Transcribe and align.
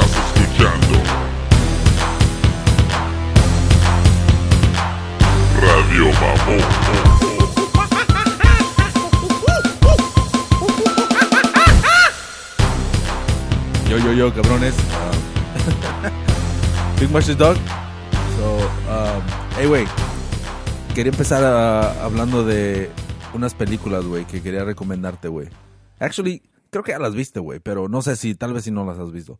Estás 0.00 0.36
escuchando 0.36 1.02
Radio 5.60 6.04
Mamón. 6.20 6.62
Yo, 13.88 13.98
yo, 13.98 14.12
yo, 14.12 14.34
cabrones. 14.34 14.74
Um, 14.76 15.16
Big 17.00 17.10
Mush's 17.10 17.36
Dog. 17.36 17.56
So, 18.36 18.56
um, 18.56 19.22
hey, 19.56 19.66
güey. 19.66 19.86
Quería 20.94 21.10
empezar 21.10 21.42
ah, 21.44 22.04
hablando 22.04 22.44
de 22.44 22.88
unas 23.34 23.54
películas, 23.54 24.04
güey, 24.04 24.26
que 24.26 24.42
quería 24.42 24.62
recomendarte, 24.62 25.26
güey. 25.26 25.48
Actually, 25.98 26.42
creo 26.70 26.84
que 26.84 26.92
ya 26.92 27.00
las 27.00 27.16
viste, 27.16 27.40
güey, 27.40 27.58
pero 27.58 27.88
no 27.88 28.00
sé 28.02 28.14
si, 28.14 28.36
tal 28.36 28.52
vez 28.52 28.62
si 28.62 28.70
no 28.70 28.84
las 28.84 28.98
has 28.98 29.10
visto. 29.10 29.38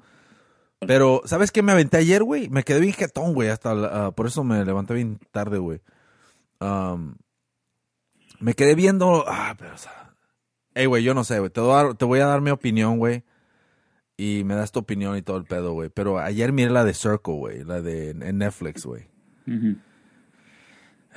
Pero, 0.86 1.22
¿sabes 1.24 1.50
qué 1.50 1.62
me 1.62 1.72
aventé 1.72 1.96
ayer, 1.96 2.22
güey? 2.22 2.48
Me 2.50 2.62
quedé 2.62 2.80
bien 2.80 2.92
jetón, 2.92 3.34
güey, 3.34 3.48
hasta, 3.48 3.74
la- 3.74 4.06
ah, 4.06 4.10
por 4.12 4.26
eso 4.26 4.44
me 4.44 4.64
levanté 4.64 4.94
bien 4.94 5.18
tarde, 5.32 5.58
güey. 5.58 5.80
Um, 6.60 7.16
me 8.40 8.54
quedé 8.54 8.74
viendo, 8.74 9.24
ah, 9.26 9.54
pero, 9.58 9.74
o 9.74 9.78
sea, 9.78 10.14
hey, 10.74 10.86
güey, 10.86 11.02
yo 11.02 11.14
no 11.14 11.24
sé, 11.24 11.38
güey, 11.40 11.50
te, 11.50 11.60
voy 11.60 11.72
a 11.72 11.74
dar- 11.84 11.94
te 11.94 12.04
voy 12.04 12.20
a 12.20 12.26
dar 12.26 12.40
mi 12.40 12.50
opinión, 12.50 12.98
güey. 12.98 13.24
Y 14.16 14.42
me 14.44 14.54
das 14.54 14.72
tu 14.72 14.80
opinión 14.80 15.16
y 15.16 15.22
todo 15.22 15.36
el 15.36 15.44
pedo, 15.44 15.72
güey. 15.72 15.90
Pero 15.90 16.18
ayer 16.18 16.52
miré 16.52 16.70
la 16.70 16.84
de 16.84 16.92
Circle, 16.92 17.34
güey. 17.34 17.64
La 17.64 17.80
de 17.80 18.10
en 18.10 18.38
Netflix, 18.38 18.84
güey. 18.84 19.06
Ujú. 19.46 19.76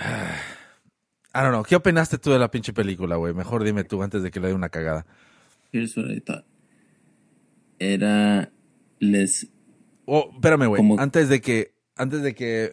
I 1.33 1.39
don't 1.41 1.49
know. 1.51 1.63
¿Qué 1.63 1.75
opinaste 1.75 2.17
tú 2.19 2.31
de 2.31 2.37
la 2.37 2.51
pinche 2.51 2.73
película, 2.73 3.15
güey? 3.15 3.33
Mejor 3.33 3.63
dime 3.63 3.83
tú 3.85 4.03
antes 4.03 4.21
de 4.21 4.29
que 4.31 4.39
le 4.39 4.49
dé 4.49 4.53
una 4.53 4.69
cagada. 4.69 5.05
Here's 5.71 5.95
what 5.97 6.11
I 6.11 6.19
thought. 6.19 6.45
Era. 7.79 8.51
Les. 9.01 9.47
Oh, 10.05 10.29
espérame, 10.33 10.67
güey. 10.67 10.77
Como- 10.79 10.97
Antes 10.99 11.27
de 11.27 11.41
que, 11.41 11.73
antes 11.97 12.21
de 12.21 12.33
que, 12.33 12.71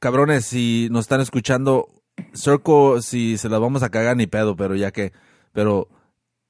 cabrones, 0.00 0.44
si 0.46 0.88
nos 0.92 1.00
están 1.06 1.20
escuchando, 1.20 1.88
Circle, 2.32 3.02
si 3.02 3.36
se 3.38 3.48
las 3.48 3.58
vamos 3.60 3.82
a 3.82 3.88
cagar 3.90 4.16
ni 4.16 4.26
pedo, 4.28 4.54
pero 4.54 4.76
ya 4.76 4.92
que, 4.92 5.12
pero 5.52 5.88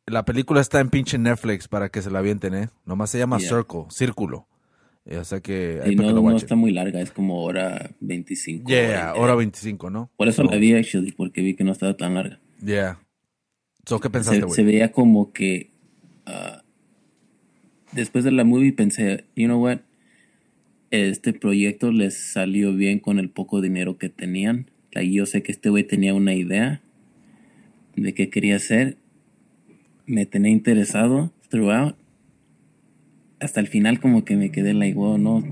la 0.07 0.25
película 0.27 0.61
está 0.61 0.81
en 0.81 0.91
pinche 0.91 1.17
Netflix 1.17 1.69
para 1.69 1.89
que 1.89 2.03
se 2.03 2.11
la 2.11 2.19
avienten, 2.19 2.55
¿eh? 2.55 2.69
Nomás 2.85 3.09
se 3.11 3.19
llama 3.19 3.39
Yeah. 3.39 3.49
Circle, 3.49 3.85
Círculo. 3.89 4.47
Eh, 5.07 5.19
O 5.19 5.25
sea 5.25 5.41
que, 5.41 5.81
Y 5.87 5.97
no, 5.97 6.03
que 6.03 6.09
lo 6.09 6.15
no 6.17 6.21
watchen. 6.23 6.37
está 6.39 6.57
muy 6.57 6.73
larga, 6.73 7.01
es 7.01 7.11
como 7.13 7.43
hora 7.45 7.91
25. 8.01 8.69
Yeah, 8.69 9.13
hora 9.13 9.15
hora 9.15 9.21
media. 9.33 9.37
25, 9.37 9.91
¿no? 9.91 10.11
Por 10.17 10.29
eso 10.29 10.43
So, 10.43 10.51
la 10.51 10.57
vi, 10.57 10.75
actually, 10.75 11.13
porque 11.13 11.41
vi 11.43 11.55
que 11.55 11.65
no 11.65 11.73
estaba 11.73 11.97
tan 11.97 12.15
larga. 12.15 12.41
Yeah. 12.63 13.01
So, 13.87 14.01
¿qué 14.01 14.09
pensaste, 14.11 14.41
Se, 14.41 14.45
güey? 14.47 14.57
se 14.57 14.63
veía 14.65 14.93
como 14.93 15.33
que. 15.33 15.73
ah, 16.27 16.63
después 17.95 18.25
de 18.25 18.31
la 18.33 18.45
movie 18.45 18.73
pensé, 18.73 19.25
you 19.37 19.47
know 19.47 19.63
what? 19.63 19.79
Este 20.91 21.33
proyecto 21.33 21.91
les 21.91 22.17
salió 22.33 22.73
bien 22.75 22.99
con 23.01 23.19
el 23.19 23.29
poco 23.31 23.61
dinero 23.61 23.99
que 23.99 24.09
tenían. 24.09 24.71
Like, 24.93 25.13
yo 25.13 25.27
sé 25.27 25.43
que 25.43 25.51
este 25.53 25.69
güey 25.71 25.85
tenía 25.85 26.15
una 26.15 26.35
idea 26.35 26.81
de 27.97 28.15
qué 28.15 28.31
quería 28.31 28.57
hacer. 28.57 28.97
Me 30.07 30.25
tenía 30.27 30.53
interesado 30.53 31.33
throughout. 31.49 31.97
Hasta 33.41 33.61
el 33.61 33.67
final 33.67 33.99
como 34.01 34.25
que 34.25 34.37
me 34.37 34.51
quedé 34.53 34.73
like, 34.73 34.95
wow, 34.97 35.19
no, 35.19 35.43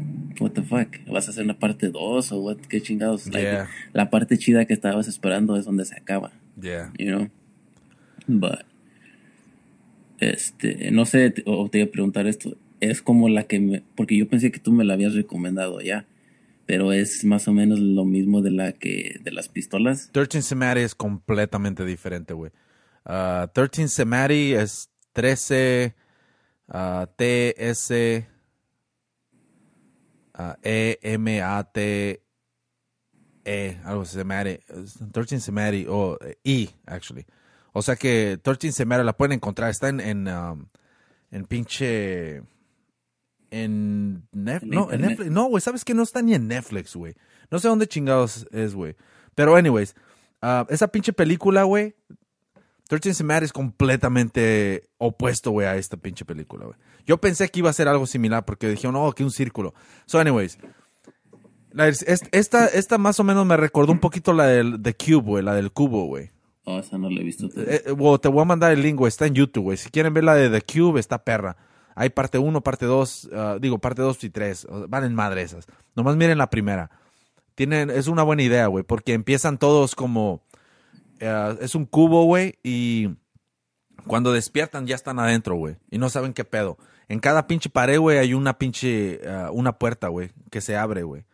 what 0.40 0.52
the 0.52 0.62
fuck, 0.62 0.88
¿vas 1.10 1.27
a 1.27 1.30
hacer 1.30 1.44
una 1.44 1.58
parte 1.58 1.88
2 1.90 2.32
o 2.32 2.40
what, 2.40 2.58
qué 2.68 2.80
chingados? 2.80 3.27
Like, 3.27 3.42
Yeah. 3.42 3.68
la 3.92 4.08
parte 4.10 4.38
chida 4.38 4.64
que 4.64 4.72
estabas 4.74 5.08
esperando 5.08 5.56
es 5.56 5.64
donde 5.64 5.84
se 5.84 5.96
acaba 5.96 6.32
Yeah. 6.60 6.92
you 6.98 7.06
know. 7.06 7.28
But, 8.28 8.60
este, 10.30 10.90
no 10.90 11.04
sé, 11.04 11.30
te- 11.30 11.42
o 11.46 11.68
te 11.68 11.78
iba 11.78 11.88
a 11.88 11.90
preguntar 11.90 12.26
esto, 12.26 12.56
es 12.80 13.02
como 13.02 13.28
la 13.28 13.44
que 13.44 13.60
me, 13.60 13.82
porque 13.96 14.16
yo 14.16 14.28
pensé 14.28 14.50
que 14.52 14.58
tú 14.60 14.72
me 14.72 14.84
la 14.84 14.94
habías 14.94 15.14
recomendado 15.14 15.80
ya, 15.80 16.06
pero 16.66 16.92
es 16.92 17.24
más 17.24 17.48
o 17.48 17.52
menos 17.52 17.78
lo 17.80 18.04
mismo 18.04 18.40
de 18.42 18.50
la 18.50 18.72
que, 18.72 19.20
de 19.22 19.30
las 19.32 19.48
pistolas. 19.48 20.10
13 20.12 20.42
Semari 20.42 20.80
es 20.82 20.94
completamente 20.94 21.84
diferente, 21.84 22.34
güey. 22.34 22.50
Ah, 23.05 23.50
13 23.52 23.88
Semari 23.88 24.52
es 24.55 24.90
13 25.12 25.94
ah, 26.68 27.08
TS 27.16 28.27
ah, 30.34 30.56
E-M-A-T 30.62 32.22
E, 33.44 33.77
algo 33.84 34.02
así, 34.02 34.16
Semari. 34.16 34.61
13 35.12 35.40
Semari, 35.40 35.86
o 35.88 36.16
eh, 36.24 36.36
E, 36.44 36.68
actually. 36.86 37.27
O 37.72 37.83
sea 37.83 37.96
que 37.96 38.38
13 38.42 38.72
Semari 38.72 39.05
la 39.05 39.16
pueden 39.16 39.33
encontrar, 39.33 39.70
está 39.70 39.88
en, 39.88 40.00
en, 40.00 40.28
um, 40.28 40.66
en 41.30 41.44
pinche... 41.46 42.42
En, 43.50 44.27
Nef- 44.34 44.62
no, 44.62 44.90
en. 44.90 45.02
Netflix. 45.02 45.30
No, 45.30 45.44
güey, 45.44 45.60
¿sabes 45.60 45.84
que 45.84 45.92
No 45.92 46.02
está 46.02 46.22
ni 46.22 46.34
en 46.34 46.48
Netflix, 46.48 46.96
güey. 46.96 47.14
No 47.50 47.58
sé 47.58 47.68
dónde 47.68 47.86
chingados 47.86 48.46
es, 48.50 48.74
güey. 48.74 48.96
Pero, 49.34 49.56
anyways, 49.56 49.94
ah, 50.40 50.66
esa 50.70 50.88
pinche 50.88 51.12
película, 51.12 51.64
güey. 51.64 51.94
13 52.88 53.12
Semari 53.14 53.44
es 53.44 53.52
completamente 53.52 54.88
opuesto, 54.98 55.50
güey, 55.50 55.66
a 55.66 55.77
esta 55.77 55.96
pinche 55.98 56.24
película, 56.24 56.64
güey. 56.64 56.77
Yo 57.06 57.18
pensé 57.20 57.48
que 57.50 57.58
iba 57.58 57.68
a 57.68 57.74
ser 57.74 57.88
algo 57.88 58.06
similar 58.06 58.44
porque 58.46 58.68
dijeron, 58.70 58.94
no, 58.94 59.12
que 59.12 59.22
un 59.24 59.30
círculo. 59.30 59.74
So, 60.06 60.18
anyways. 60.18 60.58
la- 61.72 61.88
esta, 61.88 62.66
esta 62.66 62.96
más 62.98 63.20
o 63.20 63.24
menos 63.24 63.44
me 63.46 63.56
recordó 63.58 63.92
un 63.92 63.98
poquito 64.00 64.32
la 64.32 64.46
del 64.46 64.80
The 64.82 64.94
Cube, 64.94 65.22
güey, 65.27 65.44
la 65.44 65.55
del 65.55 65.72
cubo, 65.72 66.06
güey. 66.06 66.30
Oh, 66.64 66.78
esa 66.78 66.98
no 66.98 67.11
la 67.11 67.20
he 67.20 67.24
visto. 67.24 67.46
Eh, 67.56 67.83
eh, 67.86 68.18
te 68.20 68.28
voy 68.28 68.42
a 68.42 68.45
mandar 68.45 68.73
el 68.73 68.83
link, 68.83 68.96
güey. 68.96 69.08
Está 69.08 69.27
en 69.27 69.34
YouTube, 69.34 69.64
güey. 69.64 69.77
Si 69.77 69.90
quieren 69.90 70.14
ver 70.14 70.24
la 70.24 70.34
de 70.34 70.48
The 70.48 70.62
Cube, 70.62 71.00
está 71.00 71.24
perra. 71.24 71.56
Hay 71.95 72.11
parte 72.11 72.39
1, 72.39 72.62
parte 72.62 72.86
2, 72.86 73.30
digo, 73.61 73.78
parte 73.78 74.00
2 74.02 74.24
y 74.24 74.30
3. 74.30 74.67
Van 74.89 75.05
en 75.05 75.14
madre 75.14 75.42
esas. 75.42 75.67
Nomás 75.95 76.17
miren 76.17 76.39
la 76.39 76.48
primera. 76.48 76.90
Tienen, 77.55 77.90
es 77.90 78.06
una 78.08 78.23
buena 78.23 78.42
idea, 78.42 78.67
güey, 78.68 78.83
porque 78.83 79.12
empiezan 79.12 79.58
todos 79.58 79.95
como... 79.95 80.42
eh, 81.20 81.56
es 81.61 81.74
un 81.74 81.84
cubo, 81.84 82.24
güey, 82.24 82.55
y 82.62 83.11
cuando 84.06 84.33
despiertan 84.33 84.86
ya 84.86 84.94
están 84.94 85.18
adentro, 85.18 85.56
güey, 85.56 85.77
y 85.90 85.98
no 85.98 86.08
saben 86.08 86.33
qué 86.33 86.44
pedo. 86.44 86.79
En 87.08 87.20
cada 87.20 87.46
pinche 87.46 87.68
pared, 87.68 87.98
güey, 87.98 88.17
hay 88.17 88.33
una 88.33 88.56
pinche... 88.56 89.20
eh, 89.23 89.48
una 89.52 89.79
puerta, 89.79 90.08
güey, 90.08 90.30
que 90.50 90.62
se 90.62 90.77
abre, 90.79 91.02
güey. 91.02 91.24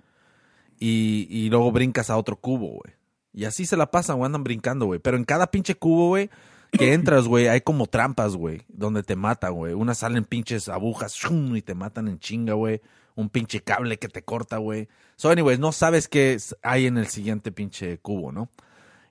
Y, 0.81 1.29
y 1.31 1.51
luego 1.51 1.71
brincas 1.71 2.11
a 2.11 2.17
otro 2.17 2.35
cubo, 2.35 2.67
güey. 2.83 2.98
Y 3.39 3.45
así 3.45 3.67
se 3.67 3.77
la 3.77 3.93
pasan, 3.93 4.17
güey, 4.17 4.27
andan 4.27 4.43
brincando, 4.43 4.87
güey. 4.87 4.99
Pero 4.99 5.17
en 5.17 5.23
cada 5.23 5.53
pinche 5.53 5.77
cubo, 5.77 6.09
güey, 6.09 6.29
que 6.73 6.93
entras, 6.93 7.29
güey, 7.29 7.47
hay 7.47 7.61
como 7.61 7.87
trampas, 7.87 8.35
güey, 8.35 8.63
donde 8.67 9.05
te 9.05 9.15
matan, 9.15 9.55
güey. 9.55 9.75
Unas 9.75 9.99
salen 9.99 10.25
pinches 10.25 10.69
agujas 10.69 11.15
¡shum! 11.15 11.55
y 11.55 11.63
te 11.63 11.77
matan 11.77 12.09
en 12.09 12.19
chinga, 12.19 12.55
güey. 12.55 12.81
Un 13.15 13.29
pinche 13.29 13.61
cable 13.61 13.97
que 14.01 14.09
te 14.09 14.23
corta, 14.23 14.57
güey. 14.57 14.89
So, 15.15 15.31
anyways, 15.31 15.61
no 15.61 15.71
sabes 15.71 16.09
qué 16.09 16.37
hay 16.63 16.87
en 16.87 16.99
el 16.99 17.07
siguiente 17.07 17.53
pinche 17.53 17.99
cubo, 17.99 18.33
¿no? 18.33 18.49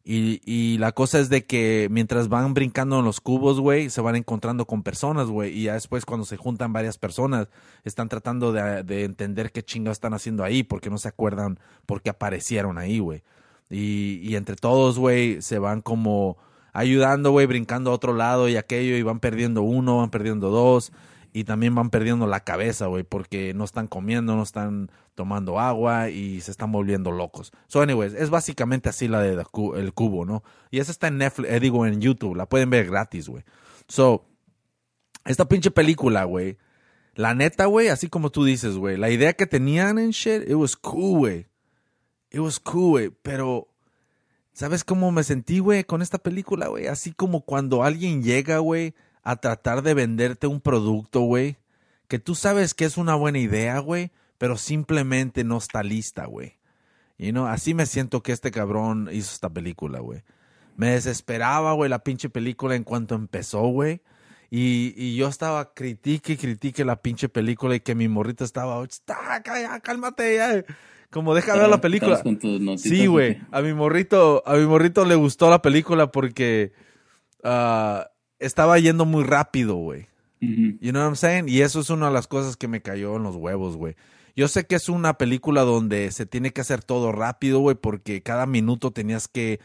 Y, 0.04 0.42
y 0.44 0.78
la 0.78 0.92
cosa 0.92 1.20
es 1.20 1.30
de 1.30 1.46
que 1.46 1.88
mientras 1.90 2.28
van 2.28 2.54
brincando 2.54 3.00
en 3.00 3.06
los 3.06 3.22
cubos, 3.22 3.62
güey, 3.62 3.90
se 3.90 4.02
van 4.02 4.18
encontrando 4.18 4.68
con 4.68 4.84
personas, 4.84 5.28
güey. 5.28 5.58
Y 5.58 5.64
ya 5.64 5.74
después 5.76 6.04
cuando 6.04 6.26
se 6.26 6.36
juntan 6.36 6.74
varias 6.74 6.98
personas, 6.98 7.48
están 7.86 8.10
tratando 8.10 8.52
de, 8.52 8.84
de 8.84 9.06
entender 9.06 9.54
qué 9.54 9.64
chingados 9.64 9.96
están 9.96 10.14
haciendo 10.14 10.44
ahí, 10.44 10.64
porque 10.64 10.90
no 10.90 10.98
se 10.98 11.08
acuerdan 11.08 11.62
por 11.86 12.02
qué 12.02 12.10
aparecieron 12.10 12.78
ahí, 12.78 13.00
güey. 13.00 13.24
Y, 13.70 14.36
entre 14.36 14.56
todos, 14.56 14.98
güey, 14.98 15.42
se 15.42 15.60
van 15.60 15.82
como 15.82 16.38
ayudando, 16.74 17.32
güey, 17.32 17.48
brincando 17.48 17.92
a 17.92 17.94
otro 17.94 18.14
lado 18.14 18.48
y 18.48 18.56
aquello, 18.56 18.96
y 18.96 19.02
van 19.02 19.20
perdiendo 19.20 19.62
uno, 19.62 19.98
van 19.98 20.10
perdiendo 20.10 20.50
dos, 20.50 20.92
y 21.34 21.44
también 21.44 21.76
van 21.76 21.90
perdiendo 21.90 22.28
la 22.28 22.42
cabeza, 22.42 22.86
güey, 22.86 23.04
porque 23.04 23.54
no 23.54 23.66
están 23.66 23.88
comiendo, 23.88 24.36
no 24.36 24.44
están 24.44 24.92
tomando 25.16 25.60
agua 25.60 26.10
y 26.10 26.42
se 26.42 26.52
están 26.52 26.72
volviendo 26.72 27.12
locos. 27.12 27.52
So, 27.68 27.82
anyways, 27.82 28.14
es 28.14 28.30
básicamente 28.30 28.90
así 28.90 29.08
la 29.08 29.22
de 29.22 29.34
El 29.34 29.94
Cubo, 29.94 30.26
¿no? 30.26 30.44
Y 30.72 30.80
esa 30.80 30.92
está 30.92 31.08
en 31.08 31.18
Netflix, 31.18 31.52
eh, 31.52 31.60
digo, 31.60 31.86
en 31.86 32.00
YouTube, 32.00 32.36
la 32.36 32.48
pueden 32.48 32.70
ver 32.70 32.86
gratis, 32.86 33.28
güey. 33.28 33.44
So, 33.88 34.26
esta 35.26 35.48
pinche 35.50 35.72
película, 35.72 36.24
güey, 36.24 36.58
la 37.16 37.34
neta, 37.34 37.66
güey, 37.66 37.90
así 37.90 38.08
como 38.08 38.30
tú 38.30 38.46
dices, 38.46 38.78
güey, 38.78 38.96
la 38.96 39.10
idea 39.10 39.34
que 39.34 39.48
tenían 39.48 39.98
en 39.98 40.12
shit, 40.12 40.48
it 40.48 40.56
was 40.56 40.78
cool, 40.78 41.18
güey. 41.18 41.48
It 42.32 42.40
was 42.40 42.60
cool, 42.60 42.90
güey, 42.90 43.10
pero 43.22 43.68
¿sabes 44.54 44.84
cómo 44.84 45.12
me 45.12 45.24
sentí, 45.24 45.60
güey, 45.60 45.84
con 45.84 46.02
esta 46.02 46.18
película, 46.18 46.68
güey? 46.68 46.88
Así 46.88 47.12
como 47.12 47.42
cuando 47.42 47.84
alguien 47.84 48.24
llega, 48.24 48.58
güey, 48.60 48.96
a 49.24 49.36
tratar 49.38 49.82
de 49.82 49.94
venderte 49.94 50.48
un 50.48 50.62
producto, 50.62 51.22
güey, 51.22 51.58
que 52.08 52.20
tú 52.20 52.36
sabes 52.36 52.74
que 52.74 52.86
es 52.86 52.98
una 52.98 53.16
buena 53.16 53.40
idea, 53.40 53.80
güey, 53.80 54.12
pero 54.38 54.58
simplemente 54.58 55.44
no 55.44 55.58
está 55.58 55.84
lista, 55.84 56.26
güey. 56.26 56.58
You 57.18 57.32
know, 57.32 57.48
así 57.48 57.74
me 57.74 57.86
siento 57.86 58.22
que 58.22 58.32
este 58.32 58.52
cabrón 58.52 59.10
hizo 59.12 59.34
esta 59.34 59.50
película, 59.50 60.00
güey. 60.00 60.24
Me 60.76 60.92
desesperaba, 60.92 61.74
güey, 61.74 61.90
la 61.90 62.04
pinche 62.04 62.30
película 62.30 62.76
en 62.76 62.84
cuanto 62.84 63.16
empezó, 63.16 63.68
güey. 63.68 64.02
Y, 64.50 64.94
y 64.96 65.16
yo 65.18 65.28
estaba 65.28 65.74
critique 65.74 66.34
y 66.34 66.38
critique 66.38 66.86
la 66.86 67.02
pinche 67.02 67.28
película 67.30 67.76
y 67.76 67.82
que 67.82 67.96
mi 67.96 68.08
morrito 68.08 68.44
estaba, 68.46 68.84
"Está, 68.84 69.42
ya, 69.46 69.80
cálmate, 69.82 70.36
ya. 70.36 70.64
Como 71.10 71.34
deja 71.34 71.56
ver 71.56 71.70
la 71.70 71.82
película. 71.82 72.16
¿Estabas 72.16 72.24
con 72.24 72.40
tus 72.40 72.60
notitas 72.62 72.90
Sí, 72.90 73.08
güey. 73.08 73.42
A 73.52 73.62
mi 73.62 73.74
morrito, 73.74 74.44
a 74.46 74.56
mi 74.56 74.66
morrito 74.66 75.06
le 75.06 75.16
gustó 75.16 75.50
la 75.50 75.62
película 75.62 76.12
porque 76.12 76.74
ah, 77.44 78.10
estaba 78.40 78.78
yendo 78.80 79.06
muy 79.06 79.24
rápido, 79.24 79.76
güey. 79.76 80.08
You 80.40 80.92
know 80.92 81.02
what 81.02 81.08
I'm 81.08 81.16
saying? 81.16 81.50
Y 81.50 81.62
eso 81.62 81.80
es 81.80 81.90
una 81.90 82.08
de 82.08 82.14
las 82.14 82.28
cosas 82.28 82.58
que 82.58 82.68
me 82.68 82.82
cayó 82.82 83.16
en 83.16 83.24
los 83.24 83.36
huevos, 83.36 83.76
güey. 83.76 83.96
Yo 84.36 84.48
sé 84.48 84.68
que 84.68 84.76
es 84.76 84.88
una 84.88 85.18
película 85.18 85.62
donde 85.62 86.12
se 86.12 86.28
tiene 86.28 86.52
que 86.52 86.62
hacer 86.62 86.84
todo 86.84 87.12
rápido, 87.12 87.60
güey, 87.60 87.76
porque 87.76 88.22
cada 88.22 88.46
minuto 88.46 88.92
tenías 88.92 89.28
que... 89.28 89.60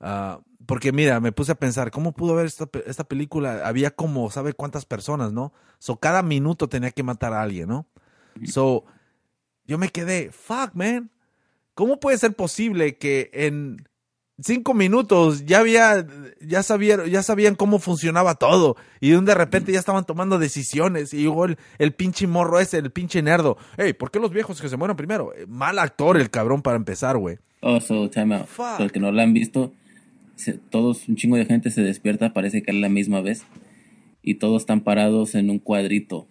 ah, 0.00 0.40
porque 0.66 0.92
mira, 0.92 1.20
me 1.20 1.32
puse 1.32 1.52
a 1.52 1.56
pensar, 1.56 1.90
¿cómo 1.90 2.12
pudo 2.12 2.34
haber 2.34 2.46
esta, 2.46 2.68
esta 2.86 3.04
película? 3.04 3.66
Había 3.66 3.90
como, 3.90 4.30
¿sabe 4.30 4.52
cuántas 4.52 4.84
personas, 4.84 5.32
no? 5.32 5.52
So, 5.78 5.96
cada 5.96 6.22
minuto 6.22 6.68
tenía 6.68 6.90
que 6.90 7.02
matar 7.02 7.32
a 7.32 7.42
alguien, 7.42 7.68
¿no? 7.68 7.86
So, 8.44 8.84
yo 9.64 9.78
me 9.78 9.88
quedé, 9.88 10.30
fuck, 10.30 10.74
man. 10.74 11.10
¿Cómo 11.74 12.00
puede 12.00 12.18
ser 12.18 12.34
posible 12.34 12.96
que 12.96 13.30
en 13.32 13.86
cinco 14.38 14.74
minutos 14.74 15.44
ya 15.46 15.60
había, 15.60 16.06
ya 16.40 16.62
sabían, 16.62 17.06
ya 17.06 17.22
sabían 17.22 17.54
cómo 17.54 17.78
funcionaba 17.78 18.34
todo 18.34 18.76
y 19.00 19.10
de 19.10 19.34
repente 19.34 19.72
ya 19.72 19.78
estaban 19.78 20.04
tomando 20.04 20.38
decisiones 20.38 21.14
y 21.14 21.18
llegó 21.18 21.46
el, 21.46 21.58
el 21.78 21.92
pinche 21.92 22.26
morro 22.26 22.60
ese, 22.60 22.78
el 22.78 22.90
pinche 22.90 23.22
nerdo. 23.22 23.56
Hey, 23.76 23.92
¿por 23.92 24.10
qué 24.10 24.18
los 24.18 24.30
viejos 24.30 24.60
que 24.60 24.68
se 24.68 24.76
mueran 24.76 24.96
primero? 24.96 25.32
Eh, 25.34 25.46
Mal 25.46 25.78
actor 25.78 26.16
el 26.16 26.30
cabrón 26.30 26.62
para 26.62 26.76
empezar, 26.76 27.16
güey. 27.16 27.38
Oh, 27.60 27.80
so, 27.80 28.08
time 28.10 28.36
out. 28.36 28.46
Fuck. 28.46 28.80
Los 28.80 28.92
que 28.92 29.00
no 29.00 29.10
la 29.10 29.22
han 29.22 29.32
visto, 29.32 29.72
se- 30.36 30.54
todos, 30.70 31.08
un 31.08 31.16
chingo 31.16 31.36
de 31.36 31.44
gente 31.46 31.70
se 31.70 31.82
despierta, 31.82 32.32
parece 32.32 32.62
que 32.62 32.70
es 32.70 32.76
la 32.76 32.88
misma 32.88 33.20
vez. 33.20 33.44
Y 34.22 34.34
todos 34.34 34.62
están 34.62 34.80
parados 34.82 35.34
en 35.34 35.50
un 35.50 35.58
cuadrito. 35.58 36.28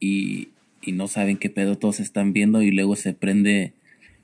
Y, 0.00 0.48
y 0.82 0.92
no 0.92 1.08
saben 1.08 1.36
qué 1.36 1.50
pedo, 1.50 1.76
todos 1.76 2.00
están 2.00 2.32
viendo. 2.32 2.62
Y 2.62 2.70
luego 2.70 2.96
se 2.96 3.12
prende 3.12 3.72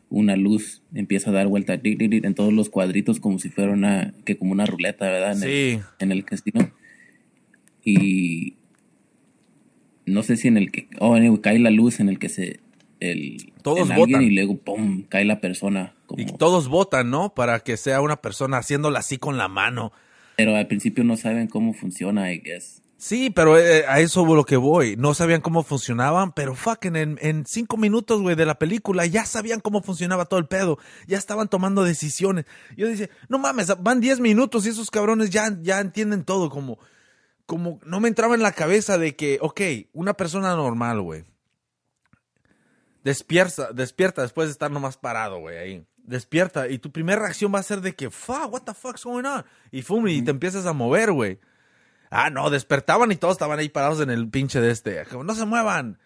una 0.08 0.36
luz, 0.36 0.82
empieza 0.94 1.30
a 1.30 1.32
dar 1.32 1.48
vuelta 1.48 1.80
en 1.82 2.34
todos 2.34 2.52
los 2.52 2.70
cuadritos, 2.70 3.18
como 3.20 3.38
si 3.40 3.48
fuera 3.48 3.72
una, 3.72 4.14
que 4.24 4.36
como 4.36 4.52
una 4.52 4.64
ruleta, 4.66 5.06
¿verdad? 5.10 5.32
En, 5.32 5.38
Sí. 5.40 5.48
el, 5.48 5.80
en 5.98 6.12
el 6.12 6.24
casino. 6.24 6.70
Y 7.84 8.54
no 10.06 10.22
sé 10.22 10.36
si 10.36 10.48
en 10.48 10.56
el 10.56 10.70
que, 10.70 10.86
oh, 11.00 11.16
cae 11.40 11.58
la 11.58 11.70
luz 11.70 11.98
en 12.00 12.08
el 12.08 12.18
que 12.18 12.28
se, 12.28 12.60
el, 13.00 13.52
Todos 13.62 13.90
en 13.90 13.96
alguien 13.96 14.22
y 14.22 14.30
luego, 14.30 14.56
pum, 14.58 15.02
cae 15.08 15.24
la 15.24 15.40
persona. 15.40 15.94
Como, 16.06 16.22
Y 16.22 16.26
todos 16.26 16.68
votan, 16.68 17.10
¿no? 17.10 17.34
Para 17.34 17.60
que 17.60 17.76
sea 17.76 18.00
una 18.00 18.16
persona 18.16 18.58
haciéndola 18.58 19.00
así 19.00 19.18
con 19.18 19.36
la 19.36 19.48
mano. 19.48 19.92
Pero 20.36 20.56
al 20.56 20.66
principio 20.66 21.04
no 21.04 21.16
saben 21.16 21.48
cómo 21.48 21.72
funciona, 21.72 22.32
I 22.32 22.38
guess. 22.38 22.82
Sí, 22.98 23.28
pero 23.28 23.58
eh, 23.58 23.84
a 23.86 24.00
eso 24.00 24.24
lo 24.34 24.44
que 24.44 24.56
voy. 24.56 24.96
No 24.96 25.12
sabían 25.12 25.42
cómo 25.42 25.62
funcionaban, 25.62 26.32
pero 26.32 26.54
fucking 26.54 26.96
en, 26.96 27.18
en 27.20 27.44
cinco 27.44 27.76
minutos, 27.76 28.22
güey, 28.22 28.36
de 28.36 28.46
la 28.46 28.58
película 28.58 29.04
ya 29.04 29.26
sabían 29.26 29.60
cómo 29.60 29.82
funcionaba 29.82 30.24
todo 30.24 30.40
el 30.40 30.46
pedo. 30.46 30.78
Ya 31.06 31.18
estaban 31.18 31.48
tomando 31.48 31.84
decisiones. 31.84 32.46
Yo 32.76 32.88
dije, 32.88 33.10
no 33.28 33.38
mames, 33.38 33.72
van 33.82 34.00
10 34.00 34.20
minutos 34.20 34.64
y 34.66 34.70
esos 34.70 34.90
cabrones 34.90 35.28
ya, 35.30 35.56
ya 35.60 35.80
entienden 35.80 36.24
todo. 36.24 36.48
Como, 36.48 36.78
como 37.44 37.80
no 37.84 38.00
me 38.00 38.08
entraba 38.08 38.34
en 38.34 38.42
la 38.42 38.52
cabeza 38.52 38.96
de 38.96 39.14
que, 39.14 39.38
ok, 39.42 39.60
una 39.92 40.14
persona 40.14 40.56
normal, 40.56 41.02
güey. 41.02 41.24
Despierta, 43.04 43.72
despierta 43.72 44.22
después 44.22 44.48
de 44.48 44.52
estar 44.52 44.70
nomás 44.70 44.96
parado, 44.96 45.38
güey, 45.38 45.58
ahí. 45.58 45.86
Despierta 46.06 46.68
y 46.68 46.78
tu 46.78 46.92
primera 46.92 47.20
reacción 47.20 47.52
va 47.54 47.58
a 47.58 47.64
ser 47.64 47.80
de 47.80 47.94
que, 47.94 48.10
fuck, 48.10 48.52
what 48.52 48.62
the 48.62 48.74
fuck's 48.74 49.04
going 49.04 49.24
on? 49.24 49.44
Y 49.72 49.82
fum, 49.82 50.06
y 50.06 50.22
te 50.22 50.30
empiezas 50.30 50.64
a 50.66 50.72
mover, 50.72 51.12
güey. 51.12 51.38
Ah, 52.10 52.30
no, 52.30 52.48
despertaban 52.50 53.10
y 53.10 53.16
todos 53.16 53.34
estaban 53.34 53.58
ahí 53.58 53.68
parados 53.68 54.00
en 54.00 54.10
el 54.10 54.28
pinche 54.28 54.60
de 54.60 54.70
este. 54.70 55.04
Como, 55.06 55.24
no 55.24 55.34
se 55.34 55.44
muevan. 55.44 55.98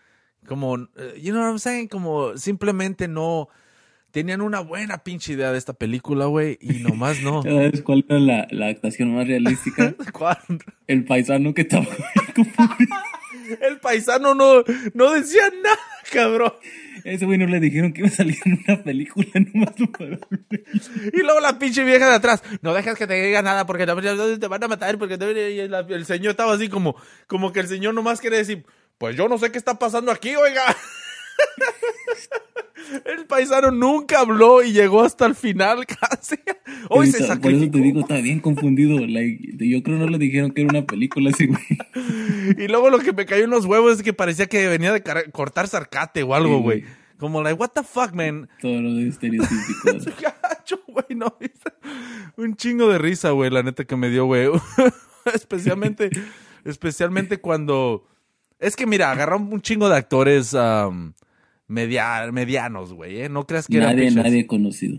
Como, 0.46 0.76
eh, 0.96 1.20
you 1.20 1.32
know 1.32 1.42
what 1.42 1.50
I'm 1.50 1.58
saying? 1.58 1.88
Como 1.88 2.36
simplemente 2.38 3.08
no 3.08 3.48
tenían 4.10 4.40
una 4.40 4.60
buena 4.60 4.98
pinche 4.98 5.34
idea 5.34 5.52
de 5.52 5.58
esta 5.58 5.72
película, 5.72 6.26
güey, 6.26 6.58
y 6.60 6.78
nomás 6.80 7.20
no. 7.22 7.42
¿Sabes 7.44 7.82
cuál 7.82 8.04
era 8.08 8.18
la, 8.18 8.48
la 8.50 8.68
actuación 8.68 9.14
más 9.14 9.26
realística? 9.26 9.94
¿Cuál? 10.12 10.38
El 10.86 11.04
paisano 11.04 11.54
que 11.54 11.62
estaba 11.62 11.86
El 13.60 13.78
paisano 13.80 14.34
no, 14.34 14.62
no 14.94 15.12
decía 15.12 15.50
nada, 15.62 15.78
cabrón. 16.12 16.54
Ese 17.04 17.24
güey 17.24 17.38
no 17.38 17.46
le 17.46 17.60
dijeron 17.60 17.92
que 17.92 18.00
iba 18.00 18.08
a 18.08 18.12
salir 18.12 18.36
en 18.44 18.62
una 18.68 18.82
película, 18.82 19.26
nomás 19.34 19.74
lo. 19.78 19.88
Y 21.12 21.18
luego 21.22 21.40
la 21.40 21.58
pinche 21.58 21.82
vieja 21.84 22.08
de 22.08 22.14
atrás, 22.16 22.42
no 22.62 22.74
dejes 22.74 22.96
que 22.96 23.06
te 23.06 23.14
diga 23.14 23.40
nada 23.42 23.64
porque 23.66 23.86
te 23.86 24.48
van 24.48 24.64
a 24.64 24.68
matar, 24.68 24.98
porque 24.98 25.16
te- 25.16 25.68
la- 25.68 25.80
el 25.80 26.04
señor 26.04 26.32
estaba 26.32 26.52
así 26.54 26.68
como, 26.68 26.96
como 27.26 27.52
que 27.52 27.60
el 27.60 27.68
señor 27.68 27.94
nomás 27.94 28.20
quiere 28.20 28.36
decir, 28.36 28.64
pues 28.98 29.16
yo 29.16 29.28
no 29.28 29.38
sé 29.38 29.50
qué 29.50 29.56
está 29.58 29.78
pasando 29.78 30.12
aquí, 30.12 30.34
oiga. 30.36 30.62
El 33.04 33.26
paisano 33.26 33.70
nunca 33.70 34.20
habló 34.20 34.62
y 34.62 34.72
llegó 34.72 35.02
hasta 35.02 35.26
el 35.26 35.34
final 35.34 35.86
casi. 36.00 36.36
Hoy 36.88 37.06
se 37.06 37.18
Por 37.18 37.18
eso 37.18 37.18
te 37.18 37.26
sacrificó. 37.26 37.78
digo, 37.78 38.00
está 38.00 38.16
bien 38.16 38.40
confundido. 38.40 38.98
Like, 39.06 39.56
yo 39.58 39.82
creo 39.82 39.98
no 39.98 40.08
le 40.08 40.18
dijeron 40.18 40.50
que 40.52 40.62
era 40.62 40.70
una 40.70 40.86
película 40.86 41.30
ese 41.30 41.46
güey. 41.46 42.56
Y 42.58 42.68
luego 42.68 42.90
lo 42.90 42.98
que 42.98 43.12
me 43.12 43.26
cayó 43.26 43.44
en 43.44 43.50
los 43.50 43.64
huevos 43.66 43.96
es 43.96 44.02
que 44.02 44.12
parecía 44.12 44.46
que 44.46 44.66
venía 44.68 44.92
de 44.92 45.02
cortar 45.32 45.68
sarcate 45.68 46.22
o 46.22 46.34
algo, 46.34 46.56
Sí, 46.58 46.62
güey. 46.62 46.80
güey. 46.80 46.92
Como, 47.18 47.42
like, 47.42 47.60
what 47.60 47.70
the 47.74 47.82
fuck, 47.82 48.12
man. 48.14 48.48
Todo 48.62 48.80
lo 48.80 48.94
de 48.94 49.08
estereotípico. 49.08 49.92
Gacho, 50.22 50.80
güey, 50.88 51.04
no. 51.16 51.36
Un 52.38 52.56
chingo 52.56 52.88
de 52.88 52.96
risa, 52.98 53.30
güey, 53.32 53.50
la 53.50 53.62
neta 53.62 53.84
que 53.84 53.94
me 53.94 54.08
dio, 54.08 54.24
güey. 54.24 54.48
especialmente, 55.34 56.10
especialmente 56.64 57.38
cuando... 57.40 58.06
Es 58.58 58.76
que, 58.76 58.86
mira, 58.86 59.10
agarraron 59.10 59.52
un 59.52 59.60
chingo 59.62 59.88
de 59.88 59.96
actores 59.96 60.54
am, 60.54 61.14
media- 61.70 62.30
medianos, 62.32 62.92
güey, 62.92 63.22
¿eh? 63.22 63.28
No 63.28 63.46
creas 63.46 63.66
que 63.66 63.78
eran 63.78 63.96
nadie, 63.96 64.10
pinches- 64.10 64.22
nadie 64.22 64.46
conocido. 64.46 64.98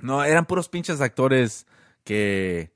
No, 0.00 0.22
eran 0.24 0.44
puros 0.44 0.68
pinches 0.68 1.00
actores 1.00 1.66
que... 2.04 2.70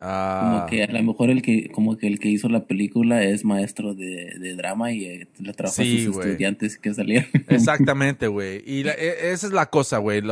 ah, 0.00 0.66
Como 0.66 0.66
que 0.66 0.82
a 0.82 0.86
lo 0.92 1.02
mejor 1.02 1.30
el 1.30 1.40
que, 1.40 1.70
como 1.70 1.96
que 1.96 2.06
el 2.06 2.18
que 2.18 2.28
hizo 2.28 2.48
la 2.48 2.66
película 2.66 3.22
es 3.22 3.44
maestro 3.44 3.94
de, 3.94 4.34
de 4.38 4.54
drama 4.56 4.92
y 4.92 5.04
eh, 5.06 5.28
le 5.38 5.54
Sí, 5.68 6.02
a 6.02 6.06
sus 6.06 6.14
güey. 6.16 6.28
estudiantes 6.28 6.76
que 6.78 6.92
salieron. 6.92 7.28
Exactamente, 7.48 8.26
güey. 8.26 8.62
Y 8.66 8.82
la- 8.82 8.92
e- 8.92 9.30
esa 9.32 9.46
es 9.46 9.52
la 9.52 9.70
cosa, 9.70 9.98
güey. 9.98 10.22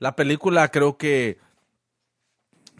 La 0.00 0.16
película 0.16 0.68
creo 0.68 0.96
que... 0.96 1.38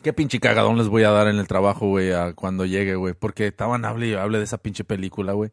Qué 0.03 0.13
pinche 0.13 0.41
cagadón 0.41 0.77
les 0.79 0.89
voy 0.89 1.05
a 1.05 1.11
dar 1.11 1.29
en 1.29 1.37
el 1.37 1.47
trabajo, 1.47 1.87
güey, 1.87 2.11
cuando 2.35 2.67
llegue, 2.67 2.97
güey. 2.97 3.15
Porque 3.17 3.47
estaban 3.47 3.85
hable 3.85 4.09
y 4.09 4.15
hable 4.15 4.39
de 4.39 4.45
esa 4.45 4.59
pinche 4.59 4.83
película, 4.83 5.33
güey. 5.35 5.51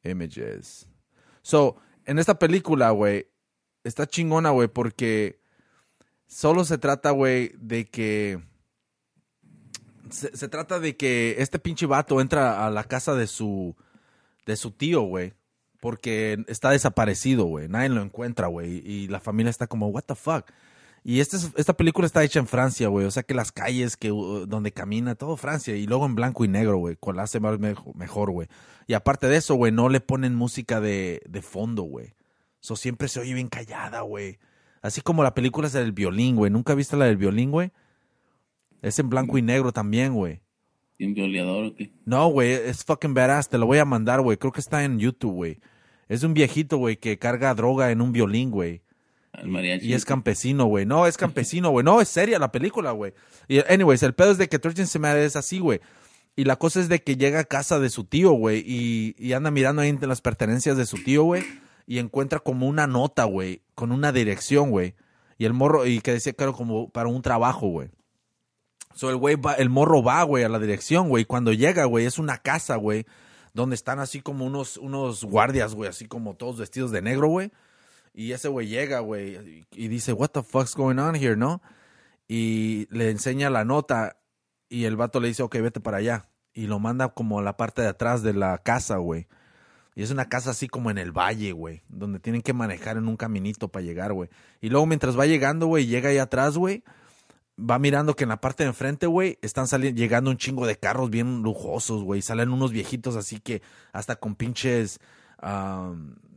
images. 0.03 0.89
So, 1.43 1.77
en 2.07 2.19
esta 2.19 2.39
película, 2.39 2.91
güey, 2.91 3.27
está 3.83 4.07
chingona, 4.07 4.51
güey, 4.51 4.69
porque 4.69 5.43
solo 6.27 6.65
se 6.65 6.79
trata, 6.79 7.11
güey, 7.11 7.53
de 7.59 7.85
que. 7.85 8.43
Se, 10.09 10.35
se 10.35 10.49
trata 10.49 10.81
de 10.81 10.97
que 10.97 11.37
este 11.39 11.59
pinche 11.59 11.87
vato 11.87 12.21
entra 12.21 12.65
a 12.65 12.71
la 12.71 12.85
casa 12.85 13.15
de 13.15 13.27
su. 13.27 13.77
De 14.47 14.57
su 14.57 14.71
tío, 14.73 15.03
güey. 15.03 15.33
Porque 15.81 16.43
está 16.49 16.71
desaparecido, 16.71 17.45
güey. 17.45 17.69
Nadie 17.69 17.91
lo 17.91 18.01
encuentra, 18.03 18.47
güey. 18.47 18.83
Y 18.87 19.09
la 19.09 19.21
familia 19.21 19.51
está 19.51 19.67
como, 19.67 19.89
what 19.89 20.05
the 20.05 20.15
fuck. 20.15 20.47
Y 21.07 21.21
este 21.21 21.37
es- 21.37 21.53
esta 21.57 21.75
película 21.75 22.07
está 22.07 22.25
hecha 22.25 22.39
en 22.39 22.47
Francia, 22.47 22.89
güey. 22.89 23.05
O 23.07 23.11
sea 23.11 23.23
que 23.23 23.35
las 23.35 23.53
calles 23.53 23.99
que 23.99 24.11
uh, 24.11 24.47
donde 24.47 24.73
camina, 24.73 25.15
todo 25.15 25.37
Francia. 25.37 25.77
Y 25.77 25.87
luego 25.87 26.07
en 26.07 26.15
blanco 26.15 26.45
y 26.45 26.49
negro, 26.49 26.79
güey. 26.79 26.97
Con 26.97 27.17
la 27.17 27.27
mejor, 27.95 28.31
güey. 28.31 28.49
Y 28.87 28.95
aparte 28.95 29.29
de 29.29 29.37
eso, 29.37 29.55
güey, 29.57 29.73
no 29.73 29.91
le 29.91 30.01
ponen 30.01 30.35
música 30.35 30.81
de, 30.81 31.21
de 31.29 31.43
fondo, 31.43 31.83
güey. 31.83 32.15
So 32.61 32.77
siempre 32.77 33.09
se 33.09 33.21
oye 33.21 33.35
bien 33.35 33.49
callada, 33.49 34.01
güey. 34.01 34.39
Así 34.81 35.03
como 35.03 35.23
la 35.23 35.35
película 35.35 35.67
es 35.67 35.75
del 35.75 35.93
violín, 35.93 36.37
güey. 36.37 36.51
¿Nunca 36.51 36.75
viste 36.75 36.97
la 36.97 37.05
del 37.05 37.19
violín, 37.19 37.51
güey? 37.51 37.73
Es 38.81 38.99
en 38.99 39.11
blanco 39.11 39.37
y 39.37 39.43
negro 39.43 39.73
también, 39.73 40.15
güey. 40.15 40.41
¿Y 40.99 41.07
violador 41.13 41.67
o 41.67 41.75
qué? 41.75 41.91
No, 42.05 42.29
güey, 42.29 42.53
es 42.53 42.85
fucking 42.85 43.15
badass. 43.15 43.49
Te 43.49 43.59
lo 43.59 43.67
voy 43.67 43.79
a 43.79 43.85
mandar, 43.85 44.21
güey. 44.21 44.37
Creo 44.37 44.53
que 44.53 44.61
está 44.61 44.85
en 44.85 44.99
YouTube, 44.99 45.33
güey. 45.33 45.61
Es 46.09 46.23
un 46.23 46.35
viejito, 46.35 46.77
güey, 46.77 46.97
que 46.97 47.19
carga 47.19 47.55
droga 47.55 47.91
en 47.91 48.01
un 48.01 48.13
violín, 48.13 48.51
güey. 48.51 48.83
Mariachi. 49.43 49.89
Y 49.89 49.95
es 49.95 50.05
campesino, 50.05 50.67
güey. 50.67 50.87
No, 50.87 51.07
es 51.07 51.17
campesino, 51.17 51.71
güey. 51.71 51.85
No, 51.85 52.01
es 52.01 52.09
seria 52.09 52.39
la 52.39 52.53
película, 52.53 52.93
güey. 52.93 53.15
Y, 53.49 53.59
anyways, 53.61 54.03
el 54.03 54.15
pedo 54.15 54.31
es 54.31 54.39
de 54.39 54.49
que 54.49 54.59
Turgeon 54.59 54.87
se 54.87 54.99
me 54.99 55.25
es 55.25 55.35
así, 55.35 55.59
güey. 55.59 55.81
Y 56.37 56.45
la 56.45 56.57
cosa 56.57 56.81
es 56.81 56.89
de 56.89 57.03
que 57.03 57.17
llega 57.17 57.41
a 57.41 57.45
casa 57.45 57.79
de 57.81 57.91
su 57.91 58.05
tío, 58.05 58.33
güey. 58.33 58.63
Y, 58.67 59.17
y 59.19 59.33
anda 59.33 59.51
mirando 59.51 59.83
ahí 59.83 59.89
entre 59.89 60.09
las 60.09 60.21
pertenencias 60.21 60.77
de 60.77 60.87
su 60.87 61.03
tío, 61.03 61.25
güey. 61.25 61.43
Y 61.87 61.99
encuentra 61.99 62.39
como 62.39 62.69
una 62.69 62.87
nota, 62.87 63.25
güey. 63.25 63.63
Con 63.75 63.91
una 63.91 64.13
dirección, 64.13 64.71
güey. 64.71 64.95
Y 65.39 65.47
el 65.47 65.53
morro, 65.53 65.87
y 65.87 66.01
que 66.01 66.13
decía 66.13 66.35
era 66.39 66.53
como 66.53 66.91
para 66.91 67.09
un 67.09 67.23
trabajo, 67.23 67.69
güey. 67.69 67.89
So 68.95 69.11
el 69.11 69.17
güey 69.17 69.37
va, 69.37 69.55
el 69.55 69.71
morro 69.71 70.03
va, 70.03 70.23
güey, 70.23 70.45
a 70.45 70.49
la 70.49 70.59
dirección, 70.59 71.09
güey. 71.09 71.25
Cuando 71.25 71.53
llega, 71.53 71.85
güey, 71.85 72.07
es 72.07 72.19
una 72.19 72.39
casa, 72.39 72.77
güey. 72.77 73.07
Donde 73.53 73.77
están 73.77 74.01
así 74.01 74.21
como 74.21 74.47
unos, 74.47 74.79
unos 74.79 75.25
guardias, 75.25 75.75
güey. 75.75 75.91
Así 75.91 76.07
como 76.07 76.35
todos 76.35 76.59
vestidos 76.59 76.91
de 76.91 77.03
negro, 77.03 77.29
güey. 77.29 77.53
Y 78.15 78.31
ese 78.31 78.49
güey 78.49 78.69
llega, 78.69 79.01
güey, 79.01 79.67
y 79.73 79.89
dice, 79.89 80.13
what 80.13 80.29
the 80.29 80.45
fuck's 80.45 80.77
going 80.77 80.99
on 80.99 81.17
here, 81.17 81.37
¿no? 81.37 81.61
Y 82.29 82.87
le 82.91 83.11
enseña 83.11 83.51
la 83.51 83.65
nota 83.65 84.19
y 84.69 84.85
el 84.85 84.97
vato 84.97 85.19
le 85.19 85.29
dice, 85.29 85.43
ok, 85.43 85.57
vete 85.57 85.81
para 85.81 85.97
allá. 85.97 86.29
Y 86.53 86.69
lo 86.69 86.79
manda 86.79 87.09
como 87.09 87.41
a 87.41 87.43
la 87.43 87.57
parte 87.57 87.83
de 87.83 87.89
atrás 87.89 88.23
de 88.23 88.33
la 88.33 88.59
casa, 88.59 88.99
güey. 88.99 89.27
Y 89.97 90.05
es 90.05 90.13
una 90.13 90.29
casa 90.29 90.51
así 90.51 90.69
como 90.69 90.93
en 90.93 90.99
el 90.99 91.11
valle, 91.11 91.51
güey, 91.51 91.83
donde 91.89 92.21
tienen 92.21 92.43
que 92.43 92.53
manejar 92.53 92.97
en 92.97 93.09
un 93.09 93.17
caminito 93.17 93.69
para 93.69 93.85
llegar, 93.85 94.13
güey. 94.13 94.31
Y 94.61 94.69
luego 94.69 94.87
mientras 94.87 95.19
va 95.19 95.27
llegando, 95.27 95.67
güey, 95.67 95.87
llega 95.87 96.11
ahí 96.11 96.19
atrás, 96.19 96.57
güey, 96.57 96.85
va 97.59 97.79
mirando 97.79 98.17
que 98.17 98.25
en 98.25 98.31
la 98.31 98.41
parte 98.41 98.65
de 98.65 98.71
enfrente, 98.71 99.07
güey, 99.07 99.39
están 99.43 99.69
saliendo, 99.69 99.99
llegando 99.99 100.31
un 100.31 100.37
chingo 100.37 100.67
de 100.67 100.77
carros 100.77 101.11
bien 101.11 101.43
lujosos, 101.43 102.03
güey. 102.03 102.23
Salen 102.23 102.51
unos 102.51 102.73
viejitos 102.73 103.17
así 103.17 103.41
que 103.41 103.63
hasta 103.93 104.17
con 104.17 104.35
pinches 104.35 105.01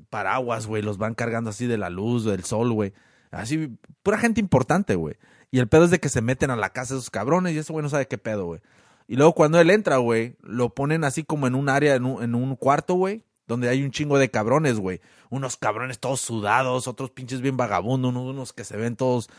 paraguas, 0.10 0.68
güey, 0.68 0.82
los 0.82 0.98
van 0.98 1.16
cargando 1.16 1.50
así 1.50 1.66
de 1.66 1.78
la 1.78 1.90
luz, 1.90 2.26
del 2.26 2.44
sol, 2.44 2.72
güey. 2.72 2.94
Así, 3.32 3.78
pura 4.04 4.18
gente 4.18 4.42
importante, 4.42 4.96
güey. 4.96 5.16
Y 5.50 5.60
el 5.60 5.68
pedo 5.68 5.86
es 5.86 5.92
de 5.92 6.00
que 6.00 6.10
se 6.10 6.22
meten 6.22 6.52
a 6.52 6.56
la 6.56 6.72
casa 6.72 6.94
de 6.94 7.00
esos 7.00 7.10
cabrones 7.10 7.54
y 7.54 7.60
ese 7.60 7.72
güey 7.72 7.84
no 7.84 7.90
sabe 7.90 8.08
qué 8.08 8.18
pedo, 8.18 8.46
güey. 8.46 8.62
Y 9.08 9.16
luego 9.16 9.34
cuando 9.34 9.60
él 9.60 9.70
entra, 9.70 9.98
güey, 9.98 10.36
lo 10.42 10.74
ponen 10.74 11.04
así 11.04 11.24
como 11.24 11.48
en 11.48 11.56
un 11.56 11.70
área, 11.70 11.96
en 11.96 12.06
un, 12.06 12.22
en 12.22 12.36
un 12.36 12.56
cuarto, 12.58 12.96
güey, 12.96 13.24
donde 13.48 13.70
hay 13.70 13.84
un 13.84 13.92
chingo 13.92 14.20
de 14.20 14.30
cabrones, 14.30 14.78
güey. 14.78 15.00
Unos 15.30 15.56
cabrones 15.56 16.00
todos 16.00 16.20
sudados, 16.20 16.88
otros 16.88 17.12
pinches 17.12 17.40
bien 17.40 17.56
vagabundos, 17.56 18.14
unos 18.14 18.52
que 18.52 18.66
se 18.66 18.76
ven 18.76 18.98
todos 18.98 19.30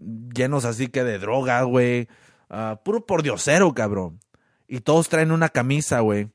llenos 0.00 0.64
así 0.64 0.88
que 0.88 1.04
de 1.04 1.18
droga, 1.18 1.62
güey. 1.62 2.08
Ah, 2.50 2.80
puro 2.84 3.06
por 3.06 3.22
diosero, 3.22 3.72
cabrón. 3.74 4.20
Y 4.68 4.80
todos 4.80 5.08
traen 5.08 5.32
una 5.32 5.48
camisa, 5.48 6.00
güey. 6.00 6.30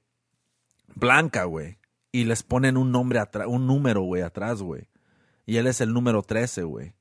Blanca, 0.96 1.44
güey. 1.46 1.78
Y 2.12 2.24
les 2.26 2.44
ponen 2.44 2.78
un 2.78 2.92
nombre 2.92 3.20
atrás, 3.20 3.48
un 3.48 3.68
número, 3.68 4.02
güey, 4.02 4.22
atrás, 4.24 4.62
güey. 4.62 4.90
Y 5.46 5.58
él 5.58 5.68
es 5.68 5.82
el 5.82 5.94
número 5.94 6.24
13, 6.24 6.64
güey. 6.64 6.94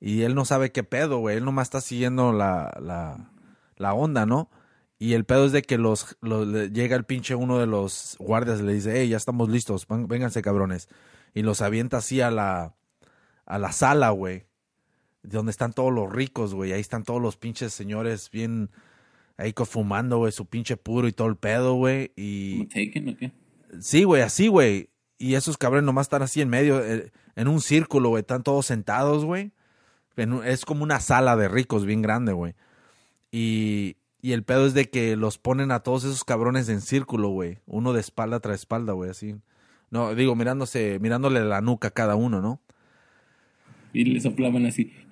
Y 0.00 0.22
él 0.22 0.34
no 0.34 0.44
sabe 0.44 0.72
qué 0.72 0.84
pedo, 0.84 1.18
güey. 1.18 1.36
Él 1.36 1.44
nomás 1.44 1.66
está 1.68 1.80
siguiendo 1.80 2.32
la, 2.32 2.76
la, 2.80 3.30
la 3.76 3.94
onda, 3.94 4.26
¿no? 4.26 4.50
Y 4.98 5.14
el 5.14 5.24
pedo 5.24 5.46
es 5.46 5.52
de 5.52 5.62
que 5.62 5.78
los, 5.78 6.16
los 6.20 6.46
le- 6.46 6.70
llega 6.70 6.96
el 6.96 7.04
pinche 7.04 7.34
uno 7.34 7.58
de 7.58 7.66
los 7.66 8.16
guardias 8.18 8.60
y 8.60 8.62
le 8.64 8.74
dice, 8.74 8.92
hey, 9.00 9.08
ya 9.08 9.16
estamos 9.16 9.48
listos, 9.48 9.86
vénganse 9.88 10.42
cabrones. 10.42 10.88
Y 11.32 11.42
los 11.42 11.62
avienta 11.62 11.98
así 11.98 12.20
a 12.20 12.30
la, 12.30 12.74
a 13.46 13.58
la 13.58 13.72
sala, 13.72 14.10
güey. 14.10 14.46
Donde 15.24 15.50
están 15.50 15.72
todos 15.72 15.92
los 15.92 16.12
ricos, 16.12 16.54
güey. 16.54 16.72
Ahí 16.72 16.80
están 16.80 17.02
todos 17.02 17.20
los 17.20 17.36
pinches 17.36 17.72
señores 17.72 18.30
bien 18.30 18.70
ahí 19.36 19.52
fumando, 19.66 20.18
güey, 20.18 20.32
su 20.32 20.46
pinche 20.46 20.76
puro 20.76 21.08
y 21.08 21.12
todo 21.12 21.28
el 21.28 21.36
pedo, 21.36 21.74
güey. 21.74 22.12
Y, 22.16 22.58
¿Como 22.58 22.68
Taken 22.68 23.08
o 23.08 23.16
qué? 23.16 23.32
Sí, 23.80 24.04
güey, 24.04 24.22
así, 24.22 24.48
güey. 24.48 24.90
Y 25.18 25.34
esos 25.34 25.56
cabrones 25.56 25.84
nomás 25.84 26.06
están 26.06 26.22
así 26.22 26.40
en 26.40 26.48
medio, 26.48 26.84
eh, 26.84 27.10
en 27.34 27.48
un 27.48 27.60
círculo, 27.60 28.10
güey. 28.10 28.20
Están 28.20 28.42
todos 28.42 28.66
sentados, 28.66 29.24
güey. 29.24 29.52
Es 30.44 30.64
como 30.64 30.84
una 30.84 31.00
sala 31.00 31.36
de 31.36 31.48
ricos 31.48 31.84
bien 31.84 32.02
grande, 32.02 32.32
güey. 32.32 32.54
Y, 33.32 33.96
y 34.20 34.32
el 34.32 34.44
pedo 34.44 34.66
es 34.66 34.74
de 34.74 34.90
que 34.90 35.16
los 35.16 35.38
ponen 35.38 35.72
a 35.72 35.80
todos 35.80 36.04
esos 36.04 36.24
cabrones 36.24 36.68
en 36.68 36.80
círculo, 36.80 37.30
güey. 37.30 37.58
Uno 37.66 37.92
de 37.92 38.00
espalda 38.00 38.38
tras 38.40 38.60
espalda, 38.60 38.92
güey, 38.92 39.10
así. 39.10 39.36
No, 39.90 40.14
digo, 40.14 40.36
mirándose, 40.36 40.98
mirándole 41.00 41.44
la 41.44 41.60
nuca 41.60 41.88
a 41.88 41.92
cada 41.92 42.14
uno, 42.14 42.40
¿no? 42.40 42.60
Y 43.94 44.04
le 44.04 44.20
soplaban 44.20 44.66
así. 44.66 44.92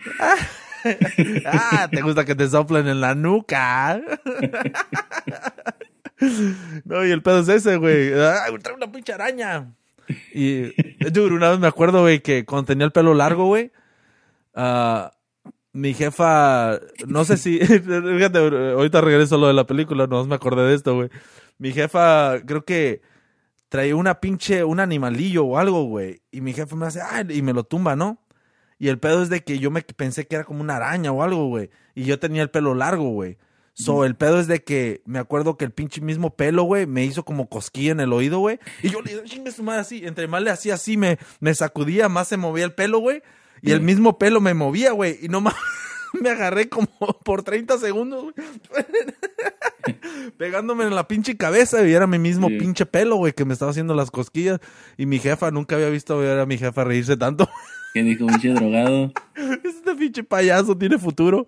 Ah, 1.46 1.88
te 1.88 2.02
gusta 2.02 2.24
que 2.24 2.34
te 2.34 2.48
soplen 2.48 2.88
en 2.88 3.00
la 3.00 3.14
nuca. 3.14 4.02
No, 6.84 7.04
y 7.04 7.10
el 7.10 7.20
pedo 7.20 7.40
es 7.40 7.48
ese, 7.48 7.76
güey. 7.76 8.12
Ah, 8.14 8.46
trae 8.62 8.76
una 8.76 8.90
pinche 8.90 9.12
araña. 9.12 9.74
Y, 10.32 10.72
dude, 11.10 11.34
una 11.34 11.50
vez 11.50 11.58
me 11.58 11.66
acuerdo, 11.66 12.02
güey, 12.02 12.20
que 12.20 12.44
cuando 12.44 12.66
tenía 12.66 12.86
el 12.86 12.92
pelo 12.92 13.14
largo, 13.14 13.46
güey, 13.46 13.72
ah, 14.54 15.10
mi 15.72 15.94
jefa, 15.94 16.78
no 17.06 17.24
sé 17.24 17.36
si, 17.36 17.58
fíjate, 17.60 18.38
ahorita 18.38 19.00
regreso 19.00 19.34
a 19.34 19.38
lo 19.38 19.46
de 19.48 19.54
la 19.54 19.66
película, 19.66 20.06
no 20.06 20.24
me 20.24 20.34
acordé 20.34 20.62
de 20.62 20.74
esto, 20.74 20.94
güey. 20.94 21.10
Mi 21.58 21.72
jefa, 21.72 22.40
creo 22.46 22.64
que 22.64 23.02
traía 23.68 23.96
una 23.96 24.20
pinche, 24.20 24.64
un 24.64 24.80
animalillo 24.80 25.44
o 25.44 25.58
algo, 25.58 25.84
güey. 25.84 26.22
Y 26.30 26.40
mi 26.40 26.52
jefa 26.52 26.76
me 26.76 26.86
hace, 26.86 27.00
ah, 27.00 27.24
y 27.28 27.42
me 27.42 27.52
lo 27.52 27.64
tumba, 27.64 27.96
¿no? 27.96 28.21
Y 28.82 28.88
el 28.88 28.98
pedo 28.98 29.22
es 29.22 29.28
de 29.28 29.44
que 29.44 29.60
yo 29.60 29.70
me 29.70 29.82
pensé 29.82 30.26
que 30.26 30.34
era 30.34 30.42
como 30.42 30.60
una 30.60 30.74
araña 30.74 31.12
o 31.12 31.22
algo, 31.22 31.46
güey. 31.46 31.70
Y 31.94 32.02
yo 32.02 32.18
tenía 32.18 32.42
el 32.42 32.50
pelo 32.50 32.74
largo, 32.74 33.10
güey. 33.10 33.38
So, 33.74 34.04
el 34.04 34.16
pedo 34.16 34.40
es 34.40 34.48
de 34.48 34.64
que 34.64 35.02
me 35.04 35.20
acuerdo 35.20 35.56
que 35.56 35.64
el 35.64 35.70
pinche 35.70 36.00
mismo 36.00 36.34
pelo, 36.34 36.64
güey, 36.64 36.86
me 36.86 37.04
hizo 37.04 37.24
como 37.24 37.48
cosquilla 37.48 37.92
en 37.92 38.00
el 38.00 38.12
oído, 38.12 38.40
güey. 38.40 38.58
Y 38.82 38.90
yo 38.90 39.00
le 39.00 39.12
dije, 39.12 39.24
chingue 39.24 39.52
su 39.52 39.62
madre 39.62 39.82
así. 39.82 40.04
Entre 40.04 40.26
más 40.26 40.42
le 40.42 40.50
hacía 40.50 40.74
así, 40.74 40.96
me, 40.96 41.20
me 41.38 41.54
sacudía, 41.54 42.08
más 42.08 42.26
se 42.26 42.36
movía 42.36 42.64
el 42.64 42.74
pelo, 42.74 42.98
güey. 42.98 43.22
Y 43.60 43.70
el 43.70 43.82
mismo 43.82 44.18
pelo 44.18 44.40
me 44.40 44.52
movía, 44.52 44.90
güey. 44.90 45.16
Y 45.22 45.28
nomás 45.28 45.54
me 46.20 46.30
agarré 46.30 46.68
como 46.68 46.88
por 47.24 47.44
30 47.44 47.78
segundos, 47.78 48.24
güey. 48.24 48.34
Pegándome 50.38 50.82
en 50.82 50.96
la 50.96 51.06
pinche 51.06 51.36
cabeza 51.36 51.86
y 51.86 51.92
era 51.92 52.08
mi 52.08 52.18
mismo 52.18 52.48
pinche 52.48 52.84
pelo, 52.84 53.14
güey, 53.14 53.32
que 53.32 53.44
me 53.44 53.52
estaba 53.52 53.70
haciendo 53.70 53.94
las 53.94 54.10
cosquillas. 54.10 54.58
Y 54.96 55.06
mi 55.06 55.20
jefa, 55.20 55.52
nunca 55.52 55.76
había 55.76 55.88
visto 55.88 56.18
ver 56.18 56.40
a 56.40 56.46
mi 56.46 56.58
jefa 56.58 56.82
reírse 56.82 57.16
tanto. 57.16 57.48
Que 57.92 58.02
dijo, 58.02 58.26
pinche 58.26 58.50
drogado. 58.50 59.12
Este 59.64 59.94
pinche 59.94 60.24
payaso 60.24 60.76
tiene 60.76 60.98
futuro. 60.98 61.46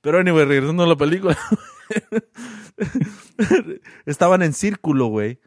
Pero 0.00 0.18
anyway, 0.18 0.44
regresando 0.44 0.84
a 0.84 0.86
la 0.86 0.96
película. 0.96 1.36
Estaban 4.06 4.42
en 4.42 4.52
círculo, 4.52 5.06
güey. 5.06 5.40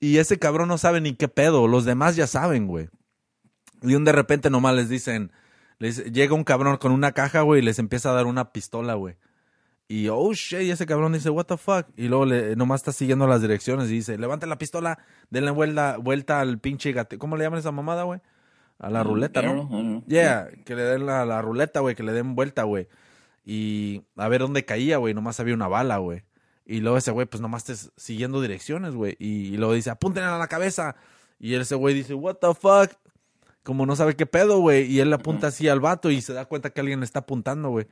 Y 0.00 0.18
ese 0.18 0.38
cabrón 0.38 0.68
no 0.68 0.78
sabe 0.78 1.00
ni 1.00 1.14
qué 1.14 1.28
pedo. 1.28 1.66
Los 1.66 1.84
demás 1.84 2.16
ya 2.16 2.26
saben, 2.26 2.66
güey. 2.66 2.88
Y 3.82 3.94
un 3.94 4.04
de 4.04 4.12
repente 4.12 4.50
nomás 4.50 4.74
les 4.74 4.88
dicen, 4.88 5.32
llega 5.78 6.34
un 6.34 6.44
cabrón 6.44 6.76
con 6.76 6.92
una 6.92 7.12
caja, 7.12 7.42
güey, 7.42 7.60
y 7.60 7.64
les 7.64 7.78
empieza 7.78 8.10
a 8.10 8.14
dar 8.14 8.26
una 8.26 8.52
pistola, 8.52 8.94
güey. 8.94 9.16
Y 9.86 10.08
oh 10.08 10.32
shit, 10.32 10.70
ese 10.70 10.86
cabrón 10.86 11.12
dice, 11.12 11.28
what 11.30 11.44
the 11.44 11.56
fuck. 11.56 11.86
Y 11.96 12.08
luego 12.08 12.24
le, 12.24 12.56
nomás 12.56 12.80
está 12.80 12.92
siguiendo 12.92 13.26
las 13.26 13.42
direcciones 13.42 13.90
y 13.90 13.94
dice, 13.94 14.16
levante 14.16 14.46
la 14.46 14.56
pistola, 14.58 14.98
denle 15.30 15.50
vuelta, 15.50 15.98
vuelta 15.98 16.40
al 16.40 16.58
pinche 16.58 16.92
gato. 16.92 17.18
¿Cómo 17.18 17.36
le 17.36 17.44
llaman 17.44 17.58
esa 17.58 17.72
mamada, 17.72 18.04
güey? 18.04 18.20
A 18.84 18.90
la 18.90 19.02
ruleta, 19.02 19.40
¿no? 19.40 20.04
Yeah, 20.06 20.48
que 20.64 20.74
le 20.74 20.82
den 20.82 21.06
la, 21.06 21.24
la 21.24 21.40
ruleta, 21.40 21.80
güey, 21.80 21.94
que 21.94 22.02
le 22.02 22.12
den 22.12 22.34
vuelta, 22.34 22.64
güey. 22.64 22.86
Y 23.46 24.02
a 24.16 24.28
ver 24.28 24.42
dónde 24.42 24.64
caía, 24.64 24.98
güey. 24.98 25.14
Nomás 25.14 25.40
había 25.40 25.54
una 25.54 25.68
bala, 25.68 25.98
güey. 25.98 26.24
Y 26.66 26.80
luego 26.80 26.96
ese 26.98 27.10
güey, 27.10 27.26
pues 27.26 27.40
nomás 27.40 27.62
estés 27.68 27.92
siguiendo 27.96 28.40
direcciones, 28.40 28.94
güey. 28.94 29.16
Y, 29.18 29.54
y 29.54 29.56
luego 29.56 29.72
dice, 29.74 29.90
apúntenle 29.90 30.28
a 30.28 30.38
la 30.38 30.48
cabeza. 30.48 30.96
Y 31.38 31.54
ese 31.54 31.74
güey 31.74 31.94
dice, 31.94 32.14
what 32.14 32.36
the 32.36 32.54
fuck. 32.54 32.92
Como 33.62 33.86
no 33.86 33.96
sabe 33.96 34.16
qué 34.16 34.26
pedo, 34.26 34.58
güey. 34.60 34.84
Y 34.84 35.00
él 35.00 35.08
le 35.08 35.16
apunta 35.16 35.46
así 35.46 35.68
al 35.68 35.80
vato 35.80 36.10
y 36.10 36.20
se 36.20 36.34
da 36.34 36.44
cuenta 36.44 36.70
que 36.70 36.80
alguien 36.80 37.00
le 37.00 37.06
está 37.06 37.20
apuntando, 37.20 37.70
güey. 37.70 37.86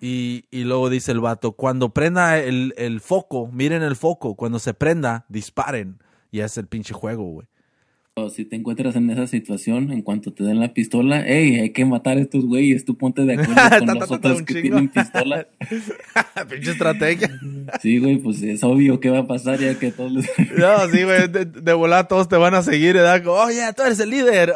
Y, 0.00 0.46
y 0.50 0.64
luego 0.64 0.88
dice 0.88 1.12
el 1.12 1.20
vato, 1.20 1.52
cuando 1.52 1.90
prenda 1.90 2.38
el, 2.38 2.74
el 2.76 3.00
foco, 3.00 3.48
miren 3.52 3.82
el 3.82 3.94
foco, 3.96 4.34
cuando 4.34 4.58
se 4.58 4.74
prenda, 4.74 5.26
disparen. 5.28 6.02
Y 6.32 6.40
es 6.40 6.56
el 6.58 6.66
pinche 6.66 6.94
juego, 6.94 7.24
güey. 7.24 7.46
O 8.14 8.28
si 8.28 8.44
te 8.44 8.56
encuentras 8.56 8.96
en 8.96 9.08
esa 9.08 9.28
situación, 9.28 9.92
en 9.92 10.02
cuanto 10.02 10.32
te 10.32 10.42
den 10.42 10.58
la 10.58 10.74
pistola, 10.74 11.22
hey, 11.24 11.60
hay 11.60 11.70
que 11.70 11.84
matar 11.84 12.16
a 12.16 12.20
estos 12.20 12.44
güeyes, 12.44 12.84
tú 12.84 12.96
ponte 12.96 13.22
de 13.22 13.34
acuerdo 13.34 13.54
con 13.78 13.86
ta, 13.86 13.94
los 13.94 14.08
ta, 14.08 14.14
otros 14.16 14.42
que 14.42 14.62
tienen 14.62 14.88
pistola. 14.88 15.46
pinche 16.50 16.72
estrategia. 16.72 17.30
Sí, 17.80 17.98
güey, 17.98 18.18
pues 18.18 18.42
es 18.42 18.64
obvio 18.64 18.98
que 18.98 19.10
va 19.10 19.20
a 19.20 19.26
pasar 19.28 19.60
ya 19.60 19.78
que 19.78 19.92
todos 19.92 20.10
les... 20.10 20.28
No, 20.58 20.88
sí, 20.88 21.04
güey, 21.04 21.28
de, 21.28 21.44
de 21.44 21.72
volada 21.72 22.08
todos 22.08 22.28
te 22.28 22.36
van 22.36 22.54
a 22.54 22.62
seguir, 22.62 22.94
¿verdad? 22.94 23.22
Como, 23.22 23.36
oh, 23.36 23.48
tú 23.76 23.82
eres 23.82 24.00
el 24.00 24.10
líder. 24.10 24.54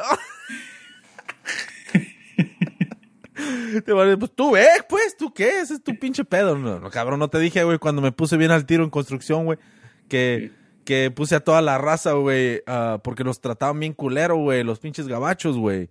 Te 3.84 3.92
van 3.92 4.02
a 4.02 4.04
decir, 4.06 4.18
pues 4.18 4.32
tú, 4.34 4.56
eh, 4.56 4.66
pues, 4.88 5.16
¿tú 5.16 5.32
qué? 5.32 5.60
Ese 5.60 5.74
es 5.74 5.82
tu 5.82 5.96
pinche 5.98 6.24
pedo. 6.24 6.56
No, 6.56 6.80
no, 6.80 6.90
cabrón, 6.90 7.20
no 7.20 7.28
te 7.28 7.38
dije, 7.38 7.62
güey, 7.64 7.78
cuando 7.78 8.02
me 8.02 8.12
puse 8.12 8.36
bien 8.36 8.50
al 8.50 8.66
tiro 8.66 8.84
en 8.84 8.90
construcción, 8.90 9.44
güey, 9.44 9.58
que, 10.08 10.50
que 10.84 11.10
puse 11.10 11.34
a 11.34 11.40
toda 11.40 11.62
la 11.62 11.78
raza, 11.78 12.12
güey, 12.12 12.62
ah, 12.66 12.98
porque 13.02 13.24
los 13.24 13.40
trataban 13.40 13.80
bien 13.80 13.92
culero, 13.92 14.36
güey, 14.36 14.62
los 14.62 14.78
pinches 14.78 15.08
gabachos, 15.08 15.56
güey. 15.56 15.90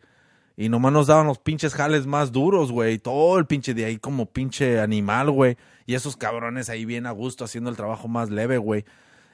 Y 0.55 0.69
nomás 0.69 0.93
nos 0.93 1.07
daban 1.07 1.25
los 1.25 1.39
pinches 1.39 1.73
jales 1.73 2.05
más 2.05 2.31
duros, 2.31 2.71
güey. 2.71 2.99
Todo 2.99 3.39
el 3.39 3.47
pinche 3.47 3.73
de 3.73 3.85
ahí 3.85 3.97
como 3.97 4.27
pinche 4.27 4.79
animal, 4.79 5.31
güey. 5.31 5.57
Y 5.87 5.95
esos 5.95 6.15
cabrones 6.15 6.69
ahí 6.69 6.85
bien 6.85 7.07
a 7.07 7.11
gusto 7.11 7.43
haciendo 7.43 7.71
el 7.71 7.75
trabajo 7.75 8.07
más 8.07 8.29
leve, 8.29 8.57
güey. 8.57 8.85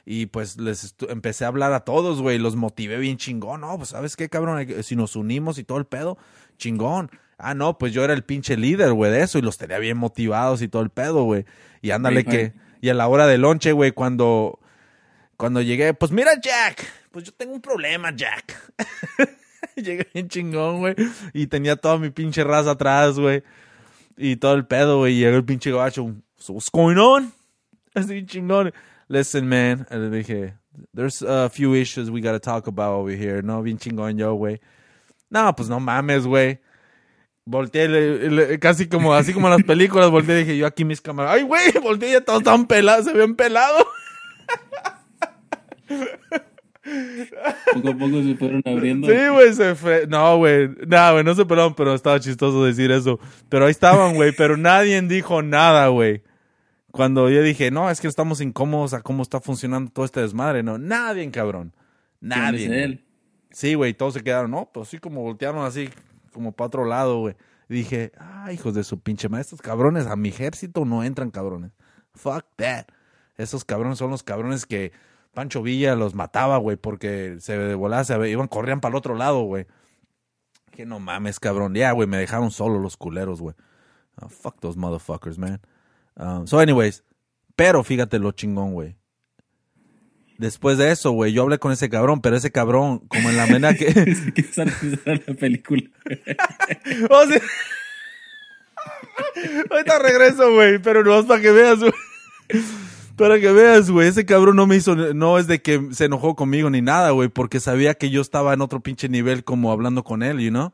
Y 0.06 0.26
pues 0.26 0.58
les 0.58 0.94
empecé 1.08 1.44
a 1.44 1.48
hablar 1.48 1.74
a 1.74 1.80
todos, 1.80 2.22
güey. 2.22 2.38
Los 2.38 2.56
motivé 2.56 2.96
bien 2.96 3.18
chingón. 3.18 3.60
No, 3.60 3.76
pues 3.76 3.90
¿sabes 3.90 4.16
qué, 4.16 4.30
cabrón? 4.30 4.66
Si 4.82 4.96
nos 4.96 5.14
unimos 5.14 5.58
y 5.58 5.64
todo 5.64 5.76
el 5.76 5.84
pedo, 5.84 6.16
chingón. 6.56 7.10
Ah, 7.36 7.52
no, 7.54 7.76
pues 7.76 7.92
yo 7.92 8.02
era 8.02 8.14
el 8.14 8.24
pinche 8.24 8.56
líder, 8.56 8.94
güey, 8.94 9.12
de 9.12 9.22
eso. 9.22 9.38
Y 9.38 9.42
los 9.42 9.58
tenía 9.58 9.78
bien 9.78 9.98
motivados 9.98 10.62
y 10.62 10.68
todo 10.68 10.80
el 10.82 10.90
pedo, 10.90 11.24
güey. 11.24 11.44
Y 11.82 11.90
ándale 11.90 12.24
que... 12.24 12.54
Y 12.80 12.88
a 12.88 12.94
la 12.94 13.08
hora 13.08 13.26
del 13.26 13.42
lonche, 13.42 13.72
güey, 13.72 13.92
cuando... 13.92 14.58
Cuando 15.40 15.62
llegué, 15.62 15.94
pues 15.94 16.12
mira, 16.12 16.32
Jack. 16.38 16.86
Pues 17.10 17.24
yo 17.24 17.32
tengo 17.32 17.54
un 17.54 17.62
problema, 17.62 18.14
Jack. 18.14 18.54
Llegué 19.74 20.06
bien 20.12 20.28
chingón, 20.28 20.80
güey. 20.80 20.94
Y 21.32 21.46
tenía 21.46 21.76
toda 21.76 21.96
mi 21.96 22.10
pinche 22.10 22.44
raza 22.44 22.72
atrás, 22.72 23.18
güey. 23.18 23.42
Y 24.18 24.36
todo 24.36 24.52
el 24.52 24.66
pedo, 24.66 24.98
güey. 24.98 25.14
Y 25.14 25.20
llegó 25.20 25.38
el 25.38 25.44
pinche 25.46 25.70
gabacho. 25.70 26.14
So 26.36 26.52
what's 26.52 26.70
going 26.70 26.98
on? 26.98 27.32
Así 27.94 28.26
chingón. 28.26 28.74
Listen, 29.08 29.48
man. 29.48 29.86
Le 29.90 30.10
dije, 30.10 30.58
there's 30.94 31.22
a 31.22 31.48
few 31.48 31.74
issues 31.74 32.10
we 32.10 32.20
gotta 32.20 32.38
talk 32.38 32.68
about 32.68 32.92
over 33.00 33.16
here. 33.16 33.40
No, 33.42 33.62
bien 33.62 33.78
chingón 33.78 34.18
yo, 34.18 34.34
güey. 34.34 34.60
No, 35.30 35.56
pues 35.56 35.70
no 35.70 35.80
mames, 35.80 36.26
güey. 36.26 36.60
Volteé, 37.46 37.88
le- 37.88 38.30
le- 38.30 38.58
casi 38.58 38.88
como, 38.88 39.14
así 39.14 39.32
como 39.32 39.48
las 39.48 39.62
películas, 39.62 40.10
volteé 40.10 40.36
y 40.36 40.44
dije, 40.44 40.58
yo 40.58 40.66
aquí 40.66 40.84
mis 40.84 41.00
cámaras. 41.00 41.32
Ay, 41.36 41.44
güey, 41.44 41.72
volteé 41.82 42.10
y 42.10 42.12
ya 42.12 42.20
todos 42.20 42.40
estaban 42.40 42.66
pelados, 42.66 43.06
se 43.06 43.12
habían 43.12 43.34
pelado. 43.36 43.86
Poco 47.74 47.88
a 47.90 47.92
poco 47.94 48.22
se 48.22 48.34
fueron 48.36 48.62
abriendo. 48.64 49.06
Sí, 49.06 49.14
güey, 49.32 49.52
se 49.52 49.74
fue. 49.74 50.06
No, 50.06 50.38
güey. 50.38 50.68
No, 50.86 51.12
güey, 51.12 51.24
no 51.24 51.34
sé, 51.34 51.44
perdón, 51.44 51.74
pero 51.74 51.94
estaba 51.94 52.18
chistoso 52.20 52.64
decir 52.64 52.90
eso. 52.90 53.20
Pero 53.48 53.66
ahí 53.66 53.70
estaban, 53.70 54.14
güey, 54.14 54.32
pero 54.34 54.56
nadie 54.56 55.00
dijo 55.02 55.42
nada, 55.42 55.88
güey. 55.88 56.22
Cuando 56.90 57.28
yo 57.30 57.42
dije, 57.42 57.70
no, 57.70 57.90
es 57.90 58.00
que 58.00 58.08
estamos 58.08 58.40
incómodos 58.40 58.94
a 58.94 59.02
cómo 59.02 59.22
está 59.22 59.40
funcionando 59.40 59.92
todo 59.92 60.04
este 60.04 60.20
desmadre, 60.20 60.62
no. 60.62 60.78
Nadie, 60.78 61.30
cabrón. 61.30 61.72
¿Quién 62.20 62.32
es 62.32 62.38
Nadie. 62.38 62.84
él? 62.84 63.04
Sí, 63.52 63.74
güey, 63.74 63.94
todos 63.94 64.14
se 64.14 64.22
quedaron, 64.22 64.50
no, 64.50 64.70
pues 64.72 64.88
sí, 64.88 64.98
como 64.98 65.22
voltearon 65.22 65.64
así, 65.64 65.88
como 66.32 66.52
para 66.52 66.66
otro 66.66 66.84
lado, 66.84 67.18
güey. 67.18 67.34
Y 67.68 67.74
dije, 67.74 68.12
ah, 68.18 68.52
hijos 68.52 68.74
de 68.74 68.82
su 68.82 68.98
pinche 69.00 69.28
madre, 69.28 69.42
estos 69.42 69.60
cabrones 69.60 70.06
a 70.06 70.16
mi 70.16 70.30
ejército 70.30 70.84
no 70.84 71.04
entran, 71.04 71.30
cabrones. 71.30 71.72
Fuck 72.14 72.44
that. 72.56 72.86
Esos 73.36 73.64
cabrones 73.64 73.98
son 73.98 74.10
los 74.10 74.22
cabrones 74.22 74.66
que 74.66 74.92
Pancho 75.34 75.62
Villa 75.62 75.94
los 75.94 76.14
mataba, 76.14 76.56
güey, 76.58 76.76
porque 76.76 77.36
se 77.40 77.56
de 77.56 77.74
volada 77.74 78.04
se 78.04 78.28
iban, 78.28 78.48
corrían 78.48 78.80
para 78.80 78.92
el 78.92 78.96
otro 78.98 79.14
lado, 79.14 79.42
güey. 79.42 79.66
Que 80.72 80.86
no 80.86 80.98
mames, 81.00 81.38
cabrón. 81.40 81.74
Ya, 81.74 81.92
güey, 81.92 82.08
me 82.08 82.16
dejaron 82.18 82.50
solo 82.50 82.78
los 82.78 82.96
culeros, 82.96 83.40
güey. 83.40 83.54
Ah, 84.16 84.28
fuck 84.28 84.58
those 84.60 84.78
motherfuckers, 84.78 85.38
man. 85.38 85.60
Um, 86.16 86.46
so, 86.46 86.58
anyways, 86.58 87.04
pero 87.56 87.84
fíjate 87.84 88.18
lo 88.18 88.32
chingón, 88.32 88.72
güey. 88.72 88.96
Después 90.38 90.78
de 90.78 90.90
eso, 90.90 91.10
güey, 91.12 91.32
yo 91.32 91.42
hablé 91.42 91.58
con 91.58 91.70
ese 91.70 91.90
cabrón, 91.90 92.22
pero 92.22 92.34
ese 92.34 92.50
cabrón, 92.50 93.00
como 93.08 93.28
en 93.28 93.36
la 93.36 93.46
mena 93.46 93.74
que... 93.74 93.86
que 94.34 94.44
la 95.04 95.34
película. 95.34 95.82
O 97.10 97.26
sea- 97.26 97.40
Ahorita 99.70 99.98
regreso, 99.98 100.52
güey, 100.54 100.78
pero 100.78 101.04
no 101.04 101.18
es 101.18 101.26
para 101.26 101.40
que 101.42 101.50
veas, 101.50 101.78
güey. 101.80 101.92
Para 103.20 103.38
que 103.38 103.52
veas, 103.52 103.90
güey, 103.90 104.08
ese 104.08 104.24
cabrón 104.24 104.56
no 104.56 104.66
me 104.66 104.76
hizo, 104.76 104.96
no 104.96 105.38
es 105.38 105.46
de 105.46 105.60
que 105.60 105.88
se 105.92 106.06
enojó 106.06 106.34
conmigo 106.34 106.70
ni 106.70 106.80
nada, 106.80 107.10
güey, 107.10 107.28
porque 107.28 107.60
sabía 107.60 107.92
que 107.92 108.08
yo 108.08 108.22
estaba 108.22 108.54
en 108.54 108.62
otro 108.62 108.80
pinche 108.80 109.10
nivel 109.10 109.44
como 109.44 109.70
hablando 109.72 110.04
con 110.04 110.22
él, 110.22 110.38
you 110.38 110.48
know? 110.48 110.72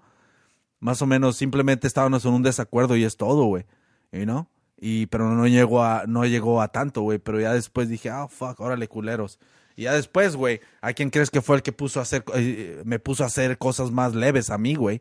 Más 0.79 1.03
o 1.03 1.07
menos 1.07 1.37
simplemente 1.37 1.89
estábamos 1.89 2.25
en 2.25 2.35
un 2.35 2.45
desacuerdo 2.45 2.95
y 2.95 3.03
es 3.03 3.17
todo, 3.17 3.47
güey, 3.47 3.67
you 4.13 4.23
know? 4.23 4.47
Y, 4.79 5.07
pero 5.07 5.29
no 5.35 5.49
llegó 5.49 5.83
a, 5.83 6.05
no 6.07 6.25
llegó 6.25 6.63
a 6.63 6.69
tanto, 6.69 7.01
güey, 7.03 7.19
pero 7.19 7.41
ya 7.41 7.53
después 7.53 7.89
dije, 7.89 8.11
ah, 8.11 8.29
fuck, 8.29 8.61
órale, 8.61 8.87
culeros. 8.87 9.41
Y 9.75 9.83
ya 9.83 9.95
después, 9.95 10.37
güey, 10.37 10.61
¿a 10.83 10.93
quién 10.93 11.11
crees 11.11 11.31
que 11.31 11.43
fue 11.43 11.57
el 11.57 11.65
que 11.65 11.73
puso 11.73 11.99
a 11.99 12.05
hacer, 12.05 12.23
eh, 12.37 12.81
me 12.85 13.01
puso 13.01 13.25
a 13.25 13.27
hacer 13.27 13.59
cosas 13.59 13.91
más 13.91 14.15
leves 14.15 14.51
a 14.51 14.59
mí, 14.59 14.77
güey? 14.77 15.01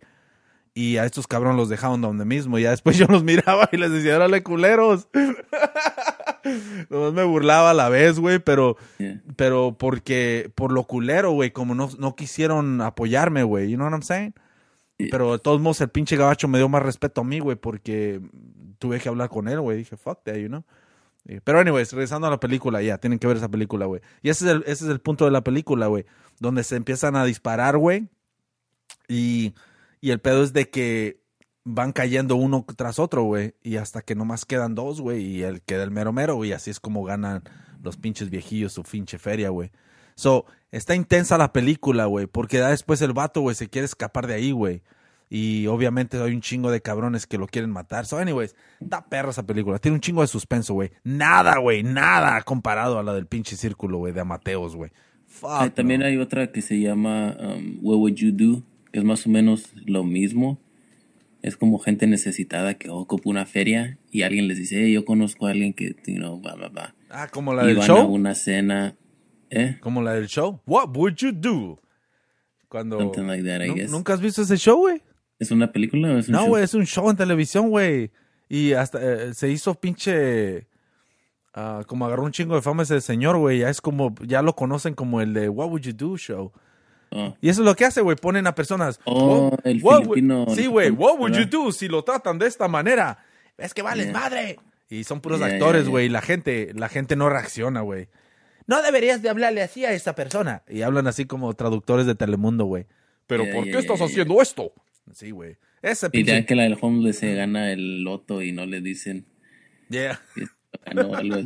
Y 0.73 0.97
a 0.97 1.05
estos 1.05 1.27
cabrones 1.27 1.57
los 1.57 1.69
dejaron 1.69 2.01
donde 2.01 2.25
mismo. 2.25 2.57
Y 2.57 2.63
ya 2.63 2.71
después 2.71 2.97
yo 2.97 3.05
los 3.05 3.23
miraba 3.23 3.69
y 3.71 3.77
les 3.77 3.91
decía, 3.91 4.15
órale, 4.15 4.41
culeros. 4.41 5.09
Nomás 6.89 7.13
me 7.13 7.23
burlaba 7.23 7.71
a 7.71 7.73
la 7.73 7.89
vez, 7.89 8.19
güey, 8.19 8.39
pero, 8.39 8.77
Yeah. 8.99 9.21
pero 9.35 9.75
porque, 9.77 10.51
por 10.55 10.71
lo 10.71 10.83
culero, 10.85 11.31
güey, 11.31 11.51
como 11.51 11.75
no, 11.75 11.89
no 11.97 12.15
quisieron 12.15 12.81
apoyarme, 12.81 13.43
güey, 13.43 13.69
you 13.69 13.75
know 13.77 13.85
what 13.87 13.93
I'm 13.93 14.03
saying? 14.03 14.33
Yeah. 14.97 15.09
Pero 15.11 15.33
de 15.33 15.39
todos 15.39 15.59
modos 15.59 15.81
el 15.81 15.89
pinche 15.89 16.15
gabacho 16.17 16.47
me 16.47 16.57
dio 16.57 16.69
más 16.69 16.83
respeto 16.83 17.21
a 17.21 17.23
mí, 17.23 17.39
güey, 17.39 17.57
porque 17.57 18.21
tuve 18.79 18.99
que 18.99 19.09
hablar 19.09 19.29
con 19.29 19.47
él, 19.47 19.59
güey. 19.61 19.77
Dije, 19.79 19.97
fuck 19.97 20.23
that, 20.23 20.35
you 20.35 20.47
know? 20.47 20.63
Y- 21.27 21.39
Pero 21.39 21.59
anyways, 21.59 21.91
regresando 21.91 22.27
a 22.27 22.29
la 22.29 22.39
película, 22.39 22.81
ya, 22.81 22.97
tienen 22.99 23.17
que 23.19 23.27
ver 23.27 23.37
esa 23.37 23.49
película, 23.49 23.85
güey. 23.87 24.01
Y 24.21 24.29
ese 24.29 24.45
es 24.45 24.51
el, 24.51 24.61
ese 24.67 24.85
es 24.85 24.91
el 24.91 24.99
punto 24.99 25.25
de 25.25 25.31
la 25.31 25.43
película, 25.43 25.87
güey. 25.87 26.05
Donde 26.39 26.63
se 26.63 26.75
empiezan 26.75 27.15
a 27.15 27.25
disparar, 27.25 27.77
güey. 27.77 28.07
Y, 29.07 29.53
y 30.01 30.11
el 30.11 30.19
pedo 30.19 30.43
es 30.43 30.53
de 30.53 30.69
que 30.69 31.19
van 31.65 31.91
cayendo 31.91 32.35
uno 32.35 32.65
tras 32.77 32.99
otro, 32.99 33.23
güey. 33.23 33.55
Y 33.61 33.77
hasta 33.77 34.01
que 34.01 34.15
nomás 34.15 34.45
quedan 34.45 34.75
dos, 34.75 35.01
güey. 35.01 35.23
Y 35.23 35.43
el 35.43 35.61
queda 35.61 35.83
el 35.83 35.91
mero 35.91 36.13
mero, 36.13 36.35
güey. 36.35 36.51
Y 36.51 36.53
así 36.53 36.69
es 36.71 36.79
como 36.79 37.03
ganan 37.03 37.43
los 37.83 37.97
pinches 37.97 38.29
viejillos 38.29 38.71
su 38.71 38.83
pinche 38.83 39.17
feria, 39.17 39.49
güey. 39.49 39.71
So, 40.15 40.45
está 40.71 40.95
intensa 40.95 41.37
la 41.37 41.51
película, 41.51 42.05
güey. 42.05 42.27
Porque 42.27 42.57
ya 42.57 42.69
después 42.69 43.01
el 43.01 43.13
vato, 43.13 43.41
güey, 43.41 43.55
se 43.55 43.67
quiere 43.67 43.85
escapar 43.85 44.27
de 44.27 44.35
ahí, 44.35 44.51
güey. 44.51 44.81
Y 45.27 45.65
obviamente 45.65 46.21
hay 46.21 46.33
un 46.33 46.41
chingo 46.41 46.69
de 46.69 46.81
cabrones 46.81 47.25
que 47.25 47.39
lo 47.39 47.47
quieren 47.47 47.71
matar. 47.71 48.05
So, 48.05 48.19
anyways, 48.19 48.55
da 48.79 49.03
perra 49.09 49.31
esa 49.31 49.43
película. 49.43 49.79
Tiene 49.79 49.95
un 49.95 50.01
chingo 50.01 50.21
de 50.21 50.27
suspenso, 50.27 50.75
güey. 50.75 50.91
Nada, 51.03 51.57
güey. 51.57 51.83
Nada 51.83 52.41
comparado 52.43 52.99
a 52.99 53.03
la 53.03 53.13
del 53.13 53.25
pinche 53.25 53.55
círculo, 53.55 53.97
güey, 53.97 54.13
de 54.13 54.21
Amateos, 54.21 54.75
güey. 54.75 54.91
Fuck. 55.25 55.73
También 55.73 56.01
no. 56.01 56.05
hay 56.05 56.17
otra 56.17 56.51
que 56.51 56.61
se 56.61 56.79
llama 56.79 57.35
um, 57.39 57.79
What 57.81 57.97
Would 57.97 58.13
You 58.13 58.31
Do, 58.31 58.63
que 58.93 58.99
es 58.99 59.05
más 59.05 59.25
o 59.25 59.29
menos 59.29 59.73
lo 59.85 60.03
mismo. 60.03 60.59
Es 61.45 61.57
como 61.57 61.77
gente 61.77 62.07
necesitada 62.07 62.73
que 62.73 62.89
ocupa 62.89 63.29
una 63.29 63.45
feria 63.45 63.99
y 64.09 64.23
alguien 64.23 64.47
les 64.47 64.57
dice, 64.57 64.81
"Hey, 64.83 64.93
yo 64.93 65.05
conozco 65.05 65.45
a 65.45 65.51
alguien 65.51 65.73
que, 65.73 65.95
you 66.07 66.15
know, 66.15 66.39
bla, 66.39 66.55
bla, 66.55 66.69
bla. 66.69 66.95
Ah, 67.11 67.27
como 67.31 67.53
la 67.53 67.63
Y 67.65 67.67
del 67.67 67.75
van 67.77 67.83
a 67.83 67.87
show. 67.87 68.07
una 68.11 68.33
cena, 68.33 68.95
¿eh? 69.51 69.77
Como 69.79 70.01
la 70.01 70.13
del 70.15 70.25
show. 70.27 70.59
What 70.65 70.95
would 70.97 71.13
you 71.17 71.31
do? 71.31 71.79
Cuando. 72.67 72.97
Something 72.99 73.27
like 73.27 73.43
that, 73.43 73.61
I 73.63 73.67
Nu- 73.67 73.75
guess. 73.75 73.91
¿Nunca 73.91 74.13
has 74.13 74.21
visto 74.21 74.41
ese 74.41 74.57
show, 74.57 74.77
güey? 74.79 75.03
¿Es 75.37 75.51
una 75.51 75.71
película 75.71 76.13
o 76.13 76.17
es 76.17 76.27
un 76.29 76.31
No, 76.33 76.39
show? 76.39 76.47
güey, 76.49 76.63
es 76.63 76.73
un 76.73 76.85
show 76.87 77.09
en 77.11 77.15
televisión, 77.15 77.69
güey. 77.69 78.09
Y 78.49 78.73
hasta 78.73 78.99
eh, 79.01 79.33
se 79.35 79.49
hizo 79.51 79.75
pinche. 79.75 80.67
ah, 81.53 81.83
como 81.87 82.05
agarró 82.07 82.23
un 82.23 82.31
chingo 82.31 82.55
de 82.55 82.61
fama 82.63 82.83
ese 82.83 82.99
señor, 83.01 83.37
güey. 83.37 83.59
Ya 83.59 83.69
es 83.69 83.81
como. 83.81 84.15
Ya 84.25 84.41
lo 84.41 84.55
conocen 84.55 84.95
como 84.95 85.21
el 85.21 85.33
de 85.33 85.47
What 85.47 85.67
Would 85.69 85.83
You 85.83 85.93
Do 85.93 86.17
Show. 86.17 86.51
Oh, 87.11 87.35
Y 87.41 87.49
eso 87.49 87.61
es 87.61 87.65
lo 87.65 87.75
que 87.75 87.85
hace, 87.85 88.01
güey. 88.01 88.15
Ponen 88.17 88.47
a 88.47 88.55
personas. 88.55 88.99
Oh, 89.05 89.55
el 89.63 89.81
what 89.83 90.03
would- 90.05 90.55
Sí, 90.55 90.65
güey. 90.67 90.89
What 90.89 91.17
would 91.19 91.33
you 91.33 91.45
do 91.45 91.71
si 91.71 91.87
lo 91.87 92.03
tratan 92.03 92.37
de 92.39 92.47
esta 92.47 92.67
manera? 92.67 93.19
Es 93.57 93.73
que 93.73 93.81
vales 93.81 94.07
Yeah. 94.07 94.13
madre. 94.19 94.59
Y 94.89 95.03
son 95.03 95.21
puros 95.21 95.39
Yeah, 95.39 95.47
yeah, 95.47 95.55
actores, 95.57 95.83
yeah. 95.83 95.91
güey. 95.91 96.05
Y 96.07 96.09
la 96.09 96.21
gente, 96.21 96.71
la 96.75 96.89
gente 96.89 97.15
no 97.15 97.29
reacciona, 97.29 97.81
güey. 97.81 98.07
No 98.67 98.81
deberías 98.81 99.21
de 99.21 99.29
hablarle 99.29 99.61
así 99.61 99.85
a 99.85 99.91
esta 99.93 100.13
persona. 100.15 100.63
Y 100.67 100.81
hablan 100.81 101.07
así 101.07 101.25
como 101.25 101.53
traductores 101.53 102.05
de 102.05 102.15
Telemundo, 102.15 102.65
güey. 102.65 102.85
Pero 103.27 103.43
Yeah, 103.45 103.53
¿por 103.55 103.63
yeah, 103.65 103.73
qué 103.73 103.79
estás 103.79 103.97
yeah, 103.99 104.07
yeah. 104.07 104.13
haciendo 104.13 104.41
esto? 104.41 104.73
Sí, 105.13 105.31
güey. 105.31 105.57
Ese 105.81 106.09
Y 106.11 106.23
ya 106.23 106.45
que 106.45 106.55
la 106.55 106.63
del 106.63 106.77
homeless 106.81 107.19
se 107.19 107.35
gana 107.35 107.71
el 107.71 108.03
loto 108.03 108.41
y 108.41 108.51
no 108.51 108.65
le 108.65 108.81
dicen 108.81 109.25
Yeah. 109.89 110.19
así. 110.85 111.45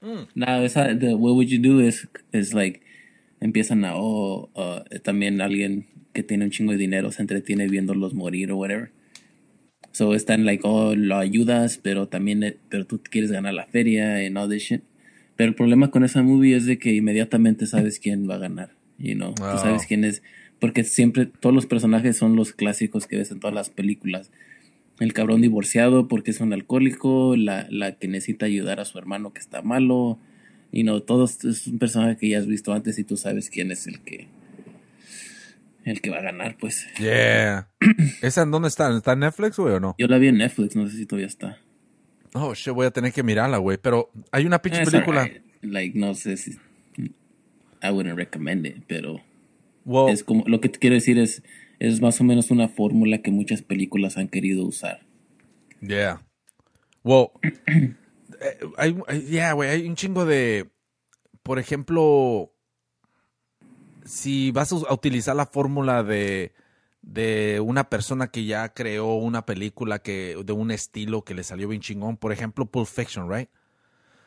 Mm. 0.00 0.26
Nada, 0.34 0.64
esa 0.64 0.86
What 0.86 1.34
Would 1.34 1.46
You 1.46 1.60
Do 1.62 1.80
es, 1.80 2.08
es 2.32 2.52
like, 2.54 2.82
empiezan 3.42 3.84
a, 3.84 3.96
oh, 3.96 4.50
uh, 4.54 4.98
también 5.00 5.40
alguien 5.40 5.86
que 6.12 6.22
tiene 6.22 6.44
un 6.44 6.50
chingo 6.50 6.72
de 6.72 6.78
dinero 6.78 7.10
se 7.10 7.22
entretiene 7.22 7.68
viéndolos 7.68 8.14
morir 8.14 8.52
o 8.52 8.56
whatever. 8.56 8.92
So 9.90 10.14
están 10.14 10.46
like, 10.46 10.62
oh, 10.64 10.94
lo 10.94 11.16
ayudas, 11.16 11.78
pero 11.82 12.08
también, 12.08 12.44
eh, 12.44 12.56
pero 12.68 12.86
tú 12.86 13.00
quieres 13.02 13.32
ganar 13.32 13.52
la 13.52 13.66
feria 13.66 14.24
and 14.24 14.38
all 14.38 14.48
this 14.48 14.62
shit. 14.62 14.82
Pero 15.36 15.48
el 15.48 15.54
problema 15.56 15.90
con 15.90 16.04
esa 16.04 16.22
movie 16.22 16.56
es 16.56 16.66
de 16.66 16.78
que 16.78 16.94
inmediatamente 16.94 17.66
sabes 17.66 17.98
quién 17.98 18.30
va 18.30 18.36
a 18.36 18.38
ganar, 18.38 18.70
you 18.96 19.14
know. 19.14 19.34
Tú 19.34 19.58
sabes 19.58 19.86
quién 19.86 20.04
es, 20.04 20.22
porque 20.60 20.84
siempre 20.84 21.26
todos 21.26 21.54
los 21.54 21.66
personajes 21.66 22.16
son 22.16 22.36
los 22.36 22.52
clásicos 22.52 23.06
que 23.06 23.16
ves 23.16 23.32
en 23.32 23.40
todas 23.40 23.54
las 23.54 23.70
películas. 23.70 24.30
El 25.00 25.12
cabrón 25.12 25.40
divorciado 25.40 26.06
porque 26.06 26.30
es 26.30 26.40
un 26.40 26.52
alcohólico, 26.52 27.34
la, 27.36 27.66
la 27.70 27.92
que 27.96 28.06
necesita 28.06 28.46
ayudar 28.46 28.78
a 28.78 28.84
su 28.84 28.98
hermano 28.98 29.32
que 29.32 29.40
está 29.40 29.62
malo, 29.62 30.18
y 30.72 30.82
no, 30.84 31.02
todos 31.02 31.44
es 31.44 31.66
un 31.66 31.78
personaje 31.78 32.16
que 32.16 32.30
ya 32.30 32.38
has 32.38 32.46
visto 32.46 32.72
antes 32.72 32.98
y 32.98 33.04
tú 33.04 33.16
sabes 33.16 33.50
quién 33.50 33.70
es 33.70 33.86
el 33.86 34.00
que 34.00 34.26
el 35.84 36.00
que 36.00 36.10
va 36.10 36.18
a 36.18 36.22
ganar, 36.22 36.56
pues. 36.58 36.86
Yeah. 36.98 37.68
¿Esa 38.22 38.42
en 38.42 38.50
dónde 38.50 38.68
está? 38.68 38.96
¿Está 38.96 39.12
en 39.12 39.20
Netflix, 39.20 39.56
güey, 39.58 39.74
o 39.74 39.80
no? 39.80 39.94
Yo 39.98 40.06
la 40.06 40.18
vi 40.18 40.28
en 40.28 40.38
Netflix, 40.38 40.76
no 40.76 40.88
sé 40.88 40.96
si 40.96 41.06
todavía 41.06 41.26
está. 41.26 41.58
Oh, 42.34 42.54
shit, 42.54 42.72
voy 42.72 42.86
a 42.86 42.90
tener 42.90 43.12
que 43.12 43.22
mirarla, 43.22 43.58
güey. 43.58 43.78
Pero 43.78 44.10
hay 44.30 44.46
una 44.46 44.62
pinche 44.62 44.84
película. 44.84 45.22
alright. 45.22 45.42
like, 45.62 45.98
no 45.98 46.14
sé 46.14 46.36
si. 46.36 46.52
I 47.82 47.90
wouldn't 47.90 48.16
recommend 48.16 48.66
it, 48.66 48.84
pero. 48.86 49.20
Well, 49.84 50.12
Es 50.12 50.22
como, 50.22 50.44
lo 50.46 50.60
que 50.60 50.68
te 50.68 50.78
quiero 50.78 50.94
decir 50.94 51.18
es, 51.18 51.42
es 51.80 52.00
más 52.00 52.20
o 52.20 52.24
menos 52.24 52.50
una 52.50 52.68
fórmula 52.68 53.18
que 53.18 53.32
muchas 53.32 53.62
películas 53.62 54.16
han 54.16 54.28
querido 54.28 54.64
usar. 54.64 55.00
Yeah. 55.80 56.22
Well, 57.02 57.30
eh, 57.66 57.94
hay, 58.76 58.96
yeah, 59.28 59.52
güey, 59.52 59.70
hay 59.70 59.88
un 59.88 59.96
chingo 59.96 60.24
de, 60.24 60.70
por 61.42 61.58
ejemplo, 61.58 62.52
si 64.04 64.50
vas 64.50 64.72
a 64.72 64.92
utilizar 64.92 65.36
la 65.36 65.46
fórmula 65.46 66.02
de, 66.02 66.52
de 67.02 67.60
una 67.60 67.88
persona 67.90 68.28
que 68.28 68.44
ya 68.44 68.72
creó 68.72 69.14
una 69.14 69.44
película 69.44 70.00
que 70.00 70.36
de 70.44 70.52
un 70.52 70.70
estilo 70.70 71.24
que 71.24 71.34
le 71.34 71.44
salió 71.44 71.68
bien 71.68 71.82
chingón, 71.82 72.16
por 72.16 72.32
ejemplo, 72.32 72.66
Pulp 72.66 72.88
Fiction, 72.88 73.30
right? 73.30 73.50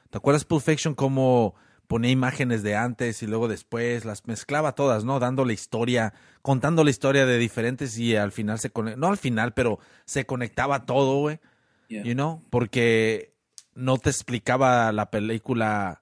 ¿Te 0.09 0.17
acuerdas 0.17 0.45
Pulp 0.45 0.63
Fiction 0.63 0.95
como 0.95 1.55
ponía 1.87 2.11
imágenes 2.11 2.63
de 2.63 2.75
antes 2.75 3.21
y 3.21 3.27
luego 3.27 3.47
después 3.47 4.05
las 4.05 4.25
mezclaba 4.27 4.73
todas, 4.73 5.03
¿no? 5.03 5.19
Dando 5.19 5.45
la 5.45 5.53
historia, 5.53 6.13
contando 6.41 6.83
la 6.83 6.89
historia 6.89 7.25
de 7.25 7.37
diferentes 7.37 7.97
y 7.97 8.15
al 8.15 8.31
final 8.31 8.59
se 8.59 8.71
conectaba, 8.71 9.01
no 9.01 9.11
al 9.11 9.17
final, 9.17 9.53
pero 9.53 9.79
se 10.05 10.25
conectaba 10.25 10.85
todo, 10.85 11.19
güey. 11.19 11.39
Yeah. 11.87 12.03
You 12.03 12.13
know, 12.13 12.43
porque 12.49 13.34
no 13.75 13.97
te 13.97 14.09
explicaba 14.09 14.91
la 14.91 15.11
película. 15.11 16.01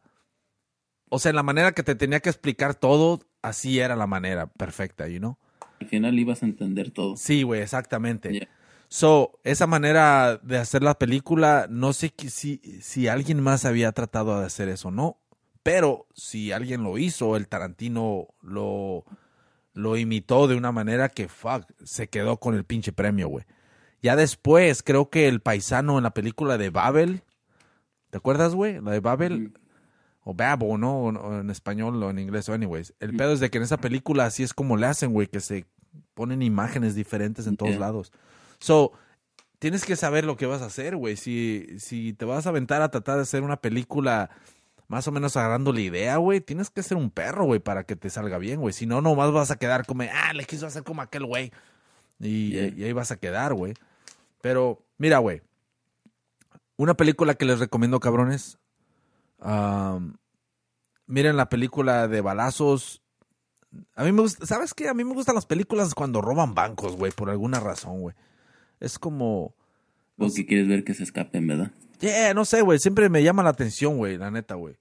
O 1.09 1.19
sea, 1.19 1.31
en 1.31 1.36
la 1.36 1.43
manera 1.43 1.73
que 1.73 1.83
te 1.83 1.95
tenía 1.95 2.19
que 2.21 2.29
explicar 2.29 2.75
todo, 2.75 3.19
así 3.41 3.79
era 3.79 3.95
la 3.95 4.07
manera 4.07 4.47
perfecta, 4.47 5.07
you 5.07 5.19
know. 5.19 5.38
Al 5.81 5.88
final 5.88 6.17
ibas 6.17 6.43
a 6.43 6.45
entender 6.45 6.91
todo. 6.91 7.17
Sí, 7.17 7.43
güey, 7.43 7.62
exactamente. 7.62 8.31
Yeah. 8.31 8.47
So, 8.88 9.39
esa 9.43 9.67
manera 9.67 10.38
de 10.38 10.57
hacer 10.57 10.83
la 10.83 10.97
película, 10.97 11.67
no 11.69 11.93
sé 11.93 12.13
si, 12.29 12.62
si 12.81 13.07
alguien 13.07 13.41
más 13.41 13.65
había 13.65 13.91
tratado 13.91 14.39
de 14.39 14.45
hacer 14.45 14.69
eso 14.69 14.89
o 14.89 14.91
no, 14.91 15.19
pero 15.63 16.07
si 16.13 16.51
alguien 16.51 16.83
lo 16.83 16.97
hizo, 16.97 17.36
el 17.36 17.47
Tarantino 17.47 18.27
lo, 18.41 19.03
lo 19.73 19.97
imitó 19.97 20.47
de 20.47 20.55
una 20.55 20.71
manera 20.71 21.09
que, 21.09 21.27
fuck, 21.27 21.65
se 21.83 22.07
quedó 22.07 22.38
con 22.38 22.53
el 22.53 22.65
pinche 22.65 22.91
premio, 22.91 23.29
güey. 23.29 23.45
Ya 24.01 24.15
después, 24.15 24.83
creo 24.83 25.09
que 25.09 25.27
el 25.27 25.39
paisano 25.39 25.97
en 25.97 26.03
la 26.03 26.13
película 26.13 26.57
de 26.57 26.69
Babel, 26.69 27.23
¿te 28.13 28.17
acuerdas, 28.19 28.54
güey? 28.54 28.80
La 28.80 28.91
de 28.91 28.99
Babel, 28.99 29.54
o 30.23 30.36
Babel, 30.36 30.80
¿no? 30.80 30.97
O- 30.99 31.08
o 31.10 31.39
en 31.39 31.49
español 31.49 32.02
o 32.04 32.12
en 32.12 32.19
inglés, 32.19 32.47
o 32.47 32.54
anyways. 32.54 32.93
El 32.99 33.17
pedo 33.17 33.34
es 33.34 33.39
de 33.39 33.49
que 33.49 33.58
en 33.58 33.63
esa 33.63 33.78
película 33.78 34.26
así 34.28 34.43
es 34.43 34.54
como 34.54 34.78
le 34.78 34.86
hacen, 34.86 35.13
güey, 35.13 35.26
que 35.26 35.39
se 35.39 35.65
ponen 36.13 36.43
imágenes 36.43 36.93
diferentes 36.93 37.47
en 37.47 37.58
todos 37.58 37.71
Yeah. 37.71 37.80
lados. 37.80 38.12
So, 38.60 38.91
tienes 39.58 39.84
que 39.84 39.95
saber 39.95 40.26
lo 40.26 40.38
que 40.38 40.45
vas 40.45 40.62
a 40.62 40.65
hacer, 40.67 40.95
güey. 40.95 41.15
Si, 41.17 41.65
si 41.80 42.13
te 42.13 42.23
vas 42.26 42.45
a 42.45 42.49
aventar 42.49 42.84
a 42.84 42.91
tratar 42.91 43.15
de 43.15 43.23
hacer 43.23 43.41
una 43.41 43.58
película 43.58 44.30
más 44.88 45.08
o 45.08 45.12
menos 45.12 45.36
agarrando 45.36 45.73
la 45.73 45.82
idea, 45.82 46.17
güey, 46.17 46.39
tienes 46.39 46.69
que 46.69 46.84
ser 46.84 46.97
un 46.97 47.10
perro, 47.10 47.45
güey, 47.45 47.60
para 47.60 47.84
que 47.84 47.95
te 47.95 48.12
salga 48.12 48.38
bien, 48.38 48.60
güey. 48.62 48.73
Si 48.73 48.86
no, 48.86 49.02
nomás 49.02 49.32
vas 49.32 49.49
a 49.49 49.56
quedar 49.56 49.88
como, 49.88 50.04
ah, 50.04 50.34
le 50.34 50.45
quiso 50.45 50.67
hacer 50.67 50.84
como 50.84 51.02
aquel 51.02 51.26
güey. 51.26 51.52
Y, 52.19 52.49
Yeah. 52.52 52.67
y 52.78 52.84
ahí 52.84 52.93
vas 52.93 53.10
a 53.12 53.17
quedar, 53.17 53.56
güey. 53.56 53.73
Pero, 54.43 54.84
mira, 54.99 55.17
güey. 55.17 55.41
Una 56.77 56.95
película 56.95 57.36
que 57.36 57.45
les 57.45 57.59
recomiendo, 57.59 57.99
cabrones. 57.99 58.57
am, 59.39 60.17
miren 61.05 61.38
la 61.38 61.49
película 61.49 62.07
de 62.07 62.21
balazos. 62.21 63.01
A 63.95 64.03
mí 64.03 64.12
me 64.12 64.21
gusta, 64.21 64.45
¿sabes 64.45 64.73
qué? 64.73 64.88
A 64.88 64.93
mí 64.93 65.03
me 65.03 65.13
gustan 65.13 65.36
las 65.36 65.45
películas 65.45 65.93
cuando 65.95 66.21
roban 66.21 66.53
bancos, 66.53 66.95
güey, 66.95 67.12
por 67.12 67.29
alguna 67.29 67.59
razón, 67.59 68.01
güey. 68.01 68.15
Es 68.79 68.99
como, 68.99 69.55
Porque 70.17 70.45
quieres 70.45 70.67
ver 70.67 70.83
que 70.83 70.93
se 70.93 71.03
escapen, 71.03 71.47
¿verdad? 71.47 71.71
yeah, 71.99 72.33
no 72.33 72.45
sé, 72.45 72.62
güey, 72.62 72.79
siempre 72.79 73.09
me 73.09 73.23
llama 73.23 73.43
la 73.43 73.49
atención, 73.49 73.97
güey, 73.97 74.17
la 74.17 74.29
neta, 74.29 74.55
güey. 74.55 74.75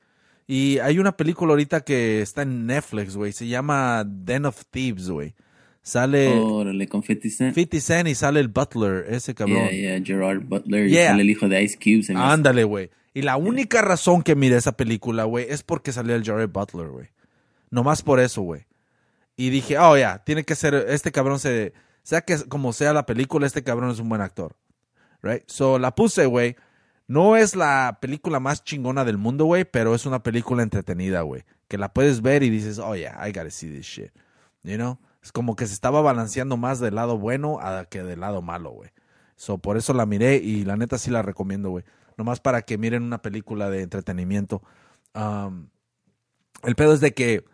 Y 0.47 0.79
hay 0.81 0.99
una 0.99 1.17
película 1.17 1.53
ahorita 1.53 1.83
que 1.83 2.21
está 2.21 2.43
en 2.43 2.67
Netflix, 2.67 3.17
güey, 3.17 3.33
se 3.33 3.47
llama 3.47 4.05
Den 4.07 4.45
of 4.45 4.63
Thieves, 4.71 5.09
güey. 5.09 5.35
Sale 5.83 6.29
Órale, 6.39 6.87
con 6.87 7.03
50 7.03 7.29
Cent. 7.29 7.55
50 7.55 7.81
Cent 7.81 8.09
y 8.09 8.15
sale 8.15 8.39
el 8.39 8.49
Butler, 8.49 9.07
ese 9.09 9.35
cabrón. 9.35 9.69
Yeah, 9.69 9.99
yeah, 9.99 10.05
Gerard 10.05 10.43
Butler. 10.45 10.89
Yeah. 10.89 11.03
Y 11.03 11.07
sale 11.09 11.23
el 11.23 11.31
hijo 11.31 11.49
de 11.49 11.63
Ice 11.63 11.77
Cube. 11.77 12.03
se. 12.05 12.15
Ándale, 12.15 12.65
güey. 12.65 12.91
Y 13.15 13.23
la 13.23 13.37
única 13.37 13.83
razón 13.83 14.23
que 14.23 14.37
miré 14.37 14.57
esa 14.57 14.73
película, 14.73 15.25
güey, 15.25 15.47
es 15.49 15.63
porque 15.63 15.93
salió 15.93 16.15
el 16.15 16.25
Jared 16.25 16.49
Butler, 16.49 16.89
güey. 16.89 17.09
Nomás 17.71 18.03
por 18.03 18.21
eso, 18.21 18.43
güey. 18.43 18.67
Y 19.37 19.51
dije, 19.51 19.79
oh, 19.79 19.97
ya, 19.97 20.23
tiene 20.25 20.45
que 20.45 20.55
ser, 20.55 20.75
este 20.75 21.11
cabrón 21.11 21.39
se, 21.39 21.73
sea 22.03 22.23
que 22.23 22.37
como 22.49 22.73
sea 22.73 22.93
la 22.93 23.05
película, 23.05 23.47
este 23.47 23.63
cabrón 23.63 23.91
es 23.91 23.99
un 23.99 24.09
buen 24.09 24.21
actor. 24.21 24.57
Right? 25.21 25.43
So, 25.47 25.79
la 25.79 25.95
puse, 25.95 26.27
güey. 26.27 26.57
No 27.07 27.37
es 27.37 27.57
la 27.57 27.99
película 28.01 28.41
más 28.41 28.65
chingona 28.65 29.05
del 29.05 29.19
mundo, 29.19 29.45
güey, 29.45 29.65
pero 29.65 29.95
es 29.95 30.07
una 30.07 30.23
película 30.23 30.63
entretenida, 30.63 31.23
güey. 31.23 31.43
Que 31.69 31.77
la 31.77 31.93
puedes 31.93 32.23
ver 32.23 32.43
y 32.43 32.51
dices, 32.51 32.79
oh, 32.79 32.95
yeah, 32.95 33.19
I 33.27 33.33
gotta 33.33 33.51
see 33.51 33.69
this 33.69 33.87
shit. 33.87 34.11
You 34.63 34.77
know? 34.77 34.99
Es 35.23 35.33
como 35.33 35.55
que 35.57 35.67
se 35.67 35.75
estaba 35.75 36.01
balanceando 36.01 36.57
más 36.57 36.81
del 36.81 36.97
lado 36.97 37.19
bueno 37.19 37.59
a 37.61 37.85
que 37.85 38.03
del 38.03 38.21
lado 38.21 38.43
malo, 38.43 38.71
güey. 38.71 38.91
So, 39.37 39.59
por 39.59 39.77
eso 39.77 39.93
la 39.93 40.07
miré 40.07 40.37
y 40.37 40.65
la 40.65 40.77
neta 40.77 40.99
sí 40.99 41.11
la 41.11 41.23
recomiendo, 41.23 41.71
güey. 41.71 41.85
Nomás 42.17 42.41
para 42.41 42.63
que 42.63 42.79
miren 42.79 43.03
una 43.03 43.23
película 43.23 43.71
de 43.71 43.83
entretenimiento. 43.83 44.63
Um, 45.15 45.69
el 46.63 46.75
pedo 46.75 46.95
es 46.95 47.01
de 47.01 47.15
que 47.15 47.45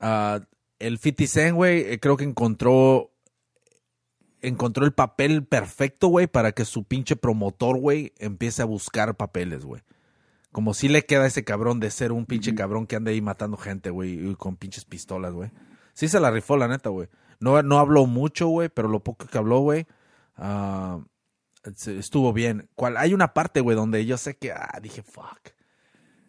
ah, 0.00 0.40
el 0.78 0.98
50 0.98 1.26
Cent, 1.26 1.54
güey, 1.54 1.92
eh, 1.92 2.00
creo 2.00 2.16
que 2.16 2.24
encontró 2.24 3.12
encontró 4.42 4.84
el 4.84 4.92
papel 4.92 5.44
perfecto, 5.46 6.08
güey, 6.08 6.26
para 6.26 6.52
que 6.52 6.64
su 6.64 6.84
pinche 6.84 7.16
promotor, 7.16 7.78
güey, 7.78 8.12
empiece 8.18 8.60
a 8.60 8.66
buscar 8.66 9.16
papeles, 9.16 9.64
güey. 9.64 9.82
Como 10.50 10.74
si 10.74 10.88
le 10.88 11.06
queda 11.06 11.22
a 11.22 11.28
ese 11.28 11.44
cabrón 11.44 11.80
de 11.80 11.90
ser 11.90 12.12
un 12.12 12.26
pinche 12.26 12.54
cabrón 12.54 12.86
que 12.86 12.96
anda 12.96 13.10
ahí 13.10 13.22
matando 13.22 13.56
gente, 13.56 13.90
güey, 13.90 14.34
con 14.34 14.56
pinches 14.56 14.84
pistolas, 14.84 15.32
güey. 15.32 15.50
Sí 15.92 16.08
se 16.08 16.20
la 16.20 16.30
rifó, 16.30 16.56
la 16.56 16.68
neta, 16.68 16.90
güey. 16.90 17.08
No, 17.40 17.62
no 17.62 17.78
habló 17.78 18.06
mucho, 18.06 18.48
güey, 18.48 18.68
pero 18.68 18.88
lo 18.88 19.00
poco 19.00 19.26
que 19.26 19.38
habló, 19.38 19.60
güey, 19.60 19.86
ah, 20.36 21.00
estuvo 21.64 22.32
bien. 22.32 22.68
¿Cuál? 22.74 22.96
Hay 22.96 23.14
una 23.14 23.34
parte, 23.34 23.60
güey, 23.60 23.76
donde 23.76 24.06
yo 24.06 24.16
sé 24.16 24.36
que, 24.36 24.52
ah, 24.52 24.78
dije, 24.80 25.02
fuck. 25.02 25.40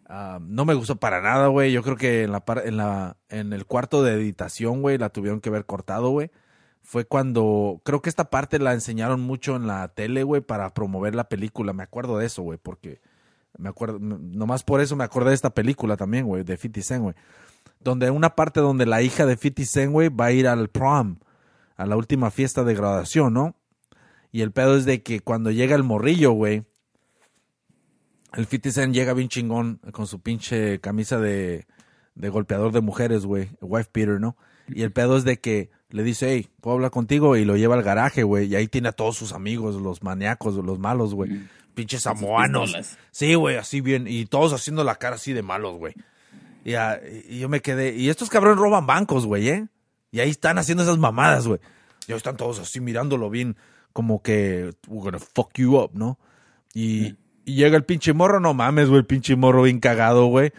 Ah, 0.06 0.38
no 0.40 0.64
me 0.64 0.74
gustó 0.74 0.96
para 0.96 1.20
nada, 1.22 1.48
güey. 1.48 1.72
Yo 1.72 1.82
creo 1.82 1.96
que 1.96 2.24
en 2.24 2.32
la, 2.32 2.44
en 2.64 2.76
la 2.76 3.16
en 3.28 3.52
el 3.52 3.64
cuarto 3.66 4.02
de 4.02 4.14
editación, 4.14 4.82
güey, 4.82 4.98
la 4.98 5.08
tuvieron 5.10 5.40
que 5.40 5.48
haber 5.48 5.66
cortado, 5.66 6.10
güey. 6.10 6.30
Fue 6.82 7.06
cuando 7.06 7.80
creo 7.84 8.02
que 8.02 8.10
esta 8.10 8.28
parte 8.28 8.58
la 8.58 8.74
enseñaron 8.74 9.20
mucho 9.20 9.56
en 9.56 9.66
la 9.66 9.88
tele, 9.88 10.22
güey, 10.22 10.42
para 10.42 10.74
promover 10.74 11.14
la 11.14 11.28
película. 11.28 11.72
Me 11.72 11.82
acuerdo 11.82 12.18
de 12.18 12.26
eso, 12.26 12.42
güey, 12.42 12.58
porque 12.58 13.00
me 13.56 13.68
acuerdo 13.68 13.98
nomás 14.00 14.64
por 14.64 14.80
eso 14.80 14.96
me 14.96 15.04
acordé 15.04 15.30
de 15.30 15.36
esta 15.36 15.50
película 15.50 15.96
también, 15.96 16.26
güey, 16.26 16.44
de 16.44 16.56
50 16.56 16.82
Cent, 16.82 17.02
güey. 17.02 17.14
Donde 17.84 18.10
una 18.10 18.34
parte 18.34 18.60
donde 18.60 18.86
la 18.86 19.02
hija 19.02 19.26
de 19.26 19.36
50 19.36 19.64
Cent, 19.70 19.92
güey, 19.92 20.08
va 20.08 20.26
a 20.26 20.32
ir 20.32 20.48
al 20.48 20.68
prom, 20.68 21.18
a 21.76 21.86
la 21.86 21.96
última 21.96 22.30
fiesta 22.30 22.64
de 22.64 22.74
graduación, 22.74 23.34
¿no? 23.34 23.56
Y 24.32 24.40
el 24.40 24.50
pedo 24.50 24.76
es 24.76 24.84
de 24.84 25.02
que 25.02 25.20
cuando 25.20 25.50
llega 25.50 25.76
el 25.76 25.84
morrillo, 25.84 26.32
güey, 26.32 26.64
el 28.32 28.46
50 28.46 28.70
Cent 28.72 28.94
llega 28.94 29.12
bien 29.12 29.28
chingón 29.28 29.80
con 29.92 30.06
su 30.06 30.20
pinche 30.20 30.80
camisa 30.80 31.20
de, 31.20 31.66
de 32.14 32.28
golpeador 32.28 32.72
de 32.72 32.80
mujeres, 32.80 33.26
güey, 33.26 33.50
wife 33.60 33.90
beater, 33.92 34.20
¿no? 34.20 34.36
Y 34.68 34.82
el 34.82 34.92
pedo 34.92 35.16
es 35.16 35.24
de 35.24 35.40
que 35.40 35.70
le 35.90 36.02
dice, 36.02 36.30
hey, 36.30 36.48
¿puedo 36.60 36.76
hablar 36.76 36.90
contigo? 36.90 37.36
Y 37.36 37.44
lo 37.44 37.56
lleva 37.56 37.74
al 37.74 37.82
garaje, 37.82 38.22
güey, 38.22 38.46
y 38.46 38.56
ahí 38.56 38.66
tiene 38.66 38.88
a 38.88 38.92
todos 38.92 39.16
sus 39.16 39.32
amigos, 39.32 39.76
los 39.76 40.02
maníacos, 40.02 40.56
los 40.56 40.78
malos, 40.78 41.14
güey. 41.14 41.42
Pinches 41.74 42.04
Con 42.04 42.16
sus 42.16 42.20
samoanos. 42.20 42.74
Sí, 43.10 43.34
güey, 43.34 43.56
así 43.56 43.80
bien, 43.80 44.06
y 44.08 44.26
todos 44.26 44.52
haciendo 44.52 44.84
la 44.84 44.96
cara 44.96 45.16
así 45.16 45.32
de 45.32 45.42
malos, 45.42 45.76
güey. 45.76 45.94
Y, 46.64 46.72
y 47.28 47.38
yo 47.40 47.48
me 47.48 47.60
quedé, 47.60 47.94
y 47.94 48.08
estos 48.08 48.30
cabrones 48.30 48.58
roban 48.58 48.86
bancos, 48.86 49.26
güey, 49.26 49.48
¿eh? 49.48 49.68
Y 50.10 50.20
ahí 50.20 50.30
están 50.30 50.58
haciendo 50.58 50.82
esas 50.82 50.98
mamadas, 50.98 51.46
güey. 51.46 51.60
Y 52.08 52.12
ahí 52.12 52.16
están 52.16 52.36
todos 52.36 52.58
así 52.58 52.80
mirándolo 52.80 53.28
bien, 53.30 53.56
como 53.92 54.22
que, 54.22 54.74
we're 54.88 55.04
gonna 55.04 55.18
fuck 55.18 55.52
you 55.54 55.76
up, 55.76 55.90
¿no? 55.94 56.18
Y, 56.72 57.16
y 57.44 57.54
llega 57.56 57.76
el 57.76 57.84
pinche 57.84 58.12
morro, 58.14 58.40
no 58.40 58.54
mames, 58.54 58.88
güey, 58.88 59.00
el 59.00 59.06
pinche 59.06 59.36
morro 59.36 59.62
bien 59.62 59.78
cagado, 59.80 60.26
güey. 60.26 60.52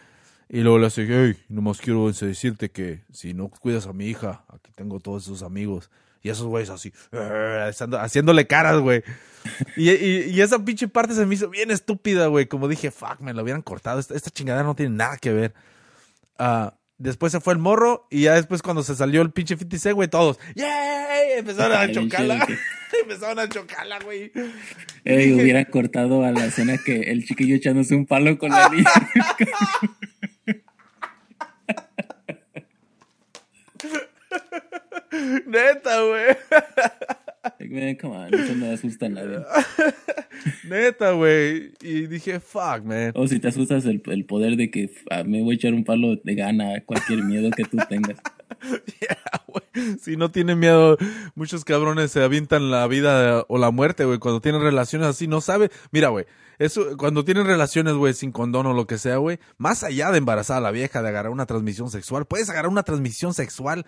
Y 0.48 0.60
luego 0.62 0.78
le 0.78 0.86
hace, 0.88 1.08
hey, 1.10 1.36
nomás 1.50 1.82
quiero 1.82 2.08
decirte 2.12 2.70
que 2.70 3.02
si 3.12 3.34
no 3.34 3.50
cuidas 3.50 3.88
a 3.88 3.94
mi 3.94 4.06
hija, 4.06 4.46
aquí 4.50 4.72
tengo 4.76 5.00
todos 5.00 5.24
sus 5.24 5.42
amigos. 5.42 5.90
Y 6.22 6.30
esos 6.30 6.46
güeyes 6.46 6.70
así, 6.70 6.92
haciéndole 8.00 8.48
caras, 8.48 8.80
güey. 8.80 9.04
Y, 9.76 9.92
y- 9.92 10.30
y 10.32 10.42
esa 10.42 10.60
pinche 10.60 10.88
parte 10.88 11.14
se 11.14 11.26
me 11.26 11.36
hizo 11.36 11.50
bien 11.50 11.72
estúpida, 11.72 12.28
güey. 12.28 12.48
Como 12.48 12.68
dije, 12.68 12.92
fuck, 12.92 13.20
me 13.20 13.34
lo 13.34 13.44
hubieran 13.44 13.62
cortado. 13.62 14.00
Esta, 14.00 14.16
esta 14.16 14.30
chingadera 14.32 14.64
no 14.66 14.76
tiene 14.76 14.96
nada 14.96 15.18
que 15.18 15.32
ver. 15.34 15.54
Ah, 16.38 16.78
después 16.98 17.32
se 17.32 17.40
fue 17.40 17.54
el 17.54 17.60
morro 17.60 18.08
y 18.10 18.24
ya 18.24 18.34
después 18.36 18.62
cuando 18.62 18.84
se 18.84 18.96
salió 18.96 19.22
el 19.22 19.32
pinche 19.32 19.56
50 19.56 19.78
Cent, 19.80 19.96
güey, 19.96 20.08
todos, 20.08 20.40
¡yay! 20.56 21.34
Empezaron 21.38 21.78
a 21.78 21.92
chocarla. 21.92 22.48
Empezaron 23.02 23.40
a 23.40 23.50
chocarla, 23.50 24.00
güey. 24.00 24.32
Ey, 25.04 25.34
hubiera 25.34 25.66
cortado 25.66 26.24
a 26.24 26.32
la 26.32 26.46
escena 26.46 26.78
que 26.78 27.02
el 27.02 27.26
chiquillo 27.26 27.56
echándose 27.56 27.96
un 27.96 28.06
palo 28.06 28.38
con 28.38 28.52
la 28.52 28.70
niña. 28.70 28.90
Neta, 35.46 36.02
güey. 36.02 36.38
Man, 37.60 37.96
come 37.96 38.16
on, 38.16 38.34
eso 38.34 38.56
no 38.56 38.72
asusta 38.72 39.06
a 39.06 39.10
nadie. 39.10 39.40
Neta, 40.64 41.12
güey. 41.12 41.72
Y 41.82 42.08
dije, 42.08 42.40
fuck, 42.40 42.84
man. 42.84 43.12
O 43.16 43.28
si 43.28 43.40
te 43.40 43.48
asustas 43.48 43.86
el, 43.86 44.02
el 44.06 44.26
poder 44.26 44.56
de 44.56 44.70
que 44.70 44.92
ah, 45.10 45.24
me 45.24 45.42
voy 45.42 45.54
a 45.54 45.56
echar 45.56 45.74
un 45.74 45.84
palo 45.84 46.16
de 46.16 46.36
gana 46.36 46.82
cualquier 46.86 47.24
miedo 47.24 47.50
que 47.52 47.64
tú 47.64 47.78
tengas. 47.90 48.18
Yeah, 49.02 49.44
güey. 49.48 49.98
Si 50.00 50.18
no 50.18 50.32
tienen 50.32 50.58
miedo, 50.60 50.98
muchos 51.36 51.66
cabrones 51.66 52.12
se 52.12 52.24
avientan 52.24 52.72
la 52.72 52.88
vida 52.88 53.44
o 53.48 53.58
la 53.58 53.70
muerte, 53.70 54.06
güey. 54.06 54.18
Cuando 54.18 54.40
tienen 54.40 54.62
relaciones 54.62 55.08
así, 55.08 55.28
no 55.28 55.42
sabe. 55.42 55.70
Mira, 55.92 56.10
güey. 56.10 56.26
Eso, 56.58 56.96
cuando 56.98 57.26
tienen 57.26 57.46
relaciones, 57.46 57.96
güey, 57.96 58.14
sin 58.14 58.32
condón 58.32 58.66
o 58.66 58.74
lo 58.74 58.88
que 58.88 58.98
sea, 58.98 59.18
güey, 59.18 59.40
más 59.58 59.84
allá 59.84 60.12
de 60.12 60.20
embarazar 60.20 60.58
a 60.58 60.62
la 60.62 60.72
vieja, 60.72 61.02
de 61.02 61.10
agarrar 61.10 61.32
una 61.32 61.46
transmisión 61.46 61.90
sexual, 61.90 62.26
puedes 62.26 62.50
agarrar 62.50 62.72
una 62.72 62.84
transmisión 62.84 63.34
sexual 63.34 63.86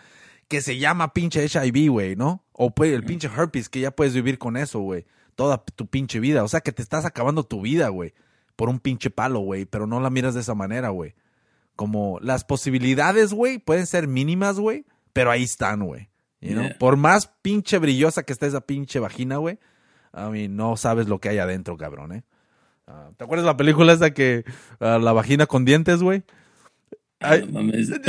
que 0.48 0.62
se 0.62 0.78
llama 0.78 1.14
pinche 1.14 1.46
HIV, 1.46 1.90
güey, 1.90 2.16
¿no? 2.16 2.44
O 2.54 2.72
pues, 2.72 2.94
el 2.94 3.04
pinche 3.04 3.28
herpes, 3.28 3.70
que 3.70 3.80
ya 3.80 3.92
puedes 3.92 4.14
vivir 4.14 4.38
con 4.38 4.58
eso, 4.58 4.80
güey. 4.80 5.06
Toda 5.36 5.64
tu 5.64 5.88
pinche 5.88 6.20
vida. 6.20 6.44
O 6.44 6.48
sea, 6.48 6.62
que 6.62 6.72
te 6.72 6.82
estás 6.82 7.06
acabando 7.06 7.44
tu 7.44 7.62
vida, 7.62 7.90
güey. 7.90 8.14
Por 8.56 8.70
un 8.70 8.80
pinche 8.80 9.10
palo, 9.10 9.40
güey. 9.40 9.66
Pero 9.66 9.86
no 9.86 10.00
la 10.00 10.10
miras 10.10 10.34
de 10.34 10.42
esa 10.42 10.56
manera, 10.56 10.90
güey. 10.90 11.14
Como 11.76 12.20
las 12.22 12.44
posibilidades, 12.44 13.34
güey, 13.34 13.60
pueden 13.60 13.86
ser 13.86 14.08
mínimas, 14.08 14.60
güey. 14.60 14.86
Pero 15.14 15.30
ahí 15.30 15.44
están, 15.44 15.86
güey. 15.86 16.10
You 16.42 16.54
know? 16.54 16.64
Yeah. 16.64 16.78
Por 16.80 16.98
más 16.98 17.28
pinche 17.42 17.78
brillosa 17.78 18.24
que 18.24 18.34
esté 18.34 18.48
esa 18.48 18.62
pinche 18.62 19.00
vagina, 19.00 19.38
güey. 19.38 19.60
I 20.14 20.32
mean, 20.32 20.56
no 20.56 20.78
sabes 20.78 21.08
lo 21.08 21.20
que 21.20 21.30
hay 21.30 21.38
adentro, 21.38 21.78
cabrón, 21.78 22.14
¿eh? 22.14 22.24
Ah, 22.88 23.12
¿Te 23.18 23.26
acuerdas 23.26 23.46
la 23.46 23.58
película 23.58 23.94
esa 23.94 24.12
que 24.12 24.46
ah, 24.80 24.98
la 24.98 25.12
vagina 25.12 25.46
con 25.46 25.66
dientes, 25.66 26.02
güey? 26.02 26.24
Ay. 27.20 27.46
No 27.46 27.62
mames. 27.62 27.92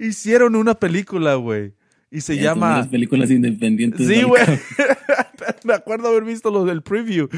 Hicieron 0.00 0.56
una 0.56 0.74
película, 0.74 1.34
güey. 1.36 1.74
Y 2.10 2.22
se 2.22 2.34
Son 2.34 2.42
llama... 2.42 2.78
Las 2.78 2.88
películas 2.88 3.30
independientes. 3.30 4.06
Sí, 4.06 4.22
güey. 4.22 4.42
Me 5.64 5.74
acuerdo 5.74 6.08
haber 6.08 6.24
visto 6.24 6.50
lo 6.50 6.64
del 6.64 6.82
preview. 6.82 7.28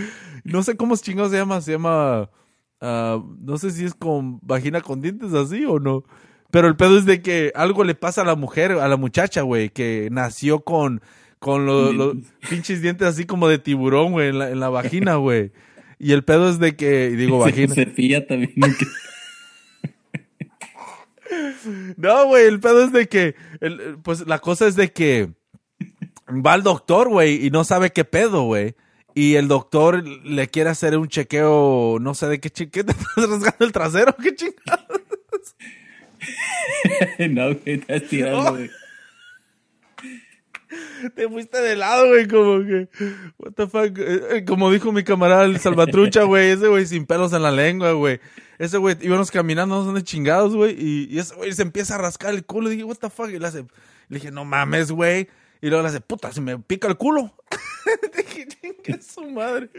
No 0.44 0.62
sé 0.62 0.76
cómo 0.76 0.96
chingados 0.96 1.30
se 1.32 1.38
llama. 1.38 1.60
Se 1.60 1.72
llama. 1.72 2.30
ah, 2.80 3.22
no 3.40 3.58
sé 3.58 3.70
si 3.70 3.84
es 3.84 3.94
con 3.94 4.38
vagina 4.42 4.80
con 4.80 5.00
dientes 5.02 5.32
así 5.34 5.64
o 5.66 5.78
no. 5.78 6.04
Pero 6.50 6.68
el 6.68 6.76
pedo 6.76 6.98
es 6.98 7.04
de 7.06 7.20
que 7.22 7.50
algo 7.54 7.82
le 7.84 7.94
pasa 7.94 8.22
a 8.22 8.24
la 8.24 8.34
mujer, 8.36 8.72
a 8.72 8.86
la 8.88 8.96
muchacha, 8.96 9.40
güey, 9.42 9.70
que 9.70 10.08
nació 10.12 10.60
con, 10.60 11.00
con 11.38 11.64
lo- 11.66 11.92
los 11.92 12.14
pinches 12.50 12.82
dientes 12.82 13.08
así 13.08 13.24
como 13.24 13.48
de 13.48 13.58
tiburón, 13.58 14.12
güey, 14.12 14.28
en 14.28 14.38
la, 14.38 14.50
en 14.50 14.60
la 14.60 14.68
vagina, 14.68 15.14
güey. 15.16 15.52
Y 15.98 16.12
el 16.12 16.24
pedo 16.24 16.50
es 16.50 16.58
de 16.58 16.76
que, 16.76 17.10
y 17.12 17.16
digo 17.16 17.42
Se 17.44 17.50
vagina. 17.50 17.74
cepilla 17.74 18.26
también. 18.26 18.52
No, 21.96 22.26
güey, 22.26 22.46
el 22.46 22.60
pedo 22.60 22.84
es 22.84 22.92
de 22.92 23.08
que, 23.08 23.34
el- 23.60 23.98
pues 24.02 24.26
la 24.26 24.38
cosa 24.38 24.66
es 24.66 24.76
de 24.76 24.92
que 24.92 25.30
va 26.28 26.52
al 26.54 26.62
doctor, 26.62 27.08
güey, 27.08 27.46
y 27.46 27.50
no 27.50 27.64
sabe 27.64 27.90
qué 27.90 28.04
pedo, 28.04 28.42
güey. 28.44 28.74
Y 29.14 29.34
el 29.34 29.46
doctor 29.48 30.02
le 30.06 30.48
quiere 30.48 30.70
hacer 30.70 30.96
un 30.96 31.08
chequeo, 31.08 31.98
no 32.00 32.14
sé 32.14 32.28
de 32.28 32.40
qué 32.40 32.48
chequeo, 32.50 32.84
te 32.86 32.92
estás 33.16 33.16
rasgando 33.28 33.64
el 33.66 33.72
trasero, 33.72 34.16
qué 34.22 34.34
chingados. 34.34 35.02
no, 37.30 37.44
güey, 37.54 37.60
estás 37.80 38.02
tirando, 38.08 38.52
güey. 38.52 38.70
Te 41.14 41.28
fuiste 41.28 41.60
de 41.60 41.76
lado, 41.76 42.08
güey, 42.08 42.26
como 42.28 42.60
que, 42.64 42.88
what 43.38 43.52
the 43.54 43.66
fuck, 43.66 43.98
Eh, 43.98 44.20
eh, 44.38 44.44
como 44.46 44.70
dijo 44.72 44.90
mi 44.92 45.02
camarada 45.04 45.44
el 45.44 45.58
Salvatrucha, 45.60 46.22
güey, 46.22 46.50
ese 46.50 46.68
güey 46.68 46.86
sin 46.86 47.04
pelos 47.04 47.32
en 47.34 47.42
la 47.42 47.50
lengua, 47.50 47.92
güey. 47.92 48.20
Ese 48.58 48.78
güey, 48.78 48.96
íbamos 49.00 49.30
caminando, 49.30 49.76
no 49.76 49.84
son 49.84 49.94
de 49.94 50.02
chingados, 50.04 50.54
güey, 50.54 50.76
y, 50.78 51.08
y 51.10 51.18
ese 51.18 51.34
güey 51.34 51.52
se 51.52 51.62
empieza 51.62 51.94
a 51.94 51.98
rascar 51.98 52.34
el 52.34 52.44
culo, 52.44 52.68
y 52.68 52.72
dije, 52.72 52.84
what 52.84 52.96
the 52.96 53.10
fuck, 53.10 53.30
y 53.30 53.38
le 53.38 53.46
hace, 53.46 53.62
le 54.08 54.18
dije, 54.18 54.30
no 54.30 54.44
mames, 54.44 54.92
güey, 54.92 55.28
y 55.60 55.68
luego 55.68 55.82
le 55.82 55.88
hace, 55.88 56.00
puta, 56.00 56.32
se 56.32 56.40
me 56.40 56.58
pica 56.58 56.88
el 56.88 56.96
culo. 56.96 57.34
dije, 58.16 58.46
chinga 58.48 59.00
su 59.02 59.28
madre. 59.30 59.70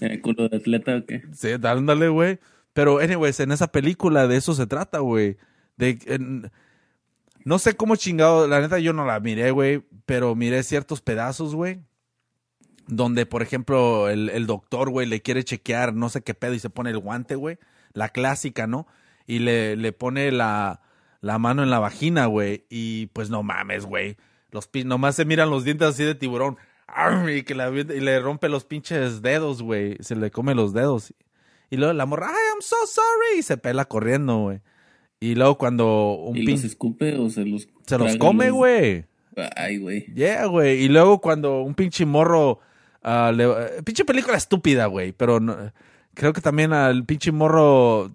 ¿El 0.00 0.20
culo 0.20 0.48
de 0.48 0.56
atleta 0.56 0.96
o 0.96 1.04
qué? 1.06 1.22
Sí, 1.32 1.48
dándole, 1.58 2.08
güey. 2.08 2.38
Pero, 2.72 2.98
anyways, 3.00 3.40
en 3.40 3.52
esa 3.52 3.70
película 3.70 4.26
de 4.28 4.36
eso 4.36 4.54
se 4.54 4.66
trata, 4.66 4.98
güey. 5.00 5.36
De, 5.76 5.98
en- 6.06 6.50
no 7.44 7.58
sé 7.58 7.74
cómo 7.76 7.96
chingado, 7.96 8.46
la 8.46 8.60
neta 8.60 8.78
yo 8.78 8.92
no 8.92 9.04
la 9.04 9.18
miré, 9.20 9.50
güey, 9.50 9.82
pero 10.06 10.34
miré 10.34 10.62
ciertos 10.62 11.00
pedazos, 11.00 11.54
güey. 11.54 11.80
Donde, 12.86 13.26
por 13.26 13.42
ejemplo, 13.42 14.08
el, 14.08 14.28
el 14.30 14.46
doctor, 14.46 14.90
güey, 14.90 15.06
le 15.06 15.22
quiere 15.22 15.44
chequear 15.44 15.94
no 15.94 16.08
sé 16.08 16.22
qué 16.22 16.34
pedo 16.34 16.54
y 16.54 16.58
se 16.58 16.70
pone 16.70 16.90
el 16.90 16.98
guante, 16.98 17.34
güey. 17.36 17.58
La 17.94 18.08
clásica, 18.10 18.66
¿no? 18.66 18.86
Y 19.26 19.38
le, 19.40 19.76
le 19.76 19.92
pone 19.92 20.30
la, 20.32 20.80
la 21.20 21.38
mano 21.38 21.62
en 21.62 21.70
la 21.70 21.78
vagina, 21.78 22.26
güey. 22.26 22.64
Y 22.70 23.06
pues 23.06 23.30
no 23.30 23.42
mames, 23.42 23.86
güey. 23.86 24.16
Los 24.50 24.70
pin- 24.70 24.86
nomás 24.86 25.14
se 25.16 25.24
miran 25.24 25.50
los 25.50 25.64
dientes 25.64 25.88
así 25.88 26.04
de 26.04 26.14
tiburón. 26.14 26.56
Y, 27.28 27.42
que 27.44 27.54
la 27.54 27.66
avienta- 27.66 27.94
y 27.94 28.00
le 28.00 28.20
rompe 28.20 28.48
los 28.50 28.64
pinches 28.66 29.22
dedos, 29.22 29.62
güey. 29.62 29.96
Se 30.00 30.14
le 30.14 30.30
come 30.30 30.54
los 30.54 30.74
dedos. 30.74 31.14
Y 31.70 31.76
luego 31.78 31.94
la 31.94 32.04
morra, 32.04 32.26
ay, 32.28 32.34
I'm 32.52 32.60
so 32.60 32.76
sorry. 32.86 33.38
Y 33.38 33.42
se 33.42 33.56
pela 33.56 33.86
corriendo, 33.86 34.38
güey. 34.40 34.60
Y 35.20 35.34
luego 35.36 35.56
cuando 35.56 36.12
un 36.14 36.36
¿Y 36.36 36.44
pin... 36.44 36.56
los 36.56 36.64
escupe 36.64 37.16
o 37.16 37.30
se 37.30 37.46
los 37.46 37.68
Se 37.86 37.96
los 37.96 38.16
come, 38.16 38.46
los- 38.48 38.54
güey. 38.56 39.06
Ay, 39.56 39.78
güey. 39.78 40.04
Yeah, 40.14 40.44
güey. 40.46 40.82
Y 40.82 40.88
luego 40.88 41.20
cuando 41.22 41.62
un 41.62 41.74
pinche 41.74 42.04
morro. 42.04 42.60
ah, 43.02 43.32
le- 43.34 43.44
eh, 43.44 43.82
pinche 43.84 44.04
película 44.04 44.36
estúpida, 44.36 44.84
güey. 44.86 45.12
Pero 45.12 45.40
no- 45.40 45.56
creo 46.14 46.32
que 46.32 46.40
también 46.40 46.72
al 46.72 47.04
pinche 47.04 47.32
morro. 47.32 48.12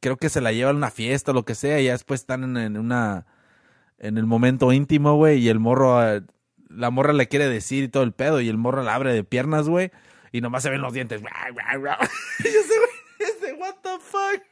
Creo 0.00 0.16
que 0.16 0.28
se 0.28 0.40
la 0.40 0.52
lleva 0.52 0.70
a 0.70 0.74
una 0.74 0.90
fiesta 0.90 1.30
o 1.30 1.34
lo 1.34 1.44
que 1.44 1.54
sea. 1.54 1.80
Y 1.80 1.84
ya 1.84 1.92
después 1.92 2.20
están 2.20 2.56
en, 2.56 2.76
una. 2.76 3.26
En 3.98 4.18
el 4.18 4.26
momento 4.26 4.72
íntimo, 4.72 5.14
güey. 5.14 5.38
Y 5.38 5.48
el 5.48 5.60
morro. 5.60 5.98
ah, 5.98 6.20
la 6.68 6.90
morra 6.90 7.12
le 7.12 7.28
quiere 7.28 7.48
decir 7.48 7.84
y 7.84 7.88
todo 7.88 8.02
el 8.02 8.12
pedo. 8.12 8.40
Y 8.40 8.48
el 8.48 8.58
morro 8.58 8.82
la 8.82 8.94
abre 8.94 9.12
de 9.12 9.24
piernas, 9.24 9.68
güey. 9.68 9.90
Y 10.32 10.40
nomás 10.40 10.62
se 10.62 10.70
ven 10.70 10.82
los 10.82 10.92
dientes. 10.92 11.22
y 11.22 12.46
ese 12.46 12.60
güey. 12.60 12.98
Ese, 13.18 13.52
what 13.54 13.74
the 13.82 13.98
fuck. 14.00 14.42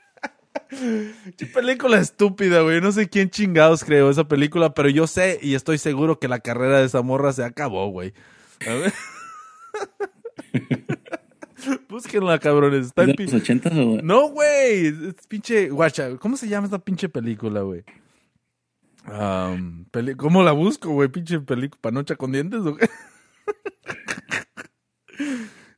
Qué 1.37 1.47
película 1.47 1.99
estúpida, 1.99 2.63
güey. 2.63 2.81
No 2.81 2.93
sé 2.93 3.09
quién 3.09 3.31
chingados 3.31 3.85
creó 3.85 4.11
esa 4.11 4.25
película, 4.25 4.75
pero 4.75 4.89
yo 4.89 5.07
sé 5.07 5.39
y 5.43 5.55
estoy 5.55 5.79
seguro 5.79 6.19
que 6.19 6.29
la 6.29 6.41
carrera 6.41 6.81
de 6.81 6.87
esa 6.87 7.03
morra 7.03 7.33
se 7.33 7.45
acabó, 7.45 7.89
güey. 7.89 8.13
Búsquenla, 11.97 12.39
cabrones. 12.39 12.87
Está 12.89 13.03
¿Es 13.03 13.07
de 13.07 13.11
en 13.13 13.17
pi- 13.17 13.25
los 13.25 13.35
ochentas 13.35 13.73
o...? 13.73 14.03
No, 14.03 14.29
güey. 14.29 14.87
Es 14.89 15.27
pinche. 15.27 15.71
Guacha, 15.71 16.17
¿cómo 16.19 16.37
se 16.37 16.47
llama 16.49 16.67
esta 16.67 16.79
pinche 16.79 17.09
película, 17.09 17.63
güey? 17.63 17.85
Peli- 19.93 20.15
¿Cómo 20.17 20.43
la 20.43 20.53
busco, 20.53 20.91
güey? 20.91 21.09
Pinche 21.09 21.41
película. 21.41 21.81
¿Panocha 21.81 22.17
con 22.17 22.33
dientes 22.33 22.61
o 22.61 22.77
qué? 22.77 22.89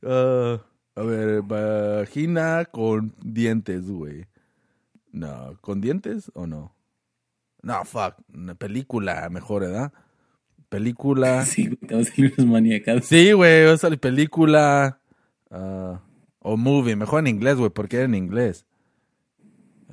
Ah, 0.02 0.61
a 0.94 1.02
ver, 1.02 1.42
vagina 1.42 2.64
con 2.66 3.14
dientes, 3.22 3.90
güey. 3.90 4.26
No, 5.12 5.57
¿con 5.61 5.81
dientes 5.81 6.31
o 6.35 6.46
no? 6.46 6.74
No, 7.62 7.85
fuck. 7.85 8.14
Una 8.33 8.54
película 8.54 9.28
mejor, 9.28 9.62
¿verdad? 9.62 9.92
Película. 10.68 11.44
Sí, 11.46 11.66
güey, 11.66 11.76
te 11.78 11.94
vas 11.96 12.07
a 12.09 12.11
salir 12.14 12.35
los 12.37 12.46
maniacados. 12.46 13.04
Sí, 13.07 13.33
güey, 13.33 13.64
va 13.66 13.72
a 13.72 13.78
salir 13.78 13.98
película. 13.98 15.00
ah, 15.50 16.00
o 16.49 16.57
movie, 16.57 16.97
mejor 16.97 17.21
en 17.21 17.27
inglés, 17.27 17.57
güey, 17.57 17.69
porque 17.69 17.97
era 17.97 18.07
en 18.07 18.15
inglés. 18.15 18.65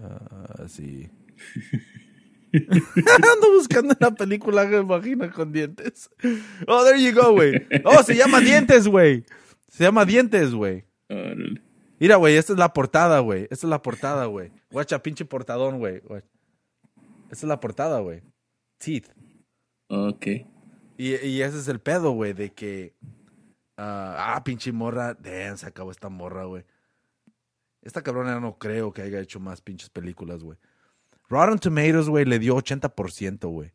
Ah, 0.02 0.66
sí. 0.68 1.10
Ando 2.54 3.52
buscando 3.58 3.94
una 4.00 4.12
película 4.16 4.64
de 4.66 4.80
vagina 4.82 5.30
con 5.30 5.52
dientes. 5.52 6.10
Oh, 6.66 6.86
there 6.86 7.04
you 7.04 7.14
go, 7.14 7.34
güey. 7.34 7.68
Oh, 7.84 8.02
se 8.04 8.16
llama 8.16 8.40
Dientes, 8.40 8.88
güey. 8.88 9.26
Se 9.68 9.84
llama 9.84 10.06
Dientes, 10.06 10.54
güey. 10.54 10.86
Mira, 12.00 12.16
güey, 12.16 12.38
esta 12.38 12.54
es 12.54 12.60
la 12.60 12.72
portada, 12.72 13.20
güey. 13.20 13.44
Esta 13.44 13.68
es 13.68 13.70
la 13.70 13.82
portada, 13.82 14.26
güey. 14.28 14.52
Guacha, 14.72 15.04
pinche 15.04 15.26
portadón, 15.26 15.80
güey. 15.80 15.96
Esta 15.96 16.26
es 17.32 17.44
la 17.44 17.60
portada, 17.60 18.00
güey. 18.00 18.22
Teeth. 18.78 19.10
Ok. 19.90 20.26
Y, 20.98 21.16
y 21.16 21.42
ese 21.42 21.60
es 21.60 21.68
el 21.68 21.80
pedo, 21.80 22.12
güey, 22.12 22.32
de 22.32 22.52
que. 22.52 22.94
Ah, 23.78 24.36
ah, 24.36 24.44
pinche 24.44 24.72
morra. 24.72 25.14
Damn, 25.14 25.58
se 25.58 25.68
acabó 25.68 25.92
esta 25.92 26.10
morra, 26.10 26.46
güey. 26.46 26.66
Esta 27.82 28.02
cabrona 28.02 28.40
no 28.40 28.58
creo 28.58 28.92
que 28.92 29.04
haya 29.04 29.20
hecho 29.20 29.40
más 29.40 29.62
pinches 29.62 29.90
películas, 29.90 30.44
güey. 30.44 30.58
Rotten 31.30 31.60
Tomatoes, 31.60 32.10
güey, 32.10 32.26
le 32.26 32.40
dio 32.40 32.56
80%, 32.56 33.48
güey. 33.48 33.72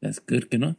That's 0.00 0.20
good, 0.26 0.44
¿que 0.44 0.58
no? 0.58 0.76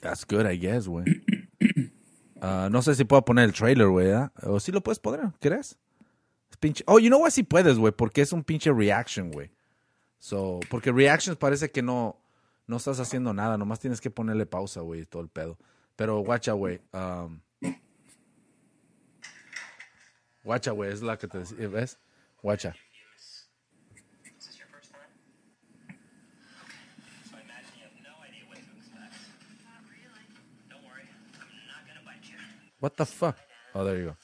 That's 0.00 0.26
good, 0.26 0.46
I 0.46 0.58
guess, 0.58 0.86
güey. 0.86 1.04
Ah, 2.38 2.68
no 2.70 2.82
sé 2.82 2.94
si 2.94 3.04
puedo 3.04 3.24
poner 3.24 3.46
el 3.46 3.54
trailer, 3.54 3.88
güey, 3.88 4.08
¿verdad? 4.08 4.30
O 4.42 4.60
si 4.60 4.70
lo 4.70 4.82
puedes 4.82 4.98
poner, 4.98 5.32
¿crees? 5.40 5.78
Es 6.50 6.56
pinche... 6.58 6.84
Oh, 6.86 6.98
you 6.98 7.08
know 7.08 7.22
what? 7.22 7.30
Sí 7.30 7.42
puedes, 7.42 7.78
güey, 7.78 7.94
porque 7.94 8.20
es 8.20 8.30
un 8.30 8.44
pinche 8.44 8.70
reaction, 8.70 9.32
güey. 9.32 9.50
So, 10.18 10.60
porque 10.68 10.92
reactions 10.92 11.38
parece 11.38 11.70
que 11.70 11.80
no, 11.80 12.20
no 12.66 12.76
estás 12.76 13.00
haciendo 13.00 13.32
nada, 13.32 13.56
nomás 13.56 13.80
tienes 13.80 14.02
que 14.02 14.10
ponerle 14.10 14.44
pausa, 14.44 14.82
güey, 14.82 15.06
todo 15.06 15.22
el 15.22 15.28
pedo. 15.28 15.58
Pero 15.96 16.20
guacha, 16.20 16.52
güey. 16.52 16.80
Um, 16.92 17.40
guacha, 20.44 20.70
güey, 20.72 20.92
es 20.92 21.02
la 21.02 21.16
que 21.16 21.26
te 21.26 21.38
decía, 21.38 21.68
¿ves? 21.68 21.98
Guacha. 22.42 22.74
What 32.78 32.96
the 32.96 33.06
fuck? 33.06 33.36
Oh, 33.74 33.84
there 33.84 33.98
you 33.98 34.04
go. 34.04 34.16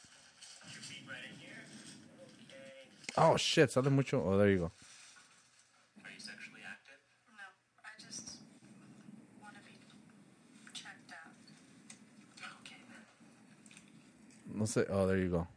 Oh, 3.17 3.37
shit, 3.37 3.71
sale 3.71 3.91
mucho. 3.91 4.23
Oh, 4.25 4.37
there 4.37 4.51
you 4.51 4.59
go. 4.59 4.73
No 14.63 14.67
sé. 14.69 14.87
Oh, 14.91 15.09
there 15.09 15.21
you 15.21 15.29
go. 15.29 15.49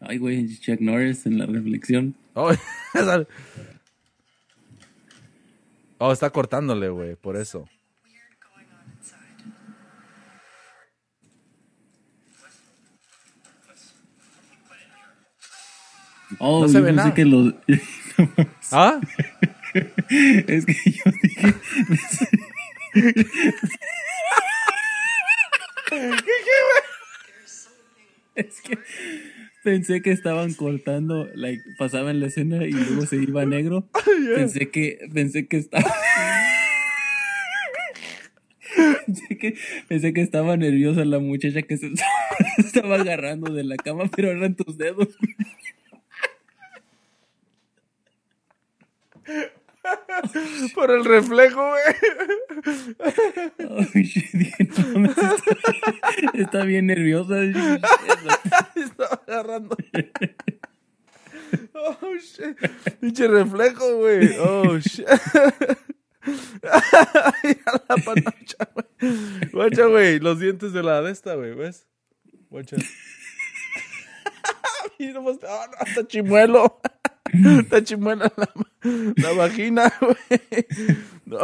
Ay, 0.00 0.16
güey, 0.16 0.48
Chuck 0.60 0.80
Norris 0.80 1.26
en 1.26 1.36
la 1.36 1.44
reflexión. 1.44 2.14
Oh, 2.32 2.52
oh, 5.98 6.10
está 6.10 6.30
cortándole, 6.30 6.88
güey, 6.88 7.16
por 7.16 7.36
eso. 7.36 7.68
Oh, 16.38 16.62
No 16.62 16.68
se 16.68 16.74
yo 16.74 16.80
ve 16.80 16.86
pensé 16.86 16.96
nada. 16.96 17.14
que 17.14 17.24
lo... 17.26 17.52
¿Ah? 18.72 19.00
es 19.74 20.64
que 20.64 20.90
yo 20.92 21.02
dije... 21.22 21.54
Es 28.34 28.60
que 28.62 28.78
pensé 29.62 30.02
que 30.02 30.12
estaban 30.12 30.54
cortando, 30.54 31.28
like, 31.34 31.62
pasaban 31.78 32.20
la 32.20 32.26
escena 32.26 32.64
y 32.64 32.72
luego 32.72 33.06
se 33.06 33.16
iba 33.16 33.44
negro. 33.44 33.88
Pensé 34.34 34.70
que, 34.70 34.98
pensé 35.12 35.46
que 35.46 35.58
estaba. 35.58 35.92
pensé 39.06 39.38
que, 39.38 39.54
pensé 39.88 40.12
que 40.12 40.20
estaba 40.22 40.56
nerviosa 40.56 41.04
la 41.04 41.18
muchacha 41.18 41.62
que 41.62 41.76
se 41.76 41.90
estaba 42.58 42.96
agarrando 42.96 43.52
de 43.52 43.64
la 43.64 43.76
cama, 43.76 44.04
pero 44.14 44.30
eran 44.30 44.54
tus 44.54 44.78
dedos. 44.78 45.08
Por 50.74 50.90
el 50.90 51.04
reflejo, 51.04 51.70
güey. 51.70 51.82
Ay, 52.98 53.54
no, 54.94 55.10
está, 55.10 55.36
está 56.34 56.64
bien 56.64 56.86
nerviosa. 56.86 57.42
Estaba 58.76 59.22
agarrando. 59.26 59.76
Oh, 61.74 61.96
shit. 62.16 62.56
Pinche 63.00 63.26
reflejo, 63.28 63.96
güey. 63.96 64.36
Oh, 64.38 64.78
shit. 64.78 65.06
Mira 67.42 67.72
la 67.88 67.96
panocha, 67.96 68.68
güey. 68.74 69.50
Guacha, 69.52 69.86
güey. 69.86 70.18
Los 70.20 70.38
dientes 70.38 70.72
de 70.72 70.82
la 70.82 71.00
de 71.02 71.12
esta, 71.12 71.34
güey. 71.34 71.54
¿Ves? 71.54 71.86
Guacha. 72.50 72.76
Mira, 74.98 75.20
ah, 75.20 75.66
no, 75.66 75.86
está 75.86 76.06
chimuelo. 76.06 76.80
Está 77.60 77.82
chimuelo 77.82 78.24
la, 78.36 78.50
la 79.16 79.32
vagina, 79.32 79.92
güey. 80.00 80.66
No. 81.26 81.38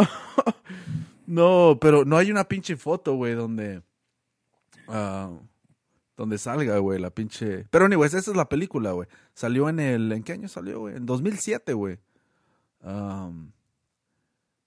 No, 1.27 1.79
pero 1.81 2.05
no 2.05 2.17
hay 2.17 2.31
una 2.31 2.45
pinche 2.45 2.77
foto, 2.77 3.15
güey, 3.17 3.35
donde. 3.35 3.83
ah, 4.89 5.31
donde 6.17 6.39
salga, 6.39 6.79
güey, 6.79 6.99
la 6.99 7.11
pinche. 7.11 7.67
Pero, 7.71 7.85
anyways, 7.85 8.15
esa 8.15 8.31
es 8.31 8.37
la 8.37 8.49
película, 8.49 8.93
güey. 8.93 9.09
Salió 9.35 9.69
en 9.69 9.81
el. 9.81 10.13
¿En 10.13 10.23
qué 10.23 10.33
año 10.33 10.49
salió, 10.49 10.81
güey? 10.81 10.97
En 10.97 11.05
2007, 11.05 11.73
güey. 11.75 11.99
Um, 12.81 13.51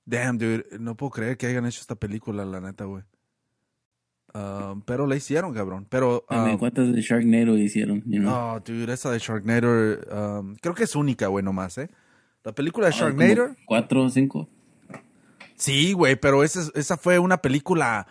damn, 0.05 0.37
dude. 0.37 0.65
No 0.79 0.95
puedo 0.95 1.11
creer 1.11 1.37
que 1.37 1.47
hayan 1.47 1.65
hecho 1.65 1.81
esta 1.81 1.95
película, 1.95 2.45
la 2.45 2.59
neta, 2.61 2.85
güey. 2.85 3.03
Um, 4.33 4.81
pero 4.83 5.07
la 5.07 5.15
hicieron, 5.15 5.53
cabrón. 5.53 5.87
Pero. 5.89 6.23
También, 6.29 6.55
um, 6.55 6.59
¿Cuántas 6.59 6.93
de 6.93 7.01
Sharknado 7.01 7.57
hicieron? 7.57 8.03
You 8.05 8.19
know? 8.21 8.31
no, 8.31 8.59
dude, 8.59 8.93
esa 8.93 9.09
de 9.11 9.19
Sharknado. 9.19 9.97
um, 10.39 10.55
creo 10.57 10.75
que 10.75 10.83
es 10.83 10.95
única, 10.95 11.27
güey, 11.27 11.43
nomás, 11.43 11.77
¿eh? 11.79 11.89
La 12.43 12.53
película 12.53 12.87
de 12.87 12.93
Ah, 12.93 12.97
Sharknado. 12.99 13.55
¿Cuatro 13.65 14.03
o 14.03 14.09
cinco? 14.09 14.47
Sí, 15.55 15.93
güey, 15.93 16.15
pero 16.15 16.43
esa, 16.43 16.61
es- 16.61 16.71
esa 16.75 16.95
fue 16.97 17.19
una 17.19 17.37
película 17.41 18.07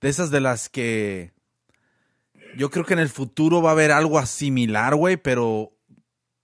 de 0.00 0.08
esas 0.08 0.30
de 0.30 0.40
las 0.40 0.68
que 0.68 1.32
yo 2.56 2.70
creo 2.70 2.84
que 2.84 2.92
en 2.92 2.98
el 2.98 3.08
futuro 3.08 3.62
va 3.62 3.70
a 3.70 3.72
haber 3.72 3.92
algo 3.92 4.24
similar, 4.26 4.94
güey, 4.94 5.16
pero 5.16 5.72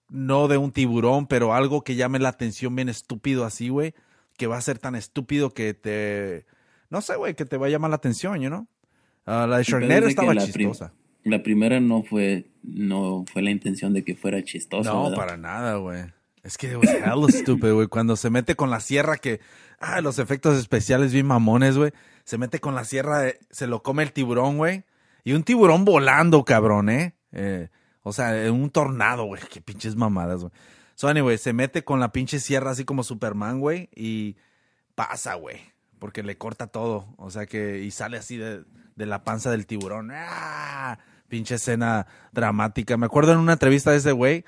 no 0.08 0.48
de 0.48 0.56
un 0.56 0.72
tiburón, 0.72 1.26
pero 1.26 1.52
algo 1.52 1.82
que 1.84 1.96
llame 1.96 2.18
la 2.18 2.30
atención 2.30 2.74
bien 2.74 2.88
estúpido 2.88 3.44
así, 3.44 3.68
güey, 3.68 3.94
que 4.38 4.46
va 4.46 4.56
a 4.56 4.60
ser 4.62 4.78
tan 4.78 4.94
estúpido 4.94 5.52
que 5.52 5.74
te, 5.74 6.46
no 6.88 7.02
sé, 7.02 7.16
güey, 7.16 7.34
que 7.34 7.44
te 7.44 7.58
va 7.58 7.66
a 7.66 7.70
llamar 7.70 7.90
la 7.90 7.96
atención, 7.96 8.40
you 8.40 8.48
know? 8.48 8.66
Ah, 9.30 9.46
la 9.46 9.58
de 9.58 9.64
Sharknado 9.64 10.06
estaba 10.06 10.32
prim- 10.32 10.44
chistosa. 10.46 10.92
La 11.24 11.42
primera 11.42 11.80
no 11.80 12.02
fue, 12.02 12.50
no 12.62 13.24
fue 13.30 13.42
la 13.42 13.50
intención 13.50 13.92
de 13.92 14.02
que 14.02 14.14
fuera 14.16 14.42
chistosa. 14.42 14.90
No, 14.90 15.04
¿verdad? 15.04 15.16
para 15.16 15.36
nada, 15.36 15.76
güey. 15.76 16.04
Es 16.42 16.56
que 16.56 16.68
it 16.68 16.76
was 16.76 16.88
hella 16.88 17.14
stupid, 17.40 17.72
güey. 17.72 17.86
Cuando 17.88 18.16
se 18.16 18.30
mete 18.30 18.54
con 18.56 18.70
la 18.70 18.80
sierra 18.80 19.18
que... 19.18 19.40
Ah, 19.80 20.00
los 20.00 20.18
efectos 20.18 20.56
especiales 20.58 21.12
bien 21.12 21.26
mamones, 21.26 21.76
güey. 21.76 21.92
Se 22.24 22.38
mete 22.38 22.58
con 22.60 22.74
la 22.74 22.84
sierra, 22.84 23.24
se 23.50 23.66
lo 23.66 23.82
come 23.82 24.02
el 24.02 24.12
tiburón, 24.12 24.56
güey. 24.56 24.84
Y 25.24 25.32
un 25.34 25.42
tiburón 25.42 25.84
volando, 25.84 26.44
cabrón, 26.44 26.88
¿eh? 26.88 27.14
Eh, 27.32 27.68
o 28.02 28.12
sea, 28.14 28.50
un 28.50 28.70
tornado, 28.70 29.24
güey. 29.24 29.42
Qué 29.52 29.60
pinches 29.60 29.94
mamadas, 29.94 30.40
güey. 30.40 30.52
So, 30.94 31.08
anyway, 31.08 31.36
se 31.36 31.52
mete 31.52 31.84
con 31.84 32.00
la 32.00 32.12
pinche 32.12 32.40
sierra 32.40 32.70
así 32.70 32.84
como 32.84 33.02
Superman, 33.02 33.60
güey. 33.60 33.90
Y 33.94 34.36
pasa, 34.94 35.34
güey. 35.34 35.58
Porque 35.98 36.22
le 36.22 36.38
corta 36.38 36.68
todo. 36.68 37.14
O 37.18 37.30
sea 37.30 37.44
que... 37.46 37.82
Y 37.82 37.90
sale 37.90 38.16
así 38.16 38.36
de, 38.38 38.64
de 38.98 39.06
la 39.06 39.24
panza 39.24 39.50
del 39.50 39.64
tiburón. 39.64 40.10
¡Ah! 40.12 40.98
Pinche 41.28 41.54
escena 41.54 42.06
dramática. 42.32 42.96
Me 42.96 43.06
acuerdo 43.06 43.32
en 43.32 43.38
una 43.38 43.52
entrevista 43.52 43.92
de 43.92 43.98
ese 43.98 44.12
güey 44.12 44.44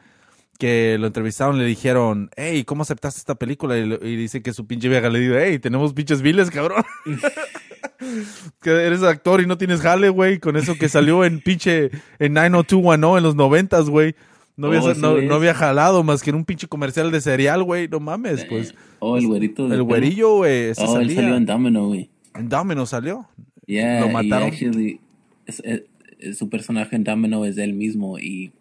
que 0.58 0.98
lo 1.00 1.06
entrevistaron, 1.06 1.56
le 1.56 1.64
dijeron, 1.64 2.28
hey, 2.36 2.64
¿cómo 2.64 2.82
aceptaste 2.82 3.18
esta 3.18 3.34
película? 3.34 3.78
Y, 3.78 4.16
dice 4.16 4.42
que 4.42 4.52
su 4.52 4.66
pinche 4.66 4.90
vieja 4.90 5.08
le 5.08 5.20
dijo, 5.20 5.34
hey, 5.38 5.58
tenemos 5.58 5.94
pinches 5.94 6.20
viles, 6.20 6.50
cabrón. 6.50 6.84
que 8.60 8.70
eres 8.70 9.02
actor 9.02 9.40
y 9.40 9.46
no 9.46 9.56
tienes 9.56 9.80
jale, 9.80 10.10
güey, 10.10 10.38
con 10.38 10.56
eso 10.58 10.74
que 10.74 10.90
salió 10.90 11.24
en 11.24 11.40
pinche, 11.40 11.90
en 12.18 12.34
90210 12.34 13.18
en 13.18 13.22
los 13.22 13.36
noventas, 13.36 13.88
güey. 13.88 14.14
No 14.56 14.66
había, 14.66 14.80
Oh, 14.80 14.94
no, 14.94 15.34
había 15.34 15.54
jalado 15.54 16.02
más 16.02 16.22
que 16.22 16.28
en 16.28 16.36
un 16.36 16.44
pinche 16.44 16.68
comercial 16.68 17.10
de 17.10 17.22
cereal, 17.22 17.62
güey. 17.62 17.88
No 17.88 17.98
mames, 17.98 18.44
pues. 18.44 18.74
Oh, 18.98 19.16
el 19.16 19.26
güerito. 19.26 19.72
El 19.72 19.82
güerillo, 19.82 20.36
güey, 20.36 20.72
Oh, 20.76 20.98
él 20.98 21.14
salió 21.14 21.36
en 21.36 21.46
Domino, 21.46 21.86
güey. 21.86 22.10
En 22.34 22.50
Domino 22.50 22.84
salió. 22.84 23.26
Yeah, 23.70 24.00
Lo 24.00 24.08
mataron. 24.08 24.48
actually, 24.48 25.00
es- 25.46 25.60
es- 25.64 25.82
es- 26.18 26.36
su 26.38 26.48
personaje 26.48 26.96
en 26.96 27.04
Domino 27.04 27.44
es 27.44 27.56
él 27.58 27.72
mismo 27.72 28.18
y, 28.18 28.52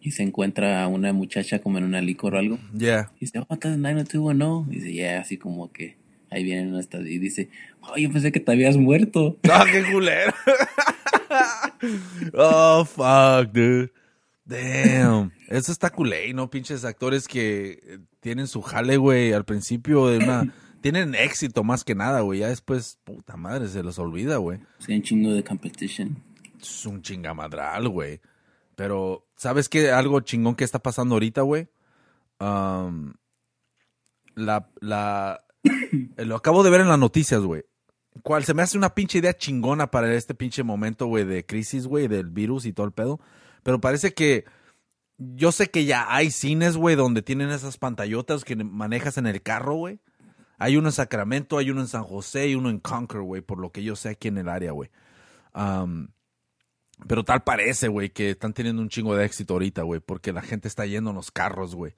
y 0.00 0.10
se 0.10 0.22
encuentra 0.22 0.82
a 0.82 0.88
una 0.88 1.12
muchacha 1.12 1.60
como 1.60 1.78
en 1.78 1.84
una 1.84 2.00
licor 2.00 2.34
o 2.34 2.38
algo. 2.38 2.58
Yeah. 2.76 3.10
Y 3.16 3.20
dice, 3.26 3.38
oh, 3.38 3.46
¿estás 3.54 3.74
en 3.74 3.82
90210? 3.82 4.66
Y 4.70 4.80
dice, 4.80 4.92
yeah, 4.92 5.20
así 5.20 5.36
como 5.38 5.72
que 5.72 5.96
ahí 6.30 6.44
vienen 6.44 6.70
nuestras. 6.70 7.06
Y 7.06 7.18
dice, 7.18 7.48
oh, 7.82 7.96
yo 7.96 8.10
pensé 8.12 8.30
que 8.32 8.40
te 8.40 8.52
habías 8.52 8.76
muerto. 8.76 9.36
¡Ah, 9.50 9.64
qué 9.70 9.84
culero! 9.92 10.32
oh, 12.34 12.84
fuck, 12.84 13.52
dude. 13.52 13.92
Damn. 14.44 15.30
Eso 15.48 15.72
está 15.72 15.90
culé, 15.90 16.32
¿no? 16.32 16.48
Pinches 16.50 16.84
actores 16.84 17.28
que 17.28 17.80
eh, 17.82 17.98
tienen 18.20 18.46
su 18.46 18.62
jale, 18.62 18.96
güey, 18.96 19.32
al 19.32 19.44
principio 19.44 20.06
de 20.08 20.18
una... 20.18 20.52
Tienen 20.80 21.14
éxito 21.14 21.64
más 21.64 21.84
que 21.84 21.94
nada, 21.94 22.20
güey. 22.20 22.40
Ya 22.40 22.48
después, 22.48 22.98
puta 23.04 23.36
madre, 23.36 23.68
se 23.68 23.82
los 23.82 23.98
olvida, 23.98 24.36
güey. 24.36 24.60
Sí, 24.78 24.94
un 24.94 25.02
chingo 25.02 25.32
de 25.32 25.42
competition. 25.42 26.22
Es 26.60 26.86
un 26.86 27.02
chingamadral, 27.02 27.88
güey. 27.88 28.20
Pero, 28.76 29.26
¿sabes 29.36 29.68
qué? 29.68 29.90
Algo 29.90 30.20
chingón 30.20 30.54
que 30.54 30.64
está 30.64 30.78
pasando 30.78 31.16
ahorita, 31.16 31.42
güey. 31.42 31.68
Um, 32.40 33.14
la, 34.36 34.70
la, 34.80 35.44
lo 36.16 36.36
acabo 36.36 36.62
de 36.62 36.70
ver 36.70 36.82
en 36.82 36.88
las 36.88 36.98
noticias, 36.98 37.40
güey. 37.42 37.64
Cual 38.22 38.44
se 38.44 38.54
me 38.54 38.62
hace 38.62 38.78
una 38.78 38.94
pinche 38.94 39.18
idea 39.18 39.36
chingona 39.36 39.90
para 39.90 40.12
este 40.14 40.34
pinche 40.34 40.62
momento, 40.62 41.06
güey, 41.06 41.24
de 41.24 41.44
crisis, 41.44 41.86
güey, 41.86 42.08
del 42.08 42.30
virus 42.30 42.66
y 42.66 42.72
todo 42.72 42.86
el 42.86 42.92
pedo. 42.92 43.20
Pero 43.62 43.80
parece 43.80 44.14
que 44.14 44.44
yo 45.18 45.52
sé 45.52 45.70
que 45.70 45.84
ya 45.84 46.06
hay 46.08 46.30
cines, 46.30 46.76
güey, 46.76 46.96
donde 46.96 47.22
tienen 47.22 47.50
esas 47.50 47.78
pantallotas 47.78 48.44
que 48.44 48.56
manejas 48.56 49.18
en 49.18 49.26
el 49.26 49.42
carro, 49.42 49.74
güey. 49.74 50.00
Hay 50.58 50.76
uno 50.76 50.88
en 50.88 50.92
Sacramento, 50.92 51.56
hay 51.56 51.70
uno 51.70 51.80
en 51.80 51.88
San 51.88 52.02
José 52.02 52.48
y 52.48 52.54
uno 52.54 52.68
en 52.68 52.80
Concord, 52.80 53.22
güey, 53.22 53.42
por 53.42 53.58
lo 53.58 53.70
que 53.70 53.82
yo 53.82 53.96
sé 53.96 54.10
aquí 54.10 54.28
en 54.28 54.38
el 54.38 54.48
área, 54.48 54.72
güey. 54.72 54.90
Um, 55.54 56.08
pero 57.06 57.24
tal 57.24 57.44
parece, 57.44 57.88
güey, 57.88 58.10
que 58.10 58.30
están 58.30 58.52
teniendo 58.52 58.82
un 58.82 58.88
chingo 58.88 59.14
de 59.14 59.24
éxito 59.24 59.54
ahorita, 59.54 59.82
güey, 59.82 60.00
porque 60.00 60.32
la 60.32 60.42
gente 60.42 60.66
está 60.66 60.84
yendo 60.84 61.10
en 61.10 61.16
los 61.16 61.30
carros, 61.30 61.76
güey. 61.76 61.94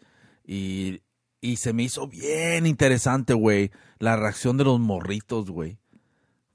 Y, 0.47 1.01
y 1.41 1.57
se 1.57 1.73
me 1.73 1.85
hizo 1.85 2.07
bien 2.07 2.67
interesante, 2.67 3.33
güey, 3.33 3.71
la 3.99 4.17
reacción 4.17 4.59
de 4.59 4.65
los 4.65 4.79
morritos, 4.79 5.51
güey. 5.51 5.79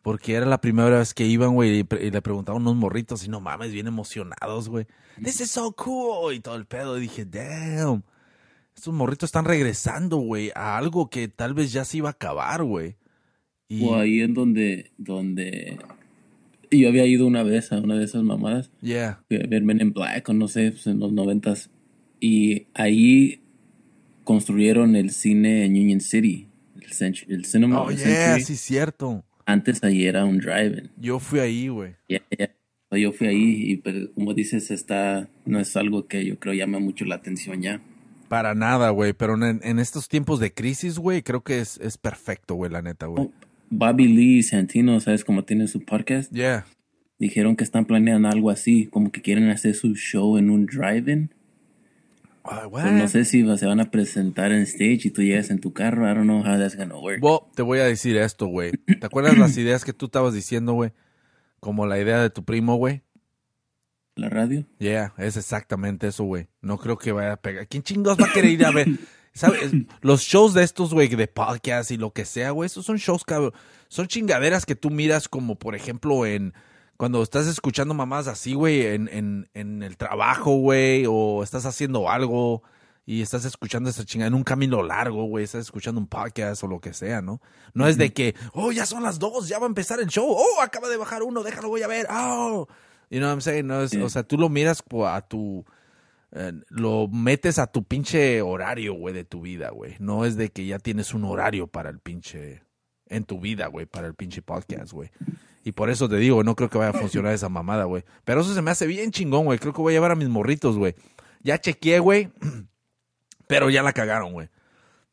Porque 0.04 0.36
era 0.36 0.46
la 0.46 0.62
primera 0.62 1.00
vez 1.00 1.16
que 1.16 1.26
iban, 1.26 1.56
güey, 1.56 1.80
y 1.80 2.12
le 2.12 2.22
preguntaban 2.22 2.62
unos 2.62 2.76
morritos 2.76 3.26
y 3.26 3.30
no 3.30 3.42
mames, 3.42 3.72
bien 3.72 3.88
emocionados, 3.88 4.70
güey. 4.70 4.86
This 5.24 5.42
is 5.42 5.50
so 5.50 5.72
cool 5.72 6.36
y 6.36 6.40
todo 6.40 6.56
el 6.56 6.68
pedo. 6.68 6.98
Y 7.00 7.02
dije, 7.02 7.26
damn, 7.26 8.04
estos 8.76 8.94
morritos 8.94 9.28
están 9.28 9.46
regresando, 9.46 10.18
güey, 10.18 10.52
a 10.56 10.78
algo 10.78 11.10
que 11.10 11.28
tal 11.28 11.54
vez 11.54 11.72
ya 11.72 11.86
se 11.86 11.98
iba 11.98 12.10
a 12.10 12.12
acabar, 12.14 12.64
güey. 12.64 12.96
Y 13.68 13.84
O 13.84 13.96
ahí 13.96 14.22
en 14.22 14.34
donde, 14.34 14.92
donde 14.98 15.80
yo 16.72 16.88
había 16.90 17.06
ido 17.06 17.26
una 17.26 17.42
vez 17.44 17.72
a 17.72 17.80
una 17.80 17.96
de 17.96 18.06
esas 18.06 18.24
mamadas. 18.24 18.70
Yeah. 18.82 19.24
Ver 19.30 19.64
Men 19.64 19.82
in 19.82 19.94
Black 19.94 20.28
o 20.30 20.34
no 20.34 20.48
sé, 20.48 20.72
pues, 20.72 20.88
en 20.88 21.00
los 21.00 21.12
noventas. 21.14 21.70
Y 22.20 22.68
ahí 22.74 23.42
construyeron 24.24 24.96
el 24.96 25.12
cine 25.12 25.66
en 25.66 25.74
Union 25.74 26.02
City. 26.02 26.48
El, 26.80 26.92
Century- 26.94 27.34
el 27.34 27.46
Cinema 27.46 27.82
Oh, 27.82 27.90
el 27.90 27.98
yeah, 27.98 28.06
Century. 28.36 28.44
sí, 28.44 28.56
cierto. 28.56 29.24
Antes 29.46 29.84
ahí 29.84 30.06
era 30.06 30.26
un 30.26 30.38
drive-in. 30.40 30.92
Yo 30.98 31.20
fui 31.20 31.40
ahí, 31.40 31.68
güey. 31.68 31.96
Ya, 32.10 32.22
ya. 32.38 32.52
Yo 32.92 33.12
fui 33.12 33.28
ahí 33.28 33.72
y 33.72 33.78
pero, 33.78 34.12
como 34.14 34.34
dices, 34.34 34.72
está, 34.72 35.28
no 35.46 35.60
es 35.60 35.76
algo 35.76 36.08
que 36.08 36.24
yo 36.26 36.40
creo 36.40 36.54
llama 36.54 36.80
mucho 36.80 37.04
la 37.06 37.16
atención 37.16 37.62
ya. 37.62 37.82
Para 38.28 38.56
nada, 38.56 38.90
güey. 38.90 39.14
Pero 39.14 39.36
en, 39.36 39.62
en 39.64 39.80
estos 39.80 40.08
tiempos 40.08 40.40
de 40.40 40.54
crisis, 40.54 40.98
güey, 40.98 41.22
creo 41.22 41.44
que 41.44 41.60
es, 41.60 41.78
es 41.80 41.98
perfecto, 41.98 42.56
güey, 42.56 42.72
la 42.72 42.82
neta, 42.82 43.06
güey. 43.06 43.30
Bobby 43.70 44.08
Lee 44.08 44.38
y 44.38 44.44
Santino, 44.44 45.00
¿sabes 45.00 45.24
cómo 45.24 45.44
tiene 45.44 45.68
su 45.68 45.84
podcast? 45.84 46.32
Yeah. 46.32 46.66
Dijeron 47.18 47.56
que 47.56 47.64
están 47.64 47.86
planeando 47.86 48.28
algo 48.28 48.50
así, 48.50 48.88
como 48.88 49.12
que 49.12 49.22
quieren 49.22 49.50
hacer 49.50 49.76
su 49.76 49.96
show 49.96 50.38
en 50.38 50.50
un 50.50 50.66
drive-in. 50.66 51.32
Pues 52.70 52.92
no 52.92 53.08
sé 53.08 53.26
si 53.26 53.44
se 53.58 53.66
van 53.66 53.80
a 53.80 53.90
presentar 53.90 54.52
en 54.52 54.62
stage 54.62 55.00
y 55.06 55.10
tú 55.10 55.24
llegas 55.24 55.50
en 55.50 55.60
tu 55.60 55.74
carro. 55.74 56.10
I 56.10 56.14
don't 56.14 56.26
know 56.26 56.42
how 56.42 56.60
that's 56.60 56.76
gonna 56.76 56.96
work. 56.96 57.24
Well, 57.24 57.40
te 57.56 57.64
voy 57.64 57.80
a 57.80 57.86
decir 57.86 58.18
esto, 58.18 58.46
güey. 58.46 58.72
¿Te 59.00 59.06
acuerdas 59.06 59.36
las 59.36 59.58
ideas 59.58 59.84
que 59.84 59.94
tú 59.94 60.06
estabas 60.06 60.36
diciendo, 60.36 60.74
güey? 60.74 60.92
Como 61.60 61.88
la 61.88 62.00
idea 62.00 62.22
de 62.22 62.30
tu 62.30 62.46
primo, 62.46 62.76
güey. 62.76 63.02
La 64.16 64.30
radio. 64.30 64.66
Yeah, 64.80 65.14
es 65.18 65.36
exactamente 65.36 66.08
eso, 66.08 66.24
güey. 66.24 66.48
No 66.62 66.78
creo 66.78 66.98
que 66.98 67.12
vaya 67.12 67.34
a 67.34 67.38
pegar. 67.38 67.68
¿Quién 67.68 67.84
chingados 67.84 68.18
va 68.18 68.28
a 68.28 68.34
querer 68.34 68.52
ir 68.52 68.66
a 68.66 68.72
ver? 68.72 68.88
¿Sabes? 69.34 69.74
Los 70.00 70.22
shows 70.22 70.54
de 70.54 70.64
estos, 70.64 70.94
güey, 70.94 71.10
de 71.10 71.28
podcast 71.28 71.92
y 71.92 71.98
lo 71.98 72.14
que 72.14 72.24
sea, 72.24 72.52
güey, 72.52 72.68
esos 72.68 72.86
son 72.86 72.96
shows, 72.96 73.26
cabrón. 73.26 73.52
Son 73.90 74.08
chingaderas 74.08 74.66
que 74.66 74.76
tú 74.76 74.90
miras 74.90 75.28
como, 75.28 75.56
por 75.56 75.76
ejemplo, 75.76 76.26
en... 76.26 76.54
Cuando 76.96 77.22
estás 77.22 77.46
escuchando 77.48 77.94
mamás 77.94 78.28
así, 78.28 78.54
güey, 78.54 78.86
en, 78.86 79.10
en, 79.10 79.50
en 79.54 79.84
el 79.84 79.98
trabajo, 79.98 80.52
güey, 80.56 81.04
o 81.06 81.44
estás 81.44 81.66
haciendo 81.66 82.10
algo 82.10 82.64
y 83.06 83.22
estás 83.22 83.44
escuchando 83.44 83.90
esa 83.90 84.06
chingada 84.06 84.30
en 84.30 84.34
un 84.34 84.46
camino 84.46 84.82
largo, 84.82 85.26
güey, 85.26 85.44
estás 85.44 85.62
escuchando 85.62 86.00
un 86.00 86.08
podcast 86.08 86.64
o 86.64 86.68
lo 86.68 86.80
que 86.80 86.94
sea, 86.94 87.22
¿no? 87.22 87.42
No 87.74 87.86
es 87.88 87.98
de 87.98 88.14
que, 88.14 88.34
oh, 88.54 88.72
ya 88.72 88.86
son 88.86 89.04
las 89.04 89.20
dos, 89.20 89.50
ya 89.50 89.60
va 89.60 89.66
a 89.66 89.68
empezar 89.68 90.00
el 90.00 90.08
show, 90.08 90.26
oh, 90.28 90.62
acaba 90.62 90.88
de 90.88 90.96
bajar 90.96 91.22
uno, 91.22 91.44
déjalo, 91.44 91.68
voy 91.68 91.84
a 91.84 91.88
ver, 91.88 92.08
oh. 92.10 92.68
You 93.10 93.20
know 93.20 93.28
what 93.30 93.36
I'm 93.36 93.42
saying? 93.42 93.68
No 93.68 93.82
es, 93.82 93.92
Sí. 93.92 94.02
O 94.02 94.10
sea, 94.10 94.24
tú 94.24 94.38
lo 94.38 94.50
miras 94.50 94.84
a 95.08 95.22
tu... 95.22 95.66
eh, 96.32 96.54
lo 96.70 97.08
metes 97.08 97.60
a 97.60 97.68
tu 97.68 97.84
pinche 97.84 98.42
horario, 98.42 98.94
güey, 98.94 99.14
de 99.14 99.24
tu 99.26 99.42
vida, 99.42 99.70
güey. 99.70 99.96
No 100.00 100.26
es 100.26 100.36
de 100.38 100.50
que 100.50 100.66
ya 100.66 100.80
tienes 100.80 101.14
un 101.14 101.24
horario 101.26 101.68
para 101.68 101.90
el 101.90 102.00
pinche... 102.00 102.64
En 103.08 103.24
tu 103.24 103.40
vida, 103.40 103.68
güey, 103.68 103.86
para 103.86 104.08
el 104.08 104.16
pinche 104.16 104.42
podcast, 104.42 104.92
güey. 104.92 105.12
Y 105.64 105.74
por 105.74 105.92
eso 105.92 106.10
te 106.10 106.16
digo, 106.18 106.44
no 106.44 106.56
creo 106.56 106.72
que 106.72 106.80
vaya 106.80 106.90
a 106.90 107.00
funcionar 107.00 107.34
esa 107.34 107.50
mamada, 107.50 107.84
güey. 107.84 108.04
Pero 108.24 108.42
eso 108.42 108.56
se 108.56 108.64
me 108.64 108.72
hace 108.72 108.88
bien 108.88 109.12
chingón, 109.12 109.46
güey. 109.46 109.60
Creo 109.60 109.74
que 109.74 109.82
voy 109.82 109.94
a 109.94 109.98
llevar 109.98 110.12
a 110.12 110.16
mis 110.16 110.28
morritos, 110.28 110.76
güey. 110.76 110.96
Ya 111.44 111.60
chequeé, 111.60 112.00
güey. 112.00 112.30
Pero 113.48 113.70
ya 113.70 113.84
la 113.84 113.94
cagaron, 113.94 114.34
güey. 114.34 114.50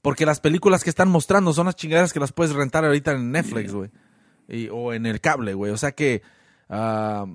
Porque 0.00 0.24
las 0.24 0.40
películas 0.40 0.82
que 0.84 0.90
están 0.90 1.10
mostrando 1.10 1.52
son 1.52 1.66
las 1.66 1.76
chingaderas 1.76 2.14
que 2.14 2.20
las 2.20 2.32
puedes 2.32 2.54
rentar 2.54 2.84
ahorita 2.84 3.12
en 3.12 3.30
Netflix, 3.30 3.72
güey. 3.74 3.90
O 4.70 4.92
en 4.94 5.04
el 5.06 5.20
cable, 5.20 5.52
güey. 5.54 5.70
O 5.70 5.76
sea 5.76 5.92
que 5.92 6.22
ah, 6.70 7.26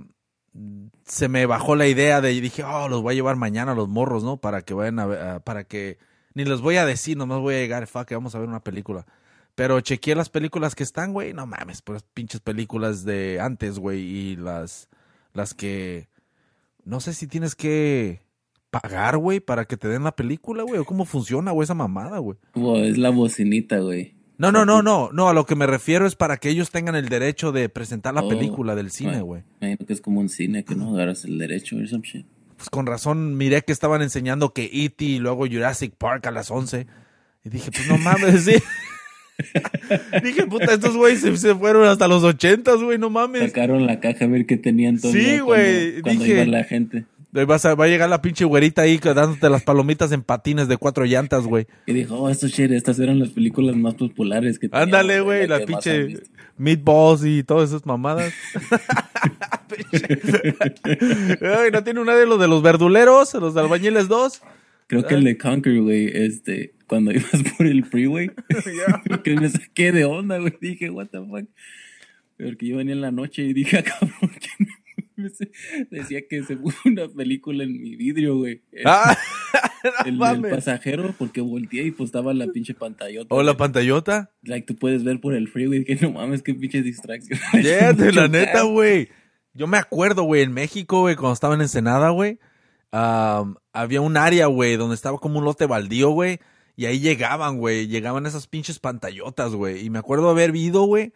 se 1.05 1.27
me 1.27 1.45
bajó 1.45 1.75
la 1.75 1.87
idea 1.87 2.21
de 2.21 2.29
dije, 2.29 2.63
oh, 2.63 2.89
los 2.89 3.01
voy 3.01 3.13
a 3.13 3.15
llevar 3.15 3.35
mañana 3.35 3.73
a 3.73 3.75
los 3.75 3.87
morros, 3.87 4.23
¿no? 4.23 4.37
Para 4.37 4.61
que 4.61 4.73
vayan 4.73 4.99
a 4.99 5.05
ver, 5.05 5.19
ah, 5.21 5.39
para 5.39 5.63
que 5.63 5.97
ni 6.33 6.45
les 6.45 6.61
voy 6.61 6.77
a 6.77 6.85
decir, 6.85 7.17
nomás 7.17 7.39
voy 7.39 7.55
a 7.55 7.59
llegar, 7.59 7.87
fuck, 7.87 8.11
vamos 8.11 8.35
a 8.35 8.39
ver 8.39 8.47
una 8.47 8.63
película. 8.63 9.05
Pero 9.55 9.81
chequeé 9.81 10.15
las 10.15 10.29
películas 10.29 10.75
que 10.75 10.83
están, 10.83 11.13
güey, 11.13 11.33
no 11.33 11.47
mames, 11.47 11.81
pues 11.81 12.03
pinches 12.13 12.41
películas 12.41 13.05
de 13.05 13.39
antes, 13.39 13.79
güey, 13.79 14.01
y 14.01 14.35
las 14.35 14.89
las 15.33 15.53
que 15.53 16.09
no 16.83 16.99
sé 16.99 17.13
si 17.13 17.27
tienes 17.27 17.55
que 17.55 18.21
pagar, 18.69 19.17
güey, 19.17 19.39
para 19.39 19.65
que 19.65 19.77
te 19.77 19.87
den 19.87 20.03
la 20.03 20.15
película, 20.15 20.63
güey, 20.63 20.79
o 20.79 20.85
cómo 20.85 21.05
funciona, 21.05 21.51
güey, 21.51 21.63
esa 21.63 21.73
mamada, 21.73 22.19
güey. 22.19 22.37
Es 22.83 22.97
la 22.97 23.09
bocinita, 23.09 23.79
güey. 23.79 24.16
No, 24.37 24.51
no, 24.51 24.65
no, 24.65 24.83
no, 24.83 25.09
no, 25.11 25.29
a 25.29 25.33
lo 25.33 25.45
que 25.45 25.55
me 25.55 25.65
refiero 25.65 26.05
es 26.05 26.15
para 26.15 26.37
que 26.37 26.49
ellos 26.49 26.69
tengan 26.69 26.95
el 26.95 27.09
derecho 27.09 27.51
de 27.51 27.69
presentar 27.69 28.13
la 28.13 28.21
Oh, 28.21 28.29
película 28.29 28.75
del 28.75 28.91
cine, 28.91 29.21
güey. 29.21 29.41
Imagino 29.61 29.85
que 29.87 29.93
es 29.93 30.01
como 30.01 30.19
un 30.19 30.29
cine 30.29 30.63
que 30.63 30.75
no 30.75 30.93
agarras 30.93 31.25
el 31.25 31.37
derecho 31.39 31.75
or 31.77 31.87
some 31.87 32.03
shit. 32.07 32.25
Pues 32.55 32.69
con 32.69 32.85
razón 32.85 33.35
miré 33.37 33.61
que 33.63 33.71
estaban 33.71 34.01
enseñando 34.01 34.53
que 34.53 34.69
E.T. 34.71 35.03
y 35.05 35.19
luego 35.19 35.47
Jurassic 35.47 35.93
Park 35.95 36.27
a 36.27 36.31
las 36.31 36.51
11. 36.51 36.85
Y 37.45 37.49
dije, 37.49 37.71
pues 37.71 37.87
no 37.87 37.97
mames, 37.97 38.43
sí. 38.45 38.55
dije, 40.23 40.45
puta, 40.47 40.73
estos 40.73 40.95
güeyes 40.95 41.21
se, 41.21 41.35
se 41.37 41.55
fueron 41.55 41.87
hasta 41.87 42.07
los 42.07 42.23
80, 42.23 42.73
güey, 42.75 42.97
no 42.97 43.09
mames. 43.09 43.43
Sacaron 43.51 43.85
la 43.85 43.99
caja 43.99 44.25
a 44.25 44.27
ver 44.27 44.45
qué 44.45 44.57
tenían 44.57 44.99
todos. 44.99 45.13
Sí, 45.13 45.39
cuando- 45.39 45.45
güey, 45.45 46.01
dije- 46.01 46.33
iba 46.43 46.45
la 46.45 46.63
gente. 46.63 47.05
Vas 47.31 47.65
a- 47.65 47.75
va 47.75 47.85
a 47.85 47.87
llegar 47.87 48.09
la 48.09 48.21
pinche 48.21 48.45
güerita 48.45 48.83
ahí 48.83 48.97
dándote 48.97 49.49
las 49.49 49.63
palomitas 49.63 50.11
en 50.11 50.23
patines 50.23 50.67
de 50.67 50.77
cuatro 50.77 51.05
llantas, 51.05 51.43
güey. 51.45 51.67
Y 51.85 51.93
dijo, 51.93 52.15
oh, 52.15 52.29
estos 52.29 52.51
shit, 52.51 52.71
estas 52.71 52.97
eran 52.99 53.19
las 53.19 53.29
películas 53.29 53.75
más 53.75 53.93
populares 53.95 54.57
que 54.59 54.69
Ándale, 54.71 55.19
güey, 55.21 55.45
la 55.47 55.59
pinche 55.65 56.15
meatballs 56.57 57.23
y 57.25 57.43
todas 57.43 57.69
esas 57.69 57.85
mamadas. 57.85 58.33
Ay, 61.41 61.71
¿No 61.71 61.83
tiene 61.83 61.99
una 61.99 62.15
de 62.15 62.25
los 62.25 62.39
de 62.39 62.47
los 62.47 62.61
verduleros, 62.61 63.33
los 63.35 63.53
de 63.53 63.61
albañiles 63.61 64.07
2? 64.07 64.41
Creo 64.87 65.05
que 65.05 65.15
el 65.15 65.23
de 65.25 65.37
Conquer, 65.37 65.81
güey, 65.81 66.09
este, 66.13 66.73
cuando 66.87 67.11
ibas 67.15 67.43
por 67.57 67.67
el 67.67 67.83
freeway, 67.85 68.31
que 69.23 69.35
me 69.35 69.49
saqué 69.49 69.91
de 69.91 70.05
onda, 70.05 70.37
güey, 70.39 70.53
dije, 70.61 70.89
what 70.89 71.07
the 71.07 71.19
fuck. 71.19 71.45
Porque 72.37 72.67
yo 72.67 72.77
venía 72.77 72.93
en 72.93 73.01
la 73.01 73.11
noche 73.11 73.41
y 73.43 73.53
dije, 73.53 73.77
ah, 73.79 73.83
cabrón, 73.83 74.31
que 74.39 74.49
me- 74.59 74.67
decía 75.91 76.21
que 76.29 76.43
se 76.43 76.55
puso 76.57 76.77
una 76.85 77.07
película 77.07 77.63
en 77.63 77.81
mi 77.81 77.95
vidrio, 77.95 78.37
güey. 78.37 78.61
El, 78.71 78.83
Ah, 78.85 79.17
el 80.05 80.13
no 80.17 80.19
mames. 80.25 80.51
pasajero, 80.53 81.13
porque 81.17 81.41
volteé 81.41 81.83
y 81.83 81.91
pues 81.91 82.07
estaba 82.09 82.33
la 82.33 82.47
pinche 82.47 82.73
pantallota. 82.73 83.33
¿O 83.33 83.41
la 83.43 83.55
pantallota? 83.57 84.31
Like, 84.43 84.65
tú 84.67 84.75
puedes 84.75 85.03
ver 85.03 85.19
por 85.21 85.33
el 85.33 85.47
freeway, 85.47 85.83
que 85.85 85.95
no 85.95 86.11
mames, 86.11 86.41
qué 86.43 86.53
pinche 86.53 86.81
distracción. 86.81 87.39
Yeah, 87.63 87.93
de 87.93 88.11
la 88.11 88.27
neta, 88.27 88.63
güey. 88.63 89.09
Yo 89.53 89.67
me 89.67 89.77
acuerdo, 89.77 90.23
güey, 90.23 90.41
en 90.43 90.51
México, 90.53 91.01
güey, 91.01 91.15
cuando 91.15 91.33
estaba 91.33 91.55
en 91.55 91.61
Ensenada, 91.61 92.09
güey, 92.09 92.39
había 92.91 94.01
un 94.01 94.17
área, 94.17 94.47
güey, 94.47 94.75
donde 94.75 94.95
estaba 94.95 95.17
como 95.17 95.39
un 95.39 95.45
lote 95.45 95.65
baldío, 95.65 96.09
güey, 96.09 96.39
y 96.75 96.85
ahí 96.85 96.99
llegaban, 96.99 97.57
güey, 97.57 97.87
llegaban 97.87 98.25
esas 98.25 98.47
pinches 98.47 98.79
pantallotas, 98.79 99.53
güey, 99.53 99.83
y 99.85 99.89
me 99.89 99.99
acuerdo 99.99 100.29
haber 100.29 100.55
ido, 100.55 100.83
güey, 100.83 101.13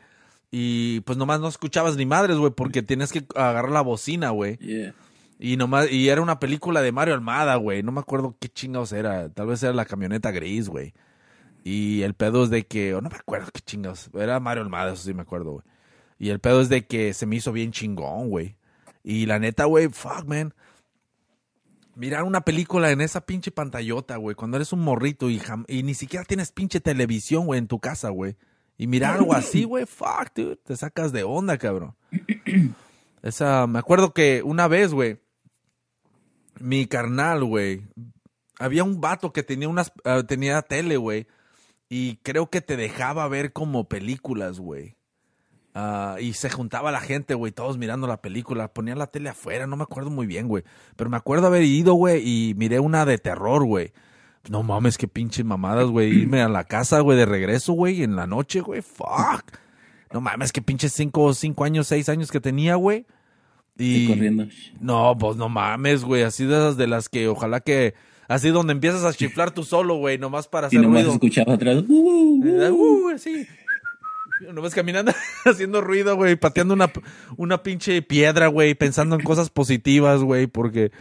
y 0.52 1.00
pues 1.02 1.18
nomás 1.18 1.40
no 1.40 1.48
escuchabas 1.48 1.96
ni 1.96 2.06
madres, 2.06 2.38
güey, 2.38 2.52
porque 2.52 2.84
tienes 2.84 3.12
que 3.12 3.26
agarrar 3.36 3.72
la 3.72 3.82
bocina, 3.82 4.30
güey, 4.32 4.58
Yeah. 4.58 4.94
y 5.40 5.58
nomás, 5.58 5.90
y 5.92 6.10
era 6.10 6.22
una 6.22 6.40
película 6.40 6.82
de 6.82 6.92
Mario 6.92 7.14
Almada, 7.14 7.56
güey, 7.56 7.82
no 7.84 7.92
me 7.92 8.02
acuerdo 8.02 8.36
qué 8.40 8.50
chingados 8.50 8.92
era, 8.92 9.30
tal 9.30 9.48
vez 9.48 9.64
era 9.64 9.74
la 9.74 9.86
camioneta 9.86 10.32
gris, 10.32 10.68
güey, 10.70 10.94
y 11.64 12.02
el 12.02 12.14
pedo 12.16 12.44
es 12.44 12.50
de 12.50 12.66
que, 12.66 12.94
o 12.96 13.02
no 13.02 13.10
me 13.10 13.16
acuerdo 13.16 13.50
qué 13.54 13.62
chingados, 13.62 14.10
era 14.14 14.40
Mario 14.40 14.64
Almada, 14.64 14.94
eso 14.94 15.04
sí 15.04 15.14
me 15.14 15.22
acuerdo, 15.22 15.52
güey. 15.54 15.64
Y 16.20 16.30
el 16.30 16.40
pedo 16.40 16.62
es 16.62 16.70
de 16.70 16.86
que 16.86 17.14
se 17.16 17.26
me 17.26 17.38
hizo 17.38 17.52
bien 17.52 17.72
chingón, 17.72 18.30
güey. 18.30 18.56
Y 19.04 19.26
la 19.26 19.40
neta, 19.40 19.66
güey, 19.66 19.90
fuck, 19.90 20.26
man. 20.28 20.54
Mirar 21.96 22.24
una 22.24 22.42
película 22.42 22.92
en 22.92 23.02
esa 23.02 23.22
pinche 23.26 23.52
pantallota, 23.52 24.18
güey, 24.18 24.36
cuando 24.36 24.58
eres 24.58 24.72
un 24.72 24.82
morrito 24.82 25.30
y, 25.30 25.42
y 25.68 25.82
ni 25.84 25.94
siquiera 25.94 26.24
tienes 26.24 26.52
pinche 26.52 26.80
televisión, 26.80 27.48
güey, 27.48 27.58
en 27.58 27.68
tu 27.68 27.80
casa, 27.80 28.10
güey. 28.10 28.36
Y 28.82 28.88
mirar 28.88 29.18
algo 29.18 29.36
así, 29.36 29.64
güey, 29.64 29.86
fuck, 29.86 30.34
dude, 30.36 30.56
te 30.56 30.76
sacas 30.76 31.12
de 31.12 31.22
onda, 31.22 31.56
cabrón. 31.60 31.94
Esa, 33.22 33.68
me 33.68 33.78
acuerdo 33.78 34.12
que 34.12 34.42
una 34.44 34.68
vez, 34.68 34.92
güey, 34.92 35.20
mi 36.60 36.88
carnal, 36.88 37.44
güey, 37.44 37.84
había 38.58 38.84
un 38.84 39.00
vato 39.00 39.34
que 39.34 39.44
tenía 39.44 39.70
unas, 39.70 39.94
ah, 40.04 40.24
tenía 40.28 40.60
tele, 40.64 40.98
güey, 40.98 41.28
y 41.90 42.16
creo 42.24 42.50
que 42.50 42.62
te 42.62 42.76
dejaba 42.76 43.28
ver 43.28 43.54
como 43.54 43.88
películas, 43.88 44.60
güey. 44.60 44.96
Ah, 45.76 46.16
y 46.20 46.34
se 46.34 46.50
juntaba 46.50 46.92
la 46.92 47.02
gente, 47.02 47.36
güey, 47.36 47.52
todos 47.52 47.78
mirando 47.78 48.08
la 48.08 48.20
película. 48.20 48.74
Ponían 48.74 48.98
la 48.98 49.12
tele 49.12 49.30
afuera, 49.30 49.68
no 49.68 49.78
me 49.78 49.84
acuerdo 49.84 50.10
muy 50.10 50.26
bien, 50.26 50.48
güey. 50.48 50.64
Pero 50.96 51.08
me 51.08 51.18
acuerdo 51.18 51.46
haber 51.46 51.62
ido, 51.62 51.94
güey, 51.94 52.28
y 52.28 52.56
miré 52.56 52.80
una 52.80 53.06
de 53.06 53.20
terror, 53.20 53.64
güey. 53.64 53.94
No 54.50 54.64
mames, 54.64 54.98
qué 54.98 55.08
pinches 55.08 55.46
mamadas, 55.46 55.88
güey. 55.88 56.10
Irme 56.22 56.42
a 56.42 56.50
la 56.50 56.64
casa, 56.64 57.00
güey, 57.02 57.18
de 57.18 57.26
regreso, 57.26 57.74
güey, 57.74 58.04
en 58.04 58.16
la 58.16 58.26
noche, 58.28 58.62
güey. 58.62 58.82
Fuck. 58.82 59.44
No 60.12 60.20
mames, 60.22 60.52
qué 60.52 60.62
pinches 60.62 60.94
cinco, 60.94 61.34
cinco 61.34 61.64
años, 61.64 61.88
seis 61.88 62.10
años 62.10 62.32
que 62.32 62.40
tenía, 62.42 62.76
güey. 62.76 63.06
Y 63.78 64.06
Y... 64.06 64.08
corriendo. 64.08 64.48
No, 64.80 65.16
pues 65.18 65.38
no 65.38 65.48
mames, 65.48 66.04
güey. 66.04 66.24
Así 66.24 66.46
de 66.46 66.56
esas 66.56 66.78
de 66.78 66.88
las 66.88 67.08
que 67.10 67.28
ojalá 67.28 67.60
que... 67.62 67.94
Así 68.28 68.50
donde 68.50 68.72
empiezas 68.74 69.04
a 69.04 69.14
chiflar 69.14 69.52
tú 69.52 69.64
solo, 69.64 69.96
güey, 69.96 70.18
nomás 70.18 70.48
para 70.48 70.68
Y 70.68 70.70
hacer 70.70 70.82
nomás 70.82 71.02
ruido. 71.04 71.14
escuchaba 71.14 71.54
atrás. 71.54 71.84
"Uh, 71.88 72.40
uh, 72.42 72.46
Eh, 72.48 72.72
uh". 72.72 73.06
uh, 73.08 73.10
así. 73.10 73.46
No 74.54 74.62
ves 74.62 74.74
caminando, 74.74 75.12
haciendo 75.46 75.82
ruido, 75.82 76.16
güey, 76.16 76.36
pateando 76.36 76.74
una, 76.74 76.92
una 77.38 77.62
pinche 77.62 78.02
piedra, 78.02 78.48
güey, 78.48 78.74
pensando 78.74 79.16
en 79.16 79.22
cosas 79.24 79.50
positivas, 79.50 80.22
güey, 80.24 80.48
porque 80.48 80.92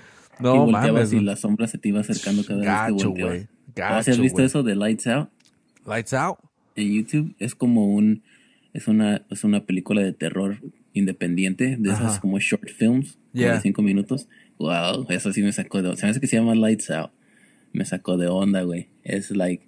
y 0.40 0.44
no 0.44 0.64
volteabas 0.66 0.92
mames. 0.92 1.12
y 1.12 1.20
la 1.20 1.36
sombra 1.36 1.66
se 1.66 1.78
te 1.78 1.88
iba 1.88 2.00
acercando 2.00 2.44
cada 2.44 2.58
vez 2.60 2.66
Gacho, 2.66 2.96
que 2.96 3.04
volteabas. 3.04 3.32
güey. 3.34 3.42
¿O 3.44 3.72
Gacho, 3.74 4.10
¿Has 4.10 4.18
visto 4.20 4.42
eso 4.42 4.62
de 4.62 4.74
Lights 4.74 5.06
Out 5.06 5.28
Lights 5.86 6.12
out. 6.14 6.38
en 6.76 6.92
YouTube? 6.92 7.34
Es 7.38 7.54
como 7.54 7.86
un... 7.94 8.22
Es 8.72 8.86
una, 8.86 9.26
es 9.30 9.42
una 9.42 9.64
película 9.66 10.00
de 10.00 10.12
terror 10.12 10.58
independiente, 10.92 11.76
de 11.76 11.88
esas 11.90 12.04
Ajá. 12.12 12.20
como 12.20 12.38
short 12.38 12.68
films, 12.70 13.18
Yeah. 13.32 13.54
de 13.54 13.60
cinco 13.60 13.82
minutos. 13.82 14.28
Wow, 14.58 15.06
eso 15.08 15.32
sí 15.32 15.40
me 15.42 15.52
sacó 15.52 15.82
de 15.82 15.96
Se 15.96 16.04
me 16.04 16.10
hace 16.10 16.20
que 16.20 16.26
se 16.26 16.36
llama 16.36 16.54
Lights 16.54 16.90
Out. 16.90 17.10
Me 17.72 17.84
sacó 17.84 18.16
de 18.16 18.26
onda, 18.28 18.62
güey. 18.62 18.88
Es 19.04 19.30
like, 19.30 19.64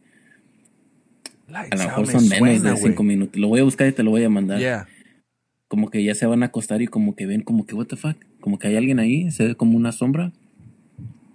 a 1.48 1.52
Lights 1.52 1.76
lo 1.76 1.82
Out 1.82 1.88
mejor 1.90 2.06
me 2.06 2.12
son 2.12 2.28
menos 2.28 2.38
suena, 2.60 2.70
de 2.72 2.76
cinco 2.76 3.02
minutos. 3.02 3.40
Lo 3.40 3.48
voy 3.48 3.60
a 3.60 3.64
buscar 3.64 3.86
y 3.88 3.92
te 3.92 4.02
lo 4.02 4.10
voy 4.10 4.24
a 4.24 4.28
mandar. 4.28 4.58
Yeah. 4.58 4.86
Como 5.68 5.90
que 5.90 6.02
ya 6.04 6.14
se 6.14 6.26
van 6.26 6.42
a 6.42 6.46
acostar 6.46 6.82
y 6.82 6.86
como 6.86 7.14
que 7.16 7.26
ven 7.26 7.42
como 7.42 7.66
que, 7.66 7.74
what 7.74 7.86
the 7.86 7.96
fuck, 7.96 8.16
como 8.40 8.58
que 8.58 8.68
hay 8.68 8.76
alguien 8.76 8.98
ahí, 8.98 9.30
se 9.30 9.46
ve 9.48 9.54
como 9.54 9.76
una 9.76 9.92
sombra. 9.92 10.32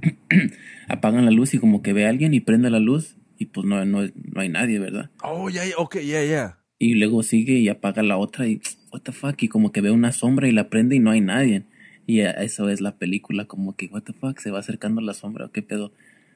Apagan 0.87 1.25
la 1.25 1.31
luz 1.31 1.53
y 1.53 1.59
como 1.59 1.81
que 1.81 1.93
ve 1.93 2.05
a 2.05 2.09
alguien 2.09 2.33
y 2.33 2.39
prende 2.39 2.69
la 2.69 2.79
luz 2.79 3.15
y 3.37 3.45
pues 3.45 3.65
no, 3.67 3.83
no, 3.85 4.01
no 4.03 4.41
hay 4.41 4.49
nadie, 4.49 4.79
¿verdad? 4.79 5.09
Oh, 5.23 5.49
yeah, 5.49 5.65
yeah, 5.65 5.75
okay, 5.77 6.05
yeah, 6.05 6.23
yeah. 6.25 6.57
Y 6.79 6.95
luego 6.95 7.23
sigue 7.23 7.53
y 7.59 7.69
apaga 7.69 8.03
la 8.03 8.17
otra 8.17 8.47
y 8.47 8.61
what 8.91 9.01
the 9.01 9.11
fuck 9.11 9.41
y 9.43 9.47
como 9.47 9.71
que 9.71 9.81
ve 9.81 9.91
una 9.91 10.11
sombra 10.11 10.47
y 10.47 10.51
la 10.51 10.69
prende 10.69 10.95
y 10.95 10.99
no 10.99 11.11
hay 11.11 11.21
nadie. 11.21 11.63
Y 12.05 12.21
eso 12.21 12.69
es 12.69 12.79
la 12.79 12.95
película, 12.95 13.45
como 13.45 13.75
que 13.75 13.87
what 13.87 14.03
the 14.03 14.13
fuck, 14.13 14.39
se 14.39 14.49
va 14.51 14.59
acercando 14.59 15.01
la 15.01 15.13
sombra, 15.13 15.49
qué 15.53 15.61
pedo. 15.61 15.91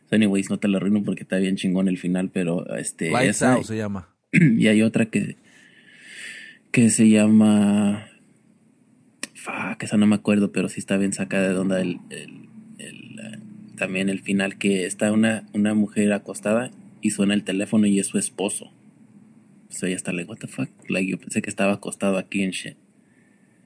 So 0.09 0.15
anyways, 0.17 0.49
no 0.49 0.59
te 0.59 0.67
la 0.67 0.77
arruino 0.77 1.01
porque 1.03 1.23
está 1.23 1.37
bien 1.37 1.55
chingón 1.55 1.87
el 1.87 1.97
final, 1.97 2.29
pero 2.29 2.75
este 2.75 3.09
Lights 3.09 3.37
esa- 3.37 3.53
Out 3.53 3.65
se 3.65 3.77
llama. 3.77 4.09
y 4.33 4.67
hay 4.67 4.81
otra 4.81 5.05
que 5.05 5.37
que 6.71 6.89
se 6.89 7.09
llama 7.09 8.07
fuck, 9.33 9.81
esa 9.83 9.97
no 9.97 10.07
me 10.07 10.15
acuerdo, 10.15 10.51
pero 10.51 10.69
sí 10.69 10.79
está 10.79 10.97
bien 10.97 11.13
sacada 11.13 11.49
de 11.49 11.57
onda 11.57 11.81
el, 11.81 11.99
el- 12.09 12.47
el, 12.77 13.19
también 13.77 14.09
el 14.09 14.19
final 14.19 14.57
que 14.57 14.85
está 14.85 15.11
una, 15.11 15.47
una 15.53 15.73
mujer 15.73 16.13
acostada 16.13 16.71
y 17.01 17.11
suena 17.11 17.33
el 17.33 17.43
teléfono 17.43 17.87
y 17.87 17.99
es 17.99 18.07
su 18.07 18.17
esposo. 18.17 18.71
So 19.69 19.85
ella 19.85 19.95
está 19.95 20.11
like, 20.11 20.29
what 20.29 20.37
the 20.37 20.47
fuck? 20.47 20.69
Like, 20.89 21.09
yo 21.09 21.17
pensé 21.17 21.41
que 21.41 21.49
estaba 21.49 21.73
acostado 21.73 22.17
aquí 22.17 22.43
en 22.43 22.51
shit. 22.51 22.77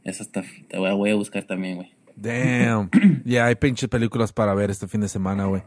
Esa 0.04 0.24
está, 0.24 0.44
te 0.68 0.78
voy 0.78 0.90
a, 0.90 0.94
voy 0.94 1.10
a 1.10 1.16
buscar 1.16 1.44
también, 1.44 1.78
güey. 1.78 1.92
Damn. 2.16 2.90
yeah, 3.26 3.46
hay 3.46 3.56
pinches 3.56 3.90
películas 3.90 4.32
para 4.32 4.54
ver 4.54 4.70
este 4.70 4.88
fin 4.88 5.02
de 5.02 5.10
semana, 5.10 5.46
güey. 5.46 5.64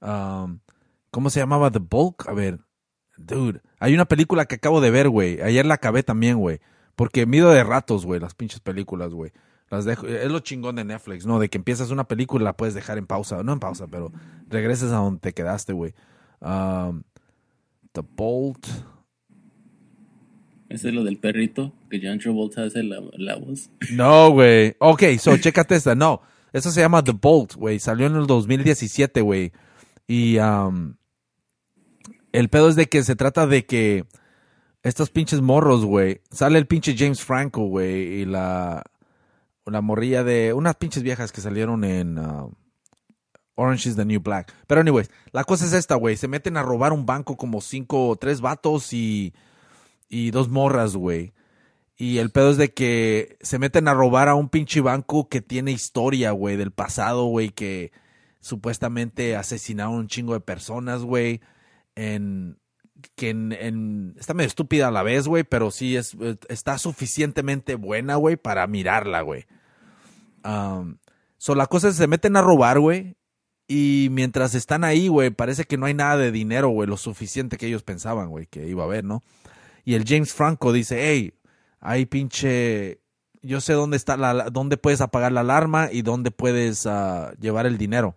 Um, 0.00 0.60
¿Cómo 1.10 1.30
se 1.30 1.40
llamaba 1.40 1.70
The 1.70 1.80
Bulk? 1.80 2.28
A 2.28 2.32
ver. 2.32 2.60
Dude, 3.18 3.60
hay 3.78 3.94
una 3.94 4.06
película 4.06 4.46
que 4.46 4.54
acabo 4.54 4.80
de 4.80 4.90
ver, 4.90 5.08
güey. 5.08 5.40
Ayer 5.42 5.66
la 5.66 5.74
acabé 5.74 6.02
también, 6.02 6.38
güey. 6.38 6.60
Porque 6.96 7.26
mido 7.26 7.50
de 7.50 7.62
ratos, 7.64 8.06
güey, 8.06 8.20
las 8.20 8.34
pinches 8.34 8.60
películas, 8.60 9.12
güey. 9.12 9.32
Las 9.72 9.86
dejo, 9.86 10.06
es 10.06 10.30
lo 10.30 10.40
chingón 10.40 10.76
de 10.76 10.84
Netflix, 10.84 11.24
¿no? 11.24 11.38
De 11.38 11.48
que 11.48 11.56
empiezas 11.56 11.90
una 11.90 12.04
película 12.04 12.42
y 12.42 12.44
la 12.44 12.58
puedes 12.58 12.74
dejar 12.74 12.98
en 12.98 13.06
pausa. 13.06 13.42
No 13.42 13.54
en 13.54 13.58
pausa, 13.58 13.86
pero 13.86 14.12
regreses 14.50 14.92
a 14.92 14.96
donde 14.96 15.20
te 15.20 15.32
quedaste, 15.32 15.72
güey. 15.72 15.94
Um, 16.42 17.04
The 17.92 18.02
Bolt. 18.14 18.66
Ese 20.68 20.88
es 20.88 20.94
lo 20.94 21.04
del 21.04 21.16
perrito, 21.16 21.72
que 21.88 22.02
John 22.02 22.18
Travolta 22.18 22.64
hace 22.64 22.82
la, 22.82 23.00
la 23.16 23.36
voz. 23.36 23.70
No, 23.92 24.30
güey. 24.32 24.76
Ok, 24.78 25.04
so, 25.18 25.34
chécate 25.38 25.76
esta. 25.76 25.94
No, 25.94 26.20
eso 26.52 26.70
se 26.70 26.82
llama 26.82 27.02
The 27.02 27.12
Bolt, 27.12 27.54
güey. 27.54 27.78
Salió 27.78 28.06
en 28.06 28.16
el 28.16 28.26
2017, 28.26 29.22
güey. 29.22 29.52
Y 30.06 30.36
um, 30.36 30.96
el 32.32 32.50
pedo 32.50 32.68
es 32.68 32.76
de 32.76 32.90
que 32.90 33.02
se 33.04 33.16
trata 33.16 33.46
de 33.46 33.64
que 33.64 34.04
estos 34.82 35.08
pinches 35.08 35.40
morros, 35.40 35.86
güey. 35.86 36.20
Sale 36.30 36.58
el 36.58 36.66
pinche 36.66 36.94
James 36.94 37.22
Franco, 37.22 37.64
güey. 37.68 38.20
Y 38.20 38.24
la, 38.26 38.82
la 39.66 39.80
morrilla 39.80 40.24
de 40.24 40.52
unas 40.52 40.76
pinches 40.76 41.02
viejas 41.02 41.32
que 41.32 41.40
salieron 41.40 41.84
en 41.84 42.18
uh, 42.18 42.52
Orange 43.54 43.90
is 43.90 43.96
the 43.96 44.04
New 44.04 44.20
Black. 44.20 44.52
Pero, 44.66 44.80
anyways, 44.80 45.10
la 45.32 45.44
cosa 45.44 45.66
es 45.66 45.72
esta, 45.72 45.94
güey. 45.94 46.16
Se 46.16 46.28
meten 46.28 46.56
a 46.56 46.62
robar 46.62 46.92
un 46.92 47.06
banco 47.06 47.36
como 47.36 47.60
cinco, 47.60 48.16
tres 48.20 48.40
vatos 48.40 48.92
y, 48.92 49.34
y 50.08 50.30
dos 50.30 50.48
morras, 50.48 50.96
güey. 50.96 51.34
Y 51.96 52.18
el 52.18 52.30
pedo 52.30 52.50
es 52.50 52.56
de 52.56 52.72
que 52.72 53.36
se 53.42 53.58
meten 53.58 53.86
a 53.86 53.94
robar 53.94 54.28
a 54.28 54.34
un 54.34 54.48
pinche 54.48 54.80
banco 54.80 55.28
que 55.28 55.40
tiene 55.40 55.70
historia, 55.70 56.32
güey, 56.32 56.56
del 56.56 56.72
pasado, 56.72 57.26
güey, 57.26 57.50
que 57.50 57.92
supuestamente 58.40 59.36
asesinaron 59.36 59.94
un 59.94 60.08
chingo 60.08 60.32
de 60.32 60.40
personas, 60.40 61.02
güey. 61.02 61.40
En, 61.94 62.58
que 63.14 63.30
en, 63.30 64.14
está 64.18 64.34
medio 64.34 64.48
estúpida 64.48 64.88
a 64.88 64.90
la 64.90 65.02
vez, 65.02 65.28
güey, 65.28 65.44
pero 65.44 65.70
sí 65.70 65.96
es, 65.96 66.16
está 66.48 66.78
suficientemente 66.78 67.74
buena, 67.74 68.16
güey, 68.16 68.36
para 68.36 68.66
mirarla, 68.66 69.22
güey. 69.22 69.46
Um, 70.44 70.98
so 71.38 71.54
la 71.54 71.66
cosa 71.66 71.88
es 71.88 71.96
se 71.96 72.06
meten 72.06 72.36
a 72.36 72.42
robar, 72.42 72.80
güey. 72.80 73.16
Y 73.68 74.08
mientras 74.10 74.54
están 74.54 74.84
ahí, 74.84 75.08
güey, 75.08 75.30
parece 75.30 75.64
que 75.64 75.78
no 75.78 75.86
hay 75.86 75.94
nada 75.94 76.16
de 76.16 76.32
dinero, 76.32 76.68
güey, 76.68 76.88
lo 76.88 76.96
suficiente 76.96 77.56
que 77.56 77.66
ellos 77.68 77.82
pensaban, 77.82 78.28
güey, 78.28 78.46
que 78.46 78.66
iba 78.66 78.82
a 78.82 78.86
haber, 78.86 79.04
¿no? 79.04 79.22
Y 79.84 79.94
el 79.94 80.04
James 80.06 80.34
Franco 80.34 80.72
dice, 80.72 81.08
hey, 81.08 81.34
hay 81.80 82.06
pinche, 82.06 83.00
yo 83.40 83.60
sé 83.60 83.72
dónde 83.72 83.96
está 83.96 84.16
la, 84.16 84.34
la- 84.34 84.50
dónde 84.50 84.76
puedes 84.76 85.00
apagar 85.00 85.32
la 85.32 85.40
alarma 85.40 85.88
y 85.90 86.02
dónde 86.02 86.30
puedes 86.30 86.86
ah, 86.86 87.32
llevar 87.40 87.66
el 87.66 87.78
dinero. 87.78 88.14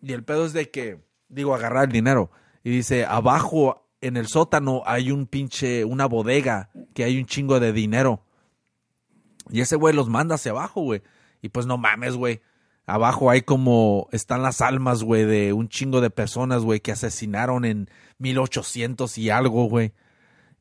Y 0.00 0.12
el 0.12 0.22
pedo 0.22 0.46
es 0.46 0.52
de 0.52 0.70
que, 0.70 1.00
digo, 1.28 1.54
agarrar 1.54 1.86
el 1.86 1.92
dinero. 1.92 2.30
Y 2.62 2.70
dice, 2.70 3.04
abajo 3.04 3.87
en 4.00 4.16
el 4.16 4.28
sótano 4.28 4.82
hay 4.86 5.10
un 5.10 5.26
pinche, 5.26 5.84
una 5.84 6.06
bodega 6.06 6.70
que 6.94 7.04
hay 7.04 7.18
un 7.18 7.26
chingo 7.26 7.60
de 7.60 7.72
dinero. 7.72 8.22
Y 9.50 9.60
ese 9.60 9.76
güey 9.76 9.94
los 9.94 10.08
manda 10.08 10.36
hacia 10.36 10.52
abajo, 10.52 10.82
güey. 10.82 11.02
Y 11.42 11.48
pues 11.48 11.66
no 11.66 11.78
mames, 11.78 12.16
güey. 12.16 12.40
Abajo 12.86 13.30
hay 13.30 13.42
como, 13.42 14.08
están 14.12 14.42
las 14.42 14.60
almas, 14.60 15.02
güey, 15.02 15.24
de 15.24 15.52
un 15.52 15.68
chingo 15.68 16.00
de 16.00 16.10
personas, 16.10 16.62
güey, 16.62 16.80
que 16.80 16.92
asesinaron 16.92 17.64
en 17.64 17.90
1800 18.18 19.18
y 19.18 19.30
algo, 19.30 19.64
güey. 19.64 19.92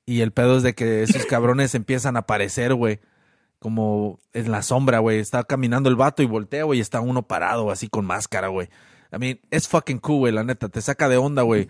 Y 0.05 0.21
el 0.21 0.31
pedo 0.31 0.57
es 0.57 0.63
de 0.63 0.73
que 0.73 1.03
esos 1.03 1.25
cabrones 1.29 1.75
empiezan 1.75 2.15
a 2.15 2.19
aparecer, 2.19 2.73
güey. 2.73 2.99
Como 3.59 4.19
en 4.33 4.51
la 4.51 4.61
sombra, 4.61 4.99
güey. 4.99 5.19
Está 5.19 5.43
caminando 5.43 5.89
el 5.89 5.95
vato 5.95 6.21
y 6.21 6.25
voltea, 6.27 6.63
güey. 6.63 6.79
Y 6.79 6.81
está 6.81 7.01
uno 7.01 7.23
parado, 7.23 7.71
así 7.71 7.87
con 7.87 8.05
máscara, 8.05 8.49
güey. 8.49 8.69
I 9.11 9.17
mean, 9.17 9.39
es 9.51 9.67
fucking 9.67 9.99
cool, 9.99 10.19
güey. 10.19 10.33
La 10.33 10.43
neta, 10.43 10.69
te 10.69 10.81
saca 10.81 11.09
de 11.09 11.17
onda, 11.17 11.43
güey. 11.43 11.67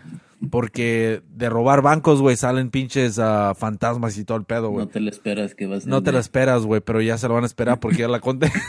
Porque 0.50 1.22
de 1.30 1.50
robar 1.50 1.82
bancos, 1.82 2.20
güey, 2.20 2.36
salen 2.36 2.70
pinches 2.70 3.18
ah, 3.18 3.54
fantasmas 3.56 4.16
y 4.18 4.24
todo 4.24 4.38
el 4.38 4.44
pedo, 4.44 4.70
güey. 4.70 4.86
No 4.86 4.90
te 4.90 5.00
lo 5.00 5.10
esperas 5.10 5.54
que 5.54 5.66
vas 5.66 5.86
a 5.86 5.88
No 5.88 6.02
te 6.02 6.12
la 6.12 6.20
esperas, 6.20 6.64
güey, 6.64 6.80
pero 6.80 7.00
ya 7.00 7.18
se 7.18 7.28
lo 7.28 7.34
van 7.34 7.44
a 7.44 7.46
esperar 7.46 7.80
porque 7.80 7.98
ya 7.98 8.08
la 8.08 8.20
conté. 8.20 8.50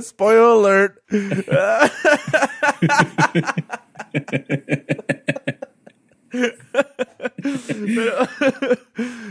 Spoiler 0.00 0.42
alert. 0.42 0.98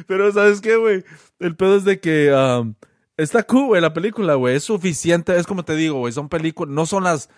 pero, 0.08 0.32
¿sabes 0.32 0.62
qué, 0.62 0.76
güey? 0.78 1.04
El 1.40 1.56
pedo 1.56 1.78
es 1.78 1.86
de 1.86 2.00
que 2.00 2.34
um, 2.34 2.74
está 3.18 3.44
cool, 3.44 3.68
güey, 3.68 3.82
la 3.82 3.94
película, 3.94 4.36
güey. 4.36 4.56
Es 4.56 4.64
suficiente, 4.64 5.38
es 5.38 5.48
como 5.48 5.64
te 5.64 5.76
digo, 5.76 6.00
güey, 6.00 6.14
son 6.14 6.30
películas, 6.30 6.74
no 6.74 6.86
son 6.86 7.04
las 7.04 7.30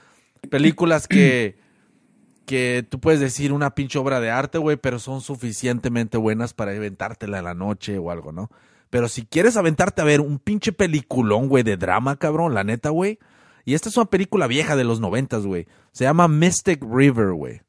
películas 0.49 1.07
que, 1.07 1.57
que 2.45 2.85
tú 2.87 2.99
puedes 2.99 3.19
decir 3.19 3.51
una 3.53 3.75
pinche 3.75 3.99
obra 3.99 4.19
de 4.19 4.29
arte, 4.29 4.57
güey, 4.57 4.77
pero 4.77 4.99
son 4.99 5.21
suficientemente 5.21 6.17
buenas 6.17 6.53
para 6.53 6.71
aventártela 6.71 7.39
en 7.39 7.45
la 7.45 7.53
noche 7.53 7.97
o 7.97 8.11
algo, 8.11 8.31
¿no? 8.31 8.49
Pero 8.89 9.09
si 9.09 9.25
quieres 9.25 9.57
aventarte 9.57 10.01
a 10.01 10.05
ver 10.05 10.21
un 10.21 10.39
pinche 10.39 10.71
peliculón, 10.71 11.49
güey, 11.49 11.63
de 11.63 11.77
drama, 11.77 12.17
cabrón, 12.17 12.53
la 12.53 12.63
neta, 12.63 12.89
güey. 12.89 13.19
Y 13.65 13.73
esta 13.73 13.89
es 13.89 13.97
una 13.97 14.05
película 14.05 14.47
vieja 14.47 14.77
de 14.77 14.85
los 14.85 15.01
noventas, 15.01 15.45
güey. 15.45 15.67
Se 15.91 16.05
llama 16.05 16.29
Mystic 16.29 16.81
River, 16.89 17.33
güey. 17.33 17.61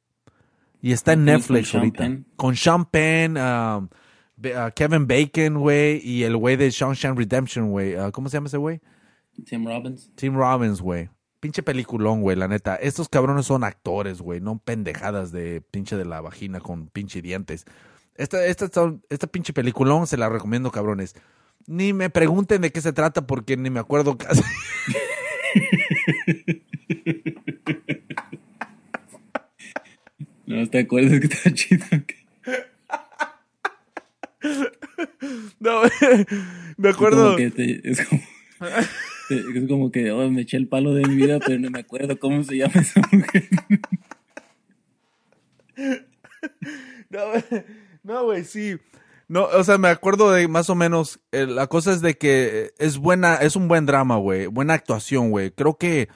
Y 0.81 0.93
está 0.93 1.12
en 1.12 1.20
Con 1.20 1.24
Netflix 1.26 1.68
Sean 1.68 1.81
ahorita. 1.81 1.99
Penn. 1.99 2.26
Con 2.37 2.57
Sean 2.57 2.85
Penn, 2.85 3.37
um, 3.37 3.89
Be- 4.37 4.57
uh, 4.57 4.70
Kevin 4.74 5.07
Bacon, 5.07 5.59
güey, 5.59 6.01
y 6.05 6.22
el 6.24 6.37
güey 6.37 6.57
de 6.57 6.70
Shawshank 6.70 7.18
Redemption, 7.18 7.70
güey. 7.70 7.97
Uh, 7.97 8.12
¿Cómo 8.12 8.29
se 8.29 8.37
llama 8.37 8.47
ese 8.47 8.57
güey? 8.59 8.81
Tim 9.45 9.66
Robbins. 9.66 10.11
Tim 10.14 10.35
Robbins, 10.37 10.81
güey. 10.81 11.09
Pinche 11.41 11.62
peliculón, 11.62 12.20
güey, 12.22 12.37
la 12.37 12.49
neta. 12.49 12.74
Estos 12.76 13.09
cabrones 13.09 13.47
son 13.47 13.62
actores, 13.64 14.20
güey, 14.20 14.41
no 14.41 14.59
pendejadas 14.59 15.31
de 15.31 15.61
pinche 15.61 15.97
de 15.97 16.05
la 16.05 16.20
vagina 16.20 16.59
con 16.61 16.89
pinche 16.89 17.22
dientes. 17.22 17.64
Esta, 18.16 18.45
esta, 18.45 18.68
esta 19.09 19.26
pinche 19.29 19.53
peliculón 19.53 20.09
se 20.09 20.16
la 20.16 20.29
recomiendo, 20.29 20.72
cabrones. 20.72 21.14
Ni 21.68 21.93
me 21.93 22.11
pregunten 22.11 22.61
de 22.62 22.72
qué 22.72 22.81
se 22.81 22.93
trata 22.93 23.26
porque 23.26 23.57
ni 23.57 23.70
me 23.70 23.79
acuerdo 23.79 24.16
casi. 24.18 24.43
No 30.49 30.67
te 30.69 30.79
acuerdas 30.79 31.21
que 31.21 31.27
está 31.27 31.53
chido. 31.53 31.85
No, 35.61 35.83
me 36.79 36.89
acuerdo. 36.89 37.25
Como 37.27 37.37
que 37.37 37.51
te- 37.51 37.91
es 37.91 38.07
como, 38.07 38.23
es 39.31 39.69
como 39.69 39.91
que 39.93 40.11
oh, 40.11 40.31
me 40.31 40.43
eché 40.43 40.57
el 40.57 40.69
palo 40.69 40.95
de 40.95 41.07
mi 41.07 41.17
vida, 41.17 41.39
pero 41.39 41.59
no 41.61 41.71
me 41.71 41.81
acuerdo 41.81 42.19
cómo 42.19 42.43
se 42.45 42.57
llama 42.57 42.75
esa 42.81 43.01
mujer. 43.13 43.49
No, 47.11 47.31
güey. 47.31 47.43
no, 48.03 48.25
güey, 48.25 48.45
sí. 48.45 48.77
No, 49.29 49.45
o 49.45 49.65
sea, 49.65 49.79
me 49.79 49.89
acuerdo 49.89 50.31
de 50.31 50.47
más 50.49 50.69
o 50.71 50.75
menos. 50.75 51.21
eh, 51.33 51.47
la 51.47 51.67
cosa 51.67 51.93
es 51.93 52.01
de 52.03 52.17
que 52.19 52.73
es 52.79 52.99
buena, 52.99 53.37
es 53.37 53.57
un 53.57 53.69
buen 53.69 53.87
drama, 53.87 54.17
güey. 54.17 54.47
Buena 54.47 54.75
actuación, 54.75 55.31
güey. 55.31 55.51
Creo 55.51 55.77
que 55.79 56.09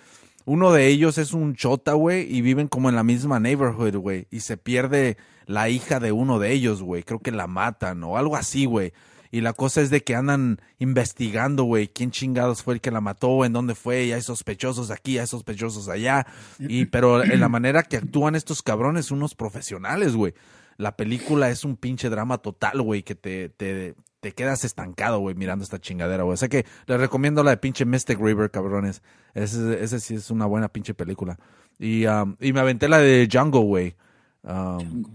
uno 0.44 0.72
de 0.72 0.88
ellos 0.88 1.18
es 1.18 1.32
un 1.32 1.54
chota, 1.54 1.92
güey, 1.92 2.26
y 2.34 2.40
viven 2.40 2.68
como 2.68 2.88
en 2.88 2.96
la 2.96 3.02
misma 3.02 3.40
neighborhood, 3.40 3.96
güey, 3.96 4.26
y 4.30 4.40
se 4.40 4.56
pierde 4.56 5.16
la 5.46 5.68
hija 5.68 6.00
de 6.00 6.12
uno 6.12 6.38
de 6.38 6.52
ellos, 6.52 6.82
güey. 6.82 7.02
Creo 7.02 7.20
que 7.20 7.30
la 7.30 7.46
matan 7.46 8.02
o 8.04 8.16
algo 8.16 8.36
así, 8.36 8.64
güey. 8.64 8.92
Y 9.30 9.40
la 9.40 9.54
cosa 9.54 9.80
es 9.80 9.88
de 9.88 10.02
que 10.02 10.14
andan 10.14 10.60
investigando, 10.78 11.64
güey, 11.64 11.88
quién 11.88 12.10
chingados 12.10 12.62
fue 12.62 12.74
el 12.74 12.80
que 12.82 12.90
la 12.90 13.00
mató, 13.00 13.46
en 13.46 13.54
dónde 13.54 13.74
fue, 13.74 14.04
y 14.04 14.12
hay 14.12 14.20
sospechosos 14.20 14.90
aquí, 14.90 15.18
hay 15.18 15.26
sospechosos 15.26 15.88
allá. 15.88 16.26
Y, 16.58 16.84
pero 16.84 17.24
en 17.24 17.40
la 17.40 17.48
manera 17.48 17.82
que 17.82 17.96
actúan 17.96 18.34
estos 18.34 18.62
cabrones, 18.62 19.10
unos 19.10 19.34
profesionales, 19.34 20.14
güey. 20.14 20.34
La 20.76 20.96
película 20.96 21.48
es 21.48 21.64
un 21.64 21.76
pinche 21.76 22.10
drama 22.10 22.38
total, 22.38 22.82
güey, 22.82 23.02
que 23.02 23.14
te, 23.14 23.48
te, 23.48 23.94
te 24.22 24.30
quedas 24.32 24.64
estancado, 24.64 25.18
güey, 25.18 25.34
mirando 25.34 25.64
esta 25.64 25.80
chingadera, 25.80 26.22
güey. 26.22 26.34
O 26.34 26.36
sea 26.36 26.48
que 26.48 26.64
les 26.86 27.00
recomiendo 27.00 27.42
la 27.42 27.50
de 27.50 27.56
pinche 27.56 27.84
Mystic 27.84 28.20
River, 28.20 28.52
cabrones. 28.52 29.02
Ese, 29.34 29.82
ese 29.82 29.98
sí 29.98 30.14
es 30.14 30.30
una 30.30 30.46
buena 30.46 30.68
pinche 30.68 30.94
película. 30.94 31.40
Y, 31.80 32.06
um, 32.06 32.36
y 32.40 32.52
me 32.52 32.60
aventé 32.60 32.88
la 32.88 32.98
de 32.98 33.26
Django, 33.26 33.62
güey. 33.62 33.96
Um, 34.44 34.78
Django. 34.78 35.10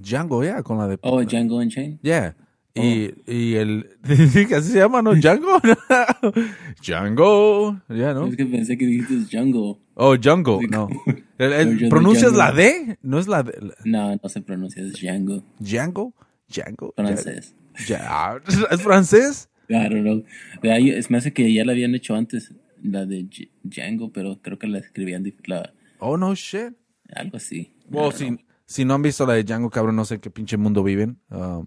Django, 0.00 0.42
yeah, 0.42 0.62
con 0.62 0.78
la 0.78 0.88
de... 0.88 0.98
Oh, 1.02 1.22
Django 1.22 1.56
Unchained. 1.58 1.98
Yeah. 2.00 2.34
Y, 2.74 3.12
y 3.30 3.54
el... 3.56 3.90
¿Así 4.02 4.72
se 4.72 4.78
llama, 4.78 5.02
no? 5.02 5.14
Django. 5.14 5.60
Django. 6.82 7.80
Ya, 7.90 8.14
¿no? 8.14 8.26
Es 8.28 8.36
que 8.36 8.46
pensé 8.46 8.78
que 8.78 8.86
dijiste 8.86 9.14
Django. 9.30 9.78
Oh, 9.94 10.16
Django. 10.16 10.60
No. 10.70 10.88
El- 11.38 11.52
el- 11.52 11.88
¿Pronuncias 11.90 12.32
Django. 12.32 12.38
la 12.38 12.52
D? 12.52 12.98
¿No 13.02 13.18
es 13.18 13.26
la 13.28 13.42
D? 13.42 13.52
No, 13.84 14.14
no 14.16 14.28
se 14.28 14.40
pronuncia, 14.40 14.82
es 14.82 14.92
Django. 14.94 15.42
¿Django? 15.58 16.14
¿Django? 16.48 16.94
Francés. 16.96 17.54
Ya- 17.86 18.40
¿Es 18.70 18.82
francés? 18.82 19.48
I 19.68 19.74
don't 19.88 20.02
know. 20.02 20.24
Es 20.62 21.10
me 21.10 21.18
hace 21.18 21.32
que 21.32 21.52
ya 21.52 21.64
la 21.64 21.72
habían 21.72 21.94
hecho 21.94 22.14
antes, 22.14 22.52
la 22.82 23.06
de 23.06 23.24
Dj- 23.24 23.50
Django, 23.62 24.12
pero 24.12 24.40
creo 24.42 24.58
que 24.58 24.66
la 24.66 24.78
escribían 24.78 25.24
la, 25.46 25.72
Oh, 25.98 26.16
no 26.16 26.34
shit. 26.34 26.74
algo 27.14 27.36
así. 27.38 27.72
Well, 27.90 28.12
si, 28.12 28.38
si 28.66 28.84
no 28.84 28.94
han 28.94 29.02
visto 29.02 29.26
la 29.26 29.34
de 29.34 29.44
Django, 29.44 29.70
cabrón, 29.70 29.96
no 29.96 30.04
sé 30.04 30.18
qué 30.20 30.30
pinche 30.30 30.56
mundo 30.56 30.82
viven. 30.82 31.18
Um, 31.30 31.66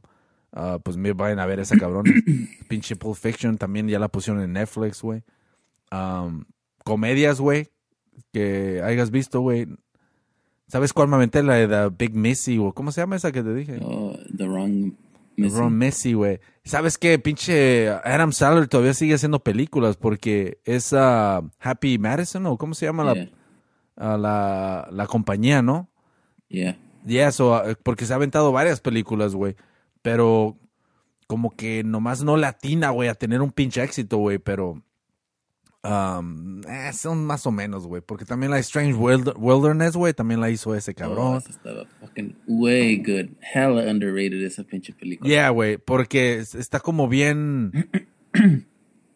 ah, 0.54 0.80
pues 0.84 0.96
me 0.98 1.14
vayan 1.14 1.40
a 1.40 1.46
ver 1.46 1.60
esa 1.60 1.78
cabrón. 1.78 2.06
pinche 2.70 2.96
Pulp 2.96 3.16
Fiction 3.18 3.58
también 3.58 3.88
ya 3.88 3.98
la 4.00 4.10
pusieron 4.10 4.42
en 4.44 4.54
Netflix, 4.54 5.02
güey. 5.02 5.24
Um, 5.92 6.46
comedias, 6.84 7.40
güey, 7.40 7.70
que 8.32 8.82
hayas 8.84 9.10
visto, 9.12 9.42
güey. 9.42 9.68
¿Sabes 10.68 10.92
cuál 10.94 11.08
me 11.08 11.16
aventé? 11.16 11.42
La 11.44 11.56
de 11.56 11.68
The 11.68 11.96
Big 11.98 12.14
Missy, 12.14 12.58
o 12.60 12.74
¿cómo 12.74 12.92
se 12.92 13.02
llama 13.02 13.16
esa 13.16 13.32
que 13.32 13.42
te 13.42 13.54
dije? 13.56 13.80
Oh, 13.82 14.18
The 14.38 14.46
Wrong 14.46 14.94
Missing. 15.38 15.60
Ron 15.60 15.78
Messi, 15.78 16.14
güey. 16.14 16.40
¿Sabes 16.66 16.98
qué? 16.98 17.18
Pinche 17.20 17.90
Adam 17.90 18.34
Sandler 18.34 18.68
todavía 18.68 18.94
sigue 18.94 19.14
haciendo 19.14 19.40
películas 19.40 19.96
porque 19.96 20.60
es 20.66 20.92
ah, 20.94 21.42
Happy 21.60 21.98
Madison, 21.98 22.46
o 22.48 22.58
¿cómo 22.58 22.74
se 22.74 22.88
llama 22.88 23.04
la, 23.04 23.14
Yeah, 23.14 23.30
ah, 23.96 24.18
la, 24.18 24.88
la 24.92 25.08
compañía, 25.08 25.62
no? 25.62 25.90
yeah. 26.50 26.78
Y 27.06 27.18
eso, 27.18 27.56
ah, 27.56 27.64
porque 27.84 28.06
se 28.06 28.14
ha 28.14 28.18
aventado 28.18 28.52
varias 28.52 28.82
películas, 28.82 29.34
güey. 29.34 29.56
Pero 30.02 30.58
como 31.28 31.52
que 31.52 31.84
nomás 31.84 32.24
no 32.24 32.36
latina, 32.36 32.90
güey, 32.90 33.10
a 33.10 33.16
tener 33.16 33.42
un 33.42 33.52
pinche 33.52 33.82
éxito, 33.84 34.18
güey. 34.18 34.40
Pero 34.40 34.82
um, 35.84 36.62
eh, 36.68 36.92
son 36.94 37.26
más 37.26 37.46
o 37.46 37.52
menos, 37.52 37.88
güey. 37.88 38.02
Porque 38.06 38.26
también 38.26 38.52
la 38.52 38.60
Strange 38.60 38.94
Wild- 38.94 39.34
Wilderness, 39.38 39.96
güey, 39.96 40.14
también 40.14 40.42
la 40.42 40.50
hizo 40.50 40.76
ese 40.76 40.92
Oh, 40.92 40.96
cabrón. 40.96 41.38
esa 41.38 41.50
estaba 41.50 41.86
fucking 42.02 42.36
way 42.48 42.98
good. 42.98 43.30
Hella 43.54 43.90
underrated 43.92 44.42
esa 44.44 44.64
pinche 44.64 44.94
película. 44.94 45.30
Yeah, 45.30 45.50
güey, 45.50 45.78
porque 45.78 46.36
es- 46.40 46.56
está 46.56 46.80
como 46.80 47.08
bien. 47.08 47.72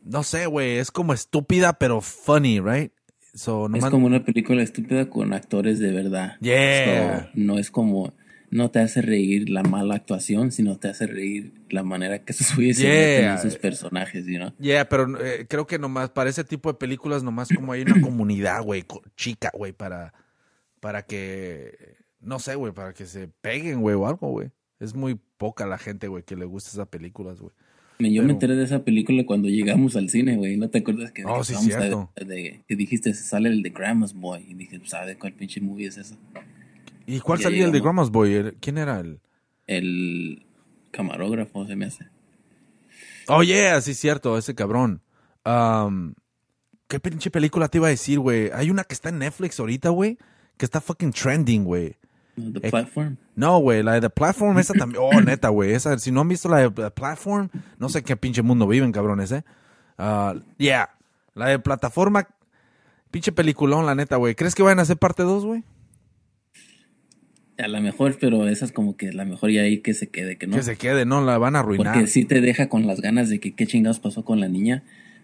No 0.04 0.24
sé, 0.24 0.48
güey, 0.48 0.78
es 0.78 0.90
como 0.92 1.14
estúpida, 1.14 1.74
pero 1.74 2.02
funny, 2.02 2.60
right? 2.60 2.92
So, 3.34 3.66
Es 3.68 3.72
nomás- 3.72 3.92
como 3.92 4.08
una 4.08 4.26
película 4.26 4.62
estúpida 4.64 5.10
con 5.10 5.32
actores 5.34 5.80
de 5.80 5.92
verdad. 5.92 6.38
Yeah. 6.42 7.24
So, 7.26 7.30
no 7.36 7.60
es 7.60 7.72
como, 7.72 8.14
no 8.50 8.72
te 8.72 8.80
hace 8.80 9.02
reír 9.02 9.50
la 9.50 9.64
mala 9.64 9.96
actuación, 9.96 10.52
sino 10.52 10.78
te 10.78 10.90
hace 10.90 11.08
reír 11.08 11.54
la 11.72 11.84
manera 11.84 12.20
que 12.24 12.34
güeyes 12.56 12.78
se 12.78 12.84
meten 12.88 13.22
Yeah. 13.22 13.34
en 13.34 13.42
sus 13.42 13.58
personajes, 13.58 14.26
know? 14.38 14.54
Yeah, 14.60 14.88
pero 14.90 15.20
eh, 15.24 15.46
creo 15.50 15.66
que 15.68 15.80
nomás 15.80 16.10
para 16.10 16.30
ese 16.30 16.44
tipo 16.44 16.72
de 16.72 16.78
películas 16.78 17.24
nomás 17.24 17.50
como 17.56 17.72
hay 17.74 17.82
una 17.82 18.00
comunidad, 18.02 18.62
güey, 18.64 18.84
chica, 19.16 19.52
güey, 19.54 19.72
para 19.74 20.14
para 20.80 21.04
que 21.04 21.96
no 22.20 22.40
sé, 22.40 22.56
güey, 22.56 22.72
para 22.74 22.94
que 22.94 23.06
se 23.06 23.28
peguen, 23.28 23.82
güey, 23.82 23.96
o 23.96 24.06
algo, 24.08 24.30
güey. 24.30 24.50
Es 24.80 24.96
muy 24.96 25.20
poca 25.38 25.66
la 25.68 25.78
gente, 25.78 26.08
güey, 26.08 26.24
que 26.24 26.36
le 26.36 26.46
gusta 26.46 26.70
esas 26.72 26.88
películas, 26.88 27.40
güey. 27.40 27.52
Yo 28.00 28.08
Pero- 28.10 28.24
me 28.26 28.34
enteré 28.34 28.56
de 28.56 28.64
esa 28.64 28.84
película 28.84 29.24
cuando 29.28 29.48
llegamos 29.48 29.96
al 29.96 30.10
cine, 30.10 30.36
güey. 30.36 30.58
¿No 30.58 30.70
te 30.72 30.80
acuerdas 30.80 31.12
que, 31.12 31.24
Oh, 31.24 31.44
sí, 31.44 31.54
vamos 31.54 31.76
a- 31.76 31.80
cierto. 31.80 32.12
de- 32.16 32.64
que 32.68 32.76
dijiste 32.76 33.14
se 33.14 33.24
sale 33.24 33.50
el 33.50 33.62
de 33.62 33.70
Grandma's 33.70 34.14
Boy? 34.16 34.44
Y 34.50 34.54
dije, 34.56 34.80
¿sabe 34.86 35.18
cuál 35.20 35.34
pinche 35.34 35.62
movie 35.62 35.88
es 35.88 35.98
esa? 35.98 36.16
¿Y 37.06 37.20
cuál 37.20 37.40
salía 37.40 37.66
el 37.66 37.72
de. 37.72 37.80
Grandma's 37.80 38.10
Boy? 38.10 38.34
El- 38.34 38.54
¿Quién 38.56 38.80
era 38.80 39.00
el? 39.00 39.20
El 39.68 40.46
camarógrafo 40.92 41.66
se 41.66 41.76
me 41.76 41.86
hace. 41.86 42.08
Oh, 43.28 43.44
yeah, 43.44 43.80
sí, 43.82 43.94
cierto, 43.94 44.38
ese 44.38 44.56
cabrón. 44.56 45.02
Um, 45.46 46.14
¿Qué 46.88 47.00
pinche 47.00 47.32
película 47.32 47.68
te 47.70 47.78
iba 47.78 47.88
a 47.88 47.92
decir, 47.92 48.20
güey? 48.20 48.50
Hay 48.54 48.70
una 48.70 48.84
que 48.84 48.94
está 48.94 49.10
en 49.10 49.20
Netflix 49.20 49.60
ahorita, 49.60 49.90
güey, 49.90 50.18
que 50.58 50.66
está 50.66 50.82
fucking 50.82 51.12
trending, 51.14 51.64
güey. 51.64 51.96
The 52.36 52.68
Eh, 52.68 52.70
Platform. 52.72 53.18
No, 53.36 53.60
güey, 53.60 53.84
la 53.84 53.94
de 53.94 54.02
The 54.02 54.10
Platform, 54.10 54.58
esa 54.60 54.74
también. 54.74 55.02
Oh, 55.04 55.22
neta, 55.22 55.50
güey. 55.50 55.74
Esa, 55.74 55.98
si 56.00 56.12
no 56.12 56.22
han 56.22 56.28
visto 56.28 56.50
la 56.50 56.58
de 56.58 56.70
The 56.72 56.92
Platform, 56.92 57.50
no 57.78 57.90
sé 57.90 58.04
qué 58.04 58.16
pinche 58.18 58.42
mundo 58.42 58.68
viven, 58.68 58.92
cabrones, 58.92 59.32
¿eh? 59.32 59.44
Ah, 59.98 60.34
yeah. 60.58 60.90
La 61.34 61.48
de 61.48 61.60
plataforma, 61.60 62.28
pinche 63.12 63.32
peliculón, 63.32 63.86
la 63.86 63.96
neta, 63.96 64.18
güey. 64.18 64.36
¿Crees 64.36 64.56
que 64.56 64.64
vayan 64.64 64.80
a 64.80 64.82
hacer 64.82 64.98
parte 64.98 65.24
2, 65.24 65.46
güey? 65.46 65.64
A 67.62 67.68
la 67.68 67.80
mejor, 67.82 68.18
pero 68.20 68.48
esa 68.48 68.66
es 68.66 68.72
como 68.72 68.98
que 68.98 69.12
la 69.14 69.26
mejor 69.26 69.52
ya 69.52 69.62
ahí 69.62 69.80
que 69.80 69.94
se 69.94 70.08
quede, 70.08 70.38
que 70.38 70.48
no. 70.48 70.56
Que 70.56 70.64
se 70.64 70.76
quede, 70.76 71.06
no, 71.06 71.24
la 71.24 71.38
van 71.38 71.56
a 71.56 71.60
arruinar. 71.60 71.94
Porque 71.94 72.08
sí 72.08 72.26
te 72.26 72.42
deja 72.42 72.70
con 72.70 72.88
las 72.88 73.02
ganas 73.02 73.30
de 73.30 73.40
que 73.40 73.54
qué 73.54 73.68
chingados 73.68 74.00
pasó 74.00 74.26
con 74.26 74.40
la 74.40 74.48
niña, 74.48 74.84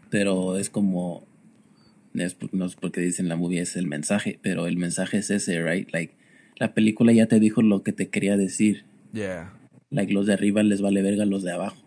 pero 0.10 0.58
es 0.58 0.70
como 0.70 1.26
es 2.14 2.38
no 2.52 2.66
es 2.66 2.76
porque 2.76 3.02
dicen 3.02 3.30
la 3.30 3.36
movie 3.36 3.62
es 3.62 3.76
el 3.76 3.88
mensaje, 3.88 4.40
pero 4.42 4.68
el 4.68 4.78
mensaje 4.78 5.18
es 5.18 5.30
ese, 5.30 5.62
right? 5.64 5.90
Like 5.92 6.14
la 6.58 6.74
película 6.74 7.12
ya 7.12 7.28
te 7.28 7.40
dijo 7.40 7.62
lo 7.62 7.84
que 7.84 7.94
te 7.94 8.10
quería 8.10 8.38
decir. 8.38 8.86
Yeah, 9.14 9.54
Like 9.90 10.14
los 10.14 10.26
de 10.26 10.34
arriba 10.34 10.64
les 10.64 10.82
vale 10.82 11.02
verga 11.02 11.24
a 11.24 11.26
los 11.26 11.44
de 11.44 11.52
abajo. 11.52 11.78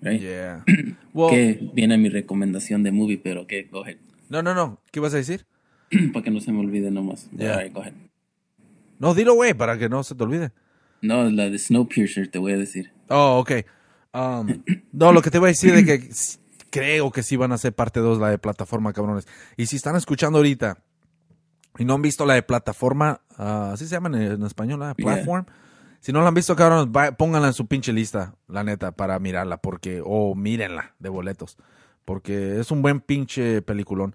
Right? 0.00 0.20
yeah. 0.20 0.64
Well, 1.14 1.30
Que 1.30 1.70
viene 1.74 1.98
mi 1.98 2.08
recomendación 2.08 2.82
de 2.82 2.90
movie, 2.90 3.18
pero 3.18 3.46
que 3.46 3.64
go 3.64 3.84
ahead. 3.84 3.98
no, 4.28 4.42
no, 4.42 4.54
no. 4.54 4.80
¿Qué 4.90 4.98
vas 4.98 5.14
a 5.14 5.18
decir? 5.18 5.46
Para 6.12 6.24
que 6.24 6.30
no 6.30 6.40
se 6.40 6.52
me 6.52 6.60
olvide 6.60 6.90
nomás. 6.90 7.30
Yeah. 7.36 7.52
Alright, 7.52 7.72
go 7.72 7.82
ahead. 7.82 7.92
No, 9.02 9.14
dilo, 9.14 9.34
güey, 9.34 9.52
para 9.52 9.76
que 9.76 9.88
no 9.88 10.02
se 10.04 10.14
te 10.14 10.22
olvide. 10.22 10.52
No, 11.02 11.24
la 11.28 11.50
de 11.50 11.58
Snowpiercer 11.58 12.28
te 12.28 12.38
voy 12.38 12.52
a 12.52 12.56
decir. 12.56 12.92
Oh, 13.08 13.38
ok. 13.40 13.52
Um, 14.14 14.62
no, 14.92 15.12
lo 15.12 15.20
que 15.20 15.30
te 15.30 15.38
voy 15.38 15.48
a 15.48 15.50
decir 15.50 15.74
es 15.74 15.84
que 15.84 16.08
creo 16.70 17.10
que 17.10 17.22
sí 17.24 17.36
van 17.36 17.50
a 17.52 17.58
ser 17.58 17.74
parte 17.74 17.98
2 18.00 18.18
la 18.20 18.30
de 18.30 18.38
plataforma, 18.38 18.92
cabrones. 18.92 19.26
Y 19.56 19.66
si 19.66 19.76
están 19.76 19.96
escuchando 19.96 20.38
ahorita 20.38 20.78
y 21.78 21.84
no 21.84 21.94
han 21.94 22.02
visto 22.02 22.24
la 22.24 22.34
de 22.34 22.42
plataforma, 22.42 23.20
ah, 23.36 23.70
así 23.74 23.86
se 23.86 23.90
llama 23.96 24.08
en, 24.16 24.22
en 24.22 24.42
español, 24.44 24.78
la 24.80 24.94
Yeah. 24.96 25.04
platform. 25.14 25.46
Si 26.00 26.12
no 26.12 26.20
la 26.20 26.28
han 26.28 26.34
visto, 26.34 26.54
cabrones, 26.56 26.86
va- 26.94 27.12
pónganla 27.12 27.48
en 27.48 27.54
su 27.54 27.66
pinche 27.66 27.92
lista, 27.92 28.34
la 28.48 28.62
neta, 28.64 28.92
para 28.92 29.18
mirarla, 29.18 29.56
porque, 29.58 30.00
o 30.04 30.34
mírenla 30.34 30.94
de 31.00 31.08
boletos, 31.08 31.56
porque 32.04 32.60
es 32.60 32.70
un 32.70 32.82
buen 32.82 33.00
pinche 33.00 33.62
peliculón. 33.62 34.14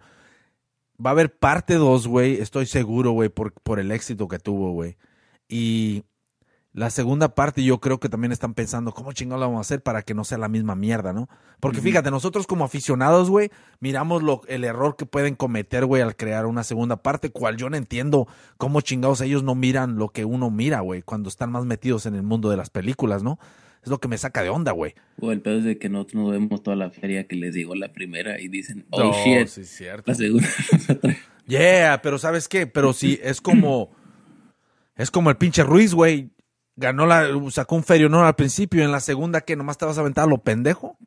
Va 1.04 1.12
a 1.12 1.14
haber 1.14 1.38
parte 1.38 1.76
2, 1.76 2.08
güey, 2.08 2.42
estoy 2.42 2.66
seguro, 2.66 3.12
güey, 3.12 3.30
por, 3.30 3.54
por 3.54 3.80
el 3.80 3.92
éxito 3.92 4.28
que 4.28 4.40
tuvo, 4.40 4.72
güey. 4.72 4.98
Y 5.48 6.04
la 6.78 6.92
segunda 6.92 7.34
parte 7.34 7.64
yo 7.64 7.80
creo 7.80 8.00
que 8.00 8.08
también 8.08 8.32
están 8.32 8.54
pensando 8.54 8.92
cómo 8.92 9.12
chingado 9.12 9.40
la 9.40 9.48
vamos 9.48 9.58
a 9.58 9.62
hacer 9.62 9.82
para 9.82 10.04
que 10.04 10.14
no 10.14 10.24
sea 10.24 10.38
la 10.38 10.48
misma 10.48 10.76
mierda, 10.76 11.12
¿no? 11.12 11.28
Porque 11.60 11.82
fíjate, 11.82 12.12
nosotros 12.12 12.46
como 12.46 12.66
aficionados, 12.66 13.32
güey, 13.32 13.50
miramos 13.80 14.22
lo, 14.22 14.42
el 14.48 14.64
error 14.64 14.96
que 14.96 15.08
pueden 15.08 15.34
cometer, 15.34 15.86
güey, 15.86 16.04
al 16.04 16.16
crear 16.16 16.46
una 16.46 16.64
segunda 16.64 16.98
parte, 16.98 17.32
cual 17.32 17.58
yo 17.58 17.72
no 17.72 17.78
entiendo 17.78 18.28
cómo 18.58 18.82
chingados 18.82 19.22
ellos 19.22 19.42
no 19.42 19.56
miran 19.56 19.98
lo 19.98 20.10
que 20.10 20.24
uno 20.24 20.52
mira, 20.52 20.82
güey, 20.82 21.02
cuando 21.02 21.30
están 21.30 21.52
más 21.52 21.66
metidos 21.66 22.06
en 22.06 22.14
el 22.14 22.22
mundo 22.22 22.52
de 22.52 22.58
las 22.58 22.70
películas, 22.70 23.24
¿no? 23.24 23.40
Es 23.88 23.90
lo 23.92 24.00
que 24.02 24.10
me 24.10 24.18
saca 24.18 24.44
de 24.44 24.50
onda, 24.50 24.74
güey. 24.74 24.94
O 25.22 25.32
el 25.32 25.40
pedo 25.40 25.60
es 25.60 25.64
de 25.64 25.78
que 25.78 25.88
nosotros 25.88 26.22
no 26.22 26.30
vemos 26.30 26.62
toda 26.62 26.76
la 26.76 26.90
feria 26.92 27.26
que 27.26 27.38
les 27.38 27.56
llegó 27.56 27.74
la 27.74 27.94
primera 27.94 28.38
y 28.38 28.50
dicen, 28.50 28.86
oh 28.90 29.02
No, 29.02 29.14
shit, 29.24 29.48
sí, 29.48 29.64
cierto. 29.64 30.12
la 30.12 30.16
segunda 30.16 30.48
nos. 31.04 31.16
Yeah, 31.48 32.02
pero 32.04 32.18
¿sabes 32.18 32.50
qué? 32.50 32.68
Pero 32.68 32.92
sí, 32.92 33.18
es 33.24 33.40
como. 33.40 33.90
Es 34.98 35.10
como 35.10 35.30
el 35.30 35.38
pinche 35.38 35.64
Ruiz, 35.64 35.94
güey. 35.94 36.32
Ganó 36.76 37.06
la. 37.06 37.30
Sacó 37.50 37.76
un 37.78 37.84
ferio 37.86 38.10
no 38.10 38.26
al 38.26 38.36
principio 38.36 38.82
y 38.82 38.84
en 38.84 38.92
la 38.92 39.00
segunda 39.00 39.40
que 39.40 39.56
nomás 39.56 39.78
te 39.78 39.86
vas 39.86 39.98
a 39.98 40.02
aventar 40.02 40.26
a 40.26 40.28
lo 40.28 40.40
pendejo. 40.40 40.98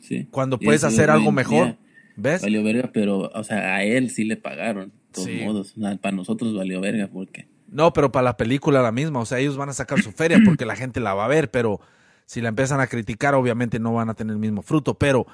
Sí. 0.00 0.26
Cuando 0.30 0.58
puedes 0.58 0.84
hacer 0.84 1.10
algo 1.10 1.32
mejor. 1.32 1.76
¿Ves? 2.16 2.40
Valió 2.40 2.64
verga, 2.64 2.88
pero, 2.94 3.30
o 3.34 3.44
sea, 3.44 3.74
a 3.74 3.84
él 3.84 4.08
sí 4.08 4.24
le 4.24 4.38
pagaron, 4.38 4.88
de 4.88 4.94
todos 5.12 5.26
Sí. 5.28 5.40
modos. 5.44 5.74
O 5.76 5.80
sea, 5.82 5.94
para 5.98 6.16
nosotros 6.16 6.54
valió 6.56 6.80
verga 6.80 7.10
porque. 7.12 7.46
No, 7.68 7.92
pero 7.92 8.10
para 8.10 8.24
la 8.24 8.36
película 8.38 8.80
la 8.80 8.92
misma. 8.92 9.20
O 9.20 9.26
sea, 9.26 9.38
ellos 9.38 9.58
van 9.58 9.68
a 9.68 9.74
sacar 9.74 10.00
su 10.00 10.12
feria 10.12 10.38
porque 10.42 10.64
la 10.64 10.76
gente 10.76 11.00
la 11.00 11.12
va 11.12 11.26
a 11.26 11.28
ver, 11.28 11.50
pero 11.50 11.80
si 12.26 12.40
la 12.40 12.50
empiezan 12.50 12.80
a 12.80 12.88
criticar, 12.88 13.34
obviamente 13.34 13.78
no 13.78 13.94
van 13.94 14.10
a 14.10 14.14
tener 14.14 14.34
el 14.34 14.40
mismo 14.40 14.62
fruto. 14.62 14.94
Pero 14.94 15.26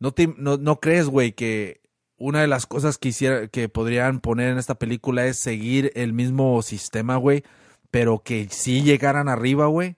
no, 0.00 0.12
te, 0.12 0.34
no, 0.36 0.56
no 0.56 0.80
crees, 0.80 1.06
güey, 1.06 1.32
que 1.32 1.80
una 2.16 2.40
de 2.40 2.46
las 2.46 2.66
cosas 2.66 2.98
que 2.98 3.08
hiciera, 3.10 3.48
que 3.48 3.68
podrían 3.68 4.20
poner 4.20 4.50
en 4.50 4.58
esta 4.58 4.76
película 4.76 5.26
es 5.26 5.38
seguir 5.38 5.92
el 5.94 6.12
mismo 6.12 6.60
sistema, 6.62 7.16
güey, 7.16 7.44
pero 7.90 8.22
que 8.22 8.48
sí 8.50 8.82
llegaran 8.82 9.28
arriba, 9.28 9.66
güey. 9.66 9.96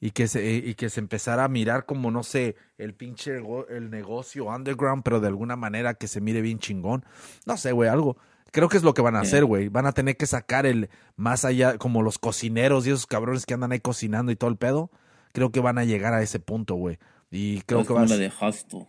Y 0.00 0.12
que, 0.12 0.28
se, 0.28 0.48
y 0.54 0.74
que 0.76 0.90
se 0.90 1.00
empezara 1.00 1.42
a 1.42 1.48
mirar 1.48 1.84
como, 1.84 2.12
no 2.12 2.22
sé, 2.22 2.54
el 2.76 2.94
pinche 2.94 3.32
el 3.68 3.90
negocio 3.90 4.44
underground, 4.44 5.02
pero 5.02 5.18
de 5.18 5.26
alguna 5.26 5.56
manera 5.56 5.94
que 5.94 6.06
se 6.06 6.20
mire 6.20 6.40
bien 6.40 6.60
chingón. 6.60 7.04
No 7.46 7.56
sé, 7.56 7.72
güey, 7.72 7.88
algo. 7.88 8.16
Creo 8.52 8.68
que 8.68 8.76
es 8.76 8.84
lo 8.84 8.94
que 8.94 9.02
van 9.02 9.16
a 9.16 9.20
hacer, 9.22 9.44
güey. 9.44 9.68
Van 9.68 9.86
a 9.86 9.92
tener 9.92 10.16
que 10.16 10.26
sacar 10.26 10.66
el 10.66 10.88
más 11.16 11.44
allá, 11.44 11.78
como 11.78 12.02
los 12.02 12.18
cocineros 12.18 12.86
y 12.86 12.90
esos 12.90 13.08
cabrones 13.08 13.44
que 13.44 13.54
andan 13.54 13.72
ahí 13.72 13.80
cocinando 13.80 14.30
y 14.30 14.36
todo 14.36 14.50
el 14.50 14.56
pedo. 14.56 14.92
Creo 15.32 15.50
que 15.52 15.60
van 15.60 15.78
a 15.78 15.84
llegar 15.84 16.14
a 16.14 16.22
ese 16.22 16.40
punto, 16.40 16.74
güey. 16.74 16.98
Y 17.30 17.60
creo 17.62 17.80
Es 17.80 17.84
que 17.86 17.88
como 17.88 18.00
vas. 18.00 18.10
la 18.10 18.16
de 18.16 18.32
Hostel. 18.40 18.86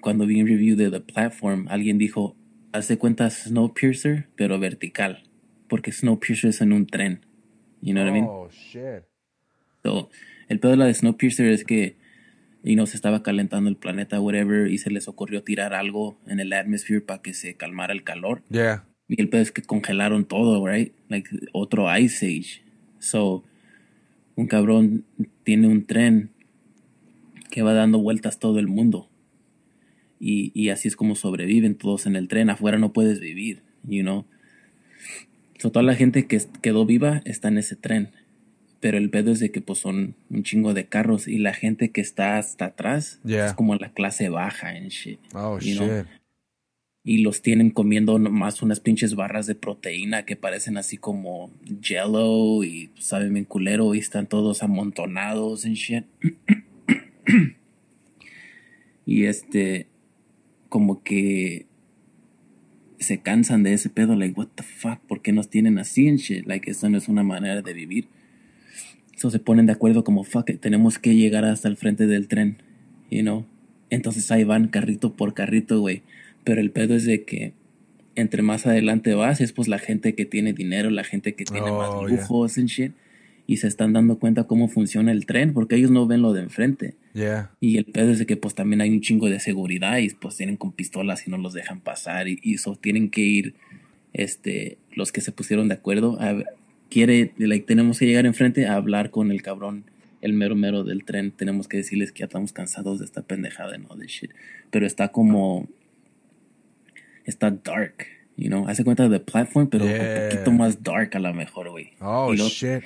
cuando 0.00 0.26
vi 0.26 0.40
un 0.40 0.48
review 0.48 0.76
de 0.76 0.90
The 0.90 1.00
Platform, 1.00 1.66
alguien 1.68 1.98
dijo, 1.98 2.36
hace 2.72 2.98
cuenta 2.98 3.28
Snowpiercer, 3.30 4.28
pero 4.36 4.58
vertical. 4.58 5.24
Porque 5.68 5.92
Snowpiercer 5.92 6.50
es 6.50 6.60
en 6.60 6.72
un 6.72 6.86
tren. 6.86 7.26
You 7.80 7.92
know 7.94 8.04
what 8.04 8.10
I 8.10 8.12
mean? 8.12 8.26
Oh, 8.28 8.48
shit. 8.50 9.04
So, 9.82 10.10
el 10.48 10.60
pedo 10.60 10.72
de 10.72 10.76
la 10.76 10.86
de 10.86 10.94
Snowpiercer 10.94 11.46
es 11.46 11.64
que 11.64 11.96
y 12.62 12.76
no 12.76 12.86
se 12.86 12.96
estaba 12.96 13.22
calentando 13.22 13.70
el 13.70 13.76
planeta, 13.76 14.20
whatever, 14.20 14.70
y 14.70 14.78
se 14.78 14.90
les 14.90 15.08
ocurrió 15.08 15.42
tirar 15.42 15.74
algo 15.74 16.18
en 16.26 16.40
el 16.40 16.52
atmosphere 16.52 17.00
para 17.00 17.22
que 17.22 17.34
se 17.34 17.54
calmara 17.54 17.92
el 17.92 18.04
calor. 18.04 18.42
Yeah. 18.50 18.86
Y 19.10 19.20
el 19.20 19.28
pedo 19.28 19.42
es 19.42 19.50
que 19.50 19.62
congelaron 19.62 20.24
todo, 20.24 20.64
right? 20.64 20.92
Like 21.08 21.28
otro 21.52 21.88
Ice 21.98 22.24
Age. 22.24 22.62
So, 23.00 23.42
un 24.36 24.46
cabrón 24.46 25.04
tiene 25.42 25.66
un 25.66 25.84
tren 25.84 26.30
que 27.50 27.62
va 27.62 27.74
dando 27.74 27.98
vueltas 27.98 28.38
todo 28.38 28.60
el 28.60 28.68
mundo. 28.68 29.08
Y, 30.20 30.52
y 30.54 30.68
así 30.68 30.86
es 30.86 30.94
como 30.94 31.16
sobreviven 31.16 31.74
todos 31.74 32.06
en 32.06 32.14
el 32.14 32.28
tren. 32.28 32.50
Afuera 32.50 32.78
no 32.78 32.92
puedes 32.92 33.18
vivir, 33.18 33.62
you 33.82 34.02
know. 34.02 34.26
So, 35.58 35.72
toda 35.72 35.82
la 35.82 35.96
gente 35.96 36.28
que 36.28 36.40
quedó 36.62 36.86
viva 36.86 37.20
está 37.24 37.48
en 37.48 37.58
ese 37.58 37.74
tren. 37.74 38.10
Pero 38.78 38.96
el 38.96 39.10
pedo 39.10 39.32
es 39.32 39.40
de 39.40 39.50
que 39.50 39.60
pues 39.60 39.80
son 39.80 40.14
un 40.30 40.44
chingo 40.44 40.72
de 40.72 40.86
carros 40.86 41.26
y 41.26 41.38
la 41.38 41.52
gente 41.52 41.90
que 41.90 42.00
está 42.00 42.38
hasta 42.38 42.66
atrás 42.66 43.18
Yeah. 43.24 43.46
es 43.46 43.54
como 43.54 43.74
la 43.74 43.92
clase 43.92 44.28
baja 44.28 44.76
en 44.76 44.86
shit. 44.86 45.18
Oh, 45.34 45.58
you 45.58 45.72
shit. 45.72 45.78
know 45.78 46.04
y 47.02 47.18
los 47.18 47.40
tienen 47.40 47.70
comiendo 47.70 48.18
nomás 48.18 48.62
unas 48.62 48.80
pinches 48.80 49.14
barras 49.14 49.46
de 49.46 49.54
proteína 49.54 50.24
que 50.26 50.36
parecen 50.36 50.76
así 50.76 50.98
como 50.98 51.50
jello 51.80 52.62
y 52.62 52.90
saben 52.98 53.32
bien 53.32 53.46
culero 53.46 53.94
y 53.94 53.98
están 53.98 54.26
todos 54.26 54.62
amontonados 54.62 55.64
en 55.64 55.74
shit. 55.74 56.04
y 59.06 59.24
este, 59.24 59.86
como 60.68 61.02
que 61.02 61.66
se 62.98 63.22
cansan 63.22 63.62
de 63.62 63.72
ese 63.72 63.88
pedo, 63.88 64.14
like, 64.14 64.38
what 64.38 64.48
the 64.54 64.62
fuck, 64.62 64.98
¿por 65.00 65.22
qué 65.22 65.32
nos 65.32 65.48
tienen 65.48 65.78
así 65.78 66.06
en 66.06 66.16
shit? 66.16 66.46
Like, 66.46 66.70
eso 66.70 66.88
no 66.90 66.98
es 66.98 67.08
una 67.08 67.22
manera 67.22 67.62
de 67.62 67.72
vivir. 67.72 68.08
So 69.16 69.30
se 69.30 69.38
ponen 69.38 69.64
de 69.64 69.72
acuerdo 69.72 70.04
como, 70.04 70.22
fuck, 70.22 70.50
tenemos 70.60 70.98
que 70.98 71.14
llegar 71.14 71.46
hasta 71.46 71.68
el 71.68 71.78
frente 71.78 72.06
del 72.06 72.28
tren, 72.28 72.62
you 73.10 73.22
know. 73.22 73.46
Entonces 73.88 74.30
ahí 74.30 74.44
van 74.44 74.68
carrito 74.68 75.14
por 75.14 75.32
carrito, 75.32 75.80
güey. 75.80 76.02
Pero 76.44 76.60
el 76.60 76.70
pedo 76.70 76.94
es 76.94 77.04
de 77.04 77.24
que 77.24 77.52
entre 78.14 78.42
más 78.42 78.66
adelante 78.66 79.14
vas, 79.14 79.40
es 79.40 79.52
pues 79.52 79.68
la 79.68 79.78
gente 79.78 80.14
que 80.14 80.24
tiene 80.24 80.52
dinero, 80.52 80.90
la 80.90 81.04
gente 81.04 81.34
que 81.34 81.44
tiene 81.44 81.70
Oh, 81.70 81.78
más 81.78 82.10
yeah. 82.10 82.20
lujos 82.20 82.58
and 82.58 82.68
shit. 82.68 82.92
Y 83.46 83.56
se 83.56 83.66
están 83.66 83.92
dando 83.92 84.18
cuenta 84.18 84.44
cómo 84.44 84.68
funciona 84.68 85.10
el 85.10 85.26
tren, 85.26 85.52
porque 85.52 85.74
ellos 85.74 85.90
no 85.90 86.06
ven 86.06 86.22
lo 86.22 86.32
de 86.32 86.42
enfrente. 86.42 86.94
Yeah. 87.14 87.50
Y 87.58 87.78
el 87.78 87.84
pedo 87.84 88.12
es 88.12 88.20
de 88.20 88.26
que 88.26 88.36
pues 88.36 88.54
también 88.54 88.80
hay 88.80 88.90
un 88.90 89.00
chingo 89.00 89.28
de 89.28 89.40
seguridad 89.40 89.98
y 89.98 90.10
pues 90.10 90.36
tienen 90.36 90.56
con 90.56 90.70
pistolas 90.72 91.26
y 91.26 91.30
no 91.30 91.36
los 91.38 91.52
dejan 91.52 91.80
pasar 91.80 92.28
y, 92.28 92.38
y 92.42 92.58
so 92.58 92.76
tienen 92.76 93.10
que 93.10 93.22
ir 93.22 93.54
este 94.12 94.78
los 94.92 95.12
que 95.12 95.20
se 95.20 95.32
pusieron 95.32 95.68
de 95.68 95.74
acuerdo 95.74 96.20
a, 96.20 96.44
quiere 96.90 97.32
like, 97.38 97.66
tenemos 97.66 97.98
que 97.98 98.06
llegar 98.06 98.26
enfrente 98.26 98.66
a 98.66 98.74
hablar 98.74 99.10
con 99.10 99.30
el 99.30 99.42
cabrón 99.42 99.84
el 100.20 100.32
mero 100.32 100.54
mero 100.56 100.84
del 100.84 101.04
tren 101.04 101.30
tenemos 101.30 101.68
que 101.68 101.78
decirles 101.78 102.12
que 102.12 102.20
ya 102.20 102.24
estamos 102.26 102.52
cansados 102.52 102.98
de 102.98 103.04
esta 103.04 103.22
pendejada 103.22 103.78
no 103.78 103.94
de 103.96 104.06
shit 104.06 104.32
pero 104.70 104.86
está 104.86 105.08
como 105.08 105.68
está 107.30 107.50
dark 107.50 108.06
you 108.36 108.48
know 108.48 108.68
hace 108.68 108.84
cuenta 108.84 109.08
de 109.08 109.20
platform 109.20 109.68
pero 109.68 109.84
Yeah. 109.86 110.24
un 110.24 110.30
poquito 110.30 110.50
más 110.52 110.82
dark 110.82 111.10
a 111.16 111.18
lo 111.18 111.32
mejor 111.34 111.70
güey 111.70 111.90
Oh, 112.00 112.32
Y 112.32 112.36
luego- 112.36 112.50
shit. 112.50 112.82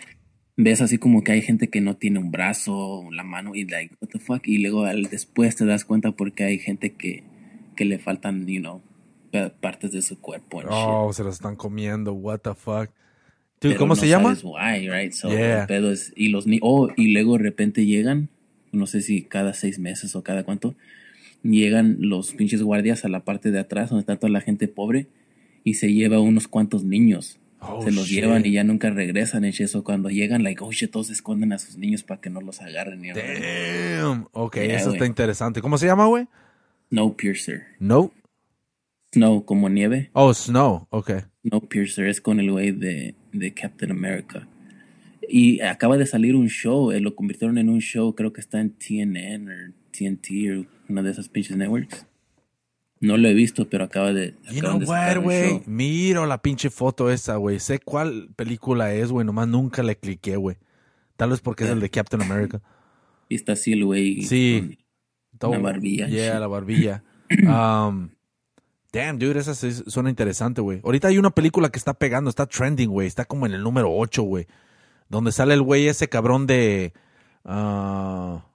ves 0.57 0.81
así 0.81 0.99
como 0.99 1.23
que 1.25 1.33
hay 1.33 1.43
gente 1.43 1.69
que 1.69 1.81
no 1.81 1.97
tiene 1.97 2.21
un 2.21 2.31
brazo, 2.31 3.09
la 3.11 3.25
mano 3.25 3.55
y 3.57 3.65
like, 3.65 3.97
what 4.01 4.09
the 4.11 4.21
fuck, 4.21 4.47
y 4.47 4.59
luego 4.59 4.85
al 4.85 5.05
después 5.05 5.57
te 5.57 5.65
das 5.65 5.85
cuenta 5.85 6.13
porque 6.13 6.45
hay 6.45 6.59
gente 6.61 6.93
que, 6.95 7.25
que 7.77 7.85
le 7.85 7.99
faltan, 7.99 8.47
you 8.47 8.61
know, 8.61 8.81
pa- 9.33 9.51
partes 9.51 9.91
de 9.91 10.01
su 10.01 10.21
cuerpo 10.21 10.61
and 10.61 10.69
Oh, 10.71 11.09
shit. 11.09 11.17
se 11.17 11.25
los 11.25 11.35
están 11.35 11.57
comiendo. 11.57 12.13
What 12.13 12.39
the 12.43 12.55
fuck. 12.55 12.89
Dude, 13.61 13.75
Pero 13.75 13.79
¿cómo 13.79 13.95
no 13.95 13.97
se 13.97 14.07
llama? 14.09 14.37
why, 14.45 14.89
right? 14.89 15.13
So, 15.13 15.29
Yeah. 15.31 15.67
pedo 15.67 15.91
es, 15.91 16.13
y 16.15 16.29
los 16.29 16.47
ni 16.47 16.59
oh, 16.63 16.89
y 16.97 17.13
luego 17.13 17.37
de 17.37 17.43
repente 17.45 17.85
llegan, 17.85 18.29
no 18.71 18.87
sé 18.87 19.01
si 19.01 19.23
cada 19.23 19.55
seis 19.55 19.79
meses 19.81 20.15
o 20.15 20.23
cada 20.23 20.45
cuánto, 20.45 20.77
llegan 21.45 21.97
los 22.01 22.33
pinches 22.33 22.63
guardias 22.63 23.05
a 23.05 23.09
la 23.09 23.25
parte 23.25 23.51
de 23.51 23.61
atrás 23.61 23.91
donde 23.91 24.01
está 24.01 24.17
toda 24.17 24.33
la 24.33 24.41
gente 24.41 24.67
pobre 24.67 25.07
y 25.63 25.75
se 25.75 25.93
lleva 25.93 26.19
unos 26.21 26.49
cuantos 26.49 26.85
niños. 26.85 27.39
Oh, 27.61 27.83
se 27.83 27.93
los 27.93 28.07
shit. 28.09 28.21
llevan 28.21 28.45
y 28.45 28.53
ya 28.53 28.65
nunca 28.65 28.91
regresan 28.91 29.45
en 29.45 29.55
eso 29.59 29.85
cuando 29.85 30.11
llegan 30.11 30.43
like 30.43 30.63
oh 30.63 30.71
shit 30.71 30.91
todos 30.91 31.09
esconden 31.09 31.53
a 31.55 31.59
sus 31.59 31.79
niños 31.79 32.03
para 32.03 32.21
que 32.21 32.29
no 32.29 32.43
los 32.43 32.61
agarren 32.61 33.01
Damn. 33.03 34.27
Ok, 34.33 34.57
Yeah, 34.57 34.77
eso 34.77 34.93
está 34.93 35.07
interesante. 35.07 35.63
¿Cómo 35.63 35.79
se 35.79 35.87
llama, 35.87 36.07
güey? 36.07 36.27
Snowpiercer 36.91 37.63
No. 37.79 38.13
Snow 39.15 39.45
como 39.45 39.69
nieve 39.71 40.11
Oh, 40.13 40.35
Snow. 40.35 40.87
Ok. 40.91 41.13
Snowpiercer 41.47 42.07
es 42.09 42.21
con 42.21 42.39
el 42.41 42.51
güey 42.51 42.73
de, 42.73 43.15
de 43.33 43.55
Captain 43.55 43.91
America 43.93 44.47
y 45.27 45.61
acaba 45.63 45.97
de 45.97 46.05
salir 46.05 46.37
un 46.37 46.49
show 46.49 46.93
eh, 46.93 47.01
lo 47.01 47.15
convirtieron 47.15 47.57
en 47.57 47.71
un 47.71 47.81
show 47.81 48.15
creo 48.15 48.33
que 48.35 48.43
está 48.43 48.61
en 48.61 48.71
TNN 48.75 49.49
o 49.49 49.73
TNT 49.91 50.29
o 50.59 50.67
una 50.89 51.03
de 51.03 51.11
esas 51.11 51.29
pinches 51.29 51.57
networks 51.57 52.07
no 53.01 53.17
lo 53.17 53.29
he 53.29 53.35
visto 53.35 53.69
pero 53.69 53.85
acaba 53.85 54.13
de 54.13 54.35
You 54.51 54.61
know 54.61 54.81
what, 54.87 55.19
güey? 55.23 55.63
Miro 55.67 56.27
la 56.27 56.41
pinche 56.41 56.71
foto 56.71 57.11
esa, 57.11 57.37
güey. 57.37 57.61
Sé 57.61 57.79
cuál 57.79 58.31
película 58.35 58.95
es, 58.95 59.11
güey. 59.11 59.27
Nomás 59.27 59.47
nunca 59.47 59.83
le 59.83 59.97
cliqué, 59.97 60.37
güey. 60.37 60.57
Tal 61.17 61.31
vez 61.31 61.41
porque 61.41 61.65
es 61.65 61.71
el 61.71 61.81
de 61.81 61.91
Captain 61.91 62.23
America. 62.23 62.63
y 63.29 63.35
está 63.35 63.53
así 63.53 63.73
el 63.73 63.85
güey 63.85 64.23
Sí. 64.23 64.79
con 65.39 65.51
la 65.53 65.59
barbilla 65.59 66.09
Yeah, 66.09 66.39
la 66.41 66.47
barbilla. 66.47 67.03
Um, 67.31 68.11
damn, 68.93 69.19
dude, 69.19 69.39
esa 69.39 69.55
suena 69.55 70.09
interesante, 70.09 70.61
güey. 70.63 70.81
Ahorita 70.83 71.09
hay 71.09 71.19
una 71.19 71.31
película 71.31 71.69
que 71.69 71.79
está 71.79 71.95
pegando, 71.95 72.31
está 72.31 72.47
trending, 72.47 72.89
güey. 72.91 73.07
Está 73.07 73.25
como 73.27 73.45
en 73.45 73.53
el 73.53 73.63
número 73.63 73.93
8, 73.95 74.23
güey. 74.23 74.47
Donde 75.11 75.31
sale 75.33 75.53
el 75.55 75.63
güey 75.63 75.89
ese 75.89 76.09
cabrón 76.09 76.47
de... 76.47 76.95
ah, 77.45 78.47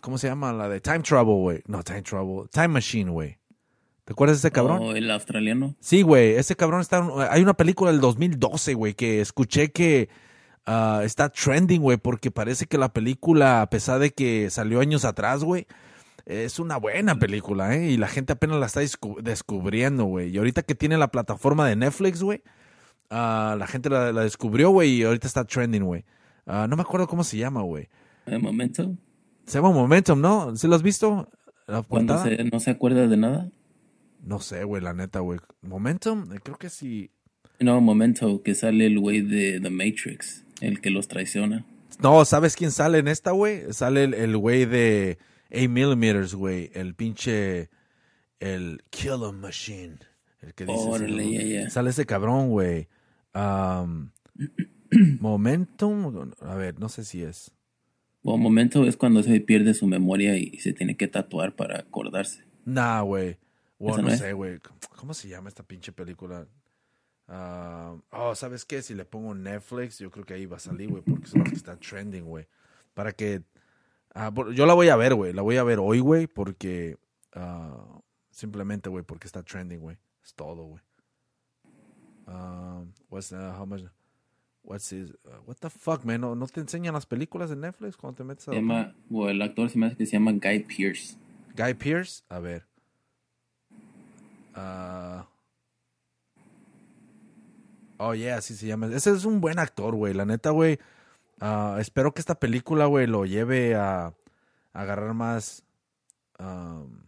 ¿Cómo 0.00 0.18
se 0.18 0.28
llama? 0.28 0.52
La 0.52 0.68
de 0.68 0.80
Time 0.80 1.00
Travel, 1.00 1.34
güey. 1.34 1.62
No, 1.66 1.82
Time 1.82 2.02
Travel. 2.02 2.48
Time 2.50 2.68
Machine, 2.68 3.10
güey. 3.10 3.38
¿Te 4.04 4.12
acuerdas 4.12 4.40
de 4.40 4.48
ese 4.48 4.52
cabrón? 4.52 4.78
Oh, 4.82 4.94
el 4.94 5.10
australiano 5.10 5.74
Sí, 5.80 6.02
güey, 6.02 6.34
ese 6.36 6.54
cabrón 6.54 6.80
está... 6.80 7.04
Hay 7.30 7.42
una 7.42 7.54
película 7.54 7.90
del 7.90 8.00
2012, 8.00 8.74
güey, 8.74 8.94
que 8.94 9.20
escuché 9.20 9.72
que 9.72 10.08
ah, 10.64 11.00
está 11.04 11.28
trending, 11.28 11.80
güey, 11.82 11.98
porque 11.98 12.30
parece 12.30 12.66
que 12.66 12.78
la 12.78 12.92
película, 12.92 13.62
a 13.62 13.68
pesar 13.68 13.98
de 13.98 14.12
que 14.12 14.48
salió 14.50 14.78
años 14.80 15.04
atrás, 15.04 15.42
güey, 15.42 15.66
es 16.24 16.58
una 16.60 16.76
buena 16.76 17.16
película, 17.18 17.74
¿eh? 17.76 17.90
Y 17.90 17.96
la 17.96 18.06
gente 18.08 18.32
apenas 18.32 18.58
la 18.60 18.66
está 18.66 18.80
descu- 18.82 19.20
descubriendo, 19.22 20.04
güey. 20.04 20.30
Y 20.30 20.38
ahorita 20.38 20.62
que 20.62 20.74
tiene 20.76 20.96
la 20.98 21.08
plataforma 21.08 21.66
de 21.68 21.74
Netflix, 21.76 22.22
güey, 22.22 22.42
ah, 23.10 23.56
la 23.58 23.66
gente 23.66 23.90
la, 23.90 24.12
la 24.12 24.22
descubrió, 24.22 24.70
güey, 24.70 24.90
y 24.90 25.02
ahorita 25.02 25.26
está 25.26 25.44
trending, 25.44 25.82
güey. 25.84 26.04
Ah, 26.46 26.66
no 26.68 26.76
me 26.76 26.82
acuerdo 26.82 27.08
cómo 27.08 27.24
se 27.24 27.38
llama, 27.38 27.62
güey. 27.62 27.88
de 28.24 28.38
momento 28.38 28.94
Se 29.46 29.58
llama 29.58 29.70
Momentum, 29.70 30.20
¿no? 30.20 30.56
¿Sí 30.56 30.66
lo 30.68 30.74
has 30.74 30.82
visto? 30.82 31.28
La 31.66 31.82
cuando 31.82 32.14
portada? 32.14 32.36
se, 32.36 32.44
no 32.44 32.60
se 32.60 32.70
acuerda 32.70 33.06
de 33.08 33.16
nada 33.16 33.48
No 34.22 34.40
sé, 34.40 34.64
güey, 34.64 34.82
la 34.82 34.92
neta, 34.94 35.20
güey. 35.20 35.38
Momentum, 35.62 36.32
Eh, 36.32 36.38
creo 36.42 36.58
que 36.58 36.68
sí. 36.70 37.10
no 37.60 37.80
momento 37.80 38.42
que 38.42 38.54
sale 38.54 38.86
el 38.86 38.98
güey 38.98 39.22
de 39.22 39.60
The 39.60 39.70
Matrix 39.70 40.44
el 40.60 40.80
que 40.80 40.90
los 40.90 41.08
traiciona 41.08 41.64
No, 42.02 42.24
¿sabes 42.24 42.56
quién 42.56 42.70
sale 42.70 42.98
en 42.98 43.08
esta, 43.08 43.30
güey? 43.32 43.72
Sale 43.72 44.04
el- 44.04 44.36
güey 44.36 44.64
de 44.66 45.18
8 45.50 45.68
millimeters, 45.70 46.34
güey. 46.34 46.70
El 46.74 46.94
pinche. 46.94 47.70
El 48.40 48.82
Killer 48.90 49.32
Machine. 49.32 49.96
El 50.42 50.52
que 50.54 50.66
dice. 50.66 50.78
Órale, 50.78 51.32
ya, 51.32 51.42
ya. 51.62 51.70
Sale 51.70 51.90
ese 51.90 52.04
cabrón, 52.04 52.50
güey. 52.50 52.88
Momentum. 55.20 56.32
A 56.40 56.54
ver, 56.54 56.78
no 56.78 56.88
sé 56.88 57.04
si 57.04 57.22
es. 57.22 57.52
Un 58.34 58.42
momento 58.42 58.84
es 58.84 58.96
cuando 58.96 59.22
se 59.22 59.40
pierde 59.40 59.72
su 59.72 59.86
memoria 59.86 60.36
y 60.36 60.58
se 60.58 60.72
tiene 60.72 60.96
que 60.96 61.06
tatuar 61.06 61.54
para 61.54 61.78
acordarse. 61.78 62.44
Nah, 62.64 63.00
güey. 63.02 63.38
Bueno, 63.78 64.08
¿Esa 64.08 64.10
no 64.10 64.16
sé, 64.16 64.32
güey. 64.32 64.58
¿Cómo 64.96 65.14
se 65.14 65.28
llama 65.28 65.48
esta 65.48 65.62
pinche 65.62 65.92
película? 65.92 66.46
Ah, 67.28 67.94
oh, 68.10 68.34
¿sabes 68.34 68.64
qué? 68.64 68.82
Si 68.82 68.94
le 68.94 69.04
pongo 69.04 69.32
Netflix, 69.34 69.98
yo 70.00 70.10
creo 70.10 70.24
que 70.24 70.34
ahí 70.34 70.46
va 70.46 70.56
a 70.56 70.60
salir, 70.60 70.88
güey, 70.88 71.02
porque 71.02 71.28
son 71.28 71.40
las 71.42 71.50
que 71.50 71.56
están 71.56 71.78
trending, 71.78 72.24
güey. 72.24 72.46
Para 72.94 73.12
que... 73.12 73.42
ah, 74.14 74.32
por- 74.32 74.52
yo 74.52 74.66
la 74.66 74.74
voy 74.74 74.88
a 74.88 74.96
ver, 74.96 75.14
güey. 75.14 75.32
La 75.32 75.42
voy 75.42 75.56
a 75.56 75.62
ver 75.62 75.78
hoy, 75.78 76.00
güey, 76.00 76.26
porque... 76.26 76.96
ah, 77.32 78.00
simplemente, 78.30 78.88
güey, 78.88 79.04
porque 79.04 79.28
está 79.28 79.44
trending, 79.44 79.78
güey. 79.78 79.98
Es 80.24 80.34
todo, 80.34 80.64
güey. 80.64 80.82
Um, 82.26 82.92
what's, 83.08 83.30
uh, 83.30 83.52
how 83.56 83.64
much... 83.66 83.82
What's 84.66 84.90
his, 84.90 85.12
uh, 85.24 85.38
what 85.46 85.54
the 85.60 85.70
fuck, 85.70 86.04
man? 86.04 86.20
¿No, 86.22 86.34
¿No 86.34 86.46
te 86.48 86.60
enseñan 86.60 86.92
las 86.94 87.06
películas 87.06 87.48
de 87.50 87.54
Netflix 87.56 87.96
cuando 87.96 88.16
te 88.16 88.24
metes 88.24 88.48
a... 88.48 88.50
Se 88.50 88.56
llama, 88.56 88.94
el 89.28 89.40
actor 89.40 89.70
se 89.70 89.78
me 89.78 89.86
hace 89.86 89.96
que 89.96 90.06
se 90.06 90.12
llama 90.14 90.32
Guy 90.32 90.64
Pearce. 90.64 91.16
Guy 91.56 91.74
Pierce, 91.74 92.24
a 92.28 92.40
ver. 92.40 92.66
Ah. 94.54 95.28
oh, 97.98 98.14
yeah, 98.14 98.36
así 98.38 98.54
se 98.54 98.66
llama. 98.66 98.86
Ese 98.88 99.10
es 99.12 99.24
un 99.24 99.40
buen 99.40 99.58
actor, 99.58 99.94
güey. 99.94 100.14
La 100.14 100.24
neta, 100.24 100.50
güey. 100.50 100.78
ah, 101.40 101.76
espero 101.80 102.12
que 102.12 102.20
esta 102.20 102.34
película, 102.40 102.86
güey, 102.86 103.06
lo 103.06 103.24
lleve 103.24 103.74
a, 103.74 104.06
a 104.06 104.14
agarrar 104.72 105.14
más. 105.14 105.64
um, 106.38 107.06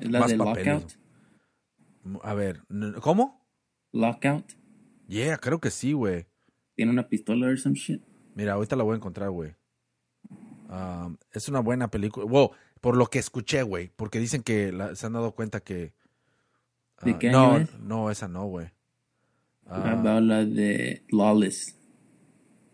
Es 0.00 0.10
la 0.10 0.20
Más 0.20 0.30
de 0.30 0.38
papeles. 0.38 0.98
Lockout. 2.04 2.24
a 2.24 2.34
ver, 2.34 2.62
¿cómo? 3.00 3.42
Lockout. 3.92 4.52
Yeah, 5.08 5.38
creo 5.38 5.60
que 5.60 5.70
sí, 5.70 5.92
güey. 5.92 6.26
Tiene 6.74 6.90
una 6.90 7.08
pistola 7.08 7.48
o 7.48 7.56
some 7.56 7.76
shit. 7.76 8.02
Mira, 8.34 8.54
ahorita 8.54 8.76
la 8.76 8.82
voy 8.82 8.94
a 8.94 8.96
encontrar, 8.96 9.30
güey. 9.30 9.54
Um, 10.68 11.16
es 11.32 11.48
una 11.48 11.60
buena 11.60 11.88
película. 11.88 12.26
Wow, 12.26 12.50
por 12.80 12.96
lo 12.96 13.06
que 13.06 13.18
escuché, 13.18 13.62
güey. 13.62 13.90
Porque 13.94 14.18
dicen 14.18 14.42
que 14.42 14.72
la- 14.72 14.96
se 14.96 15.06
han 15.06 15.12
dado 15.12 15.32
cuenta 15.32 15.60
que. 15.60 15.92
¿De 17.02 17.12
ah, 17.12 17.18
qué 17.18 17.30
no, 17.30 17.52
año 17.52 17.64
es? 17.64 17.78
no, 17.80 18.10
esa 18.10 18.28
no, 18.28 18.46
güey. 18.46 18.68
About 19.66 20.22
la 20.22 20.44
de 20.44 21.04
Lawless. 21.10 21.78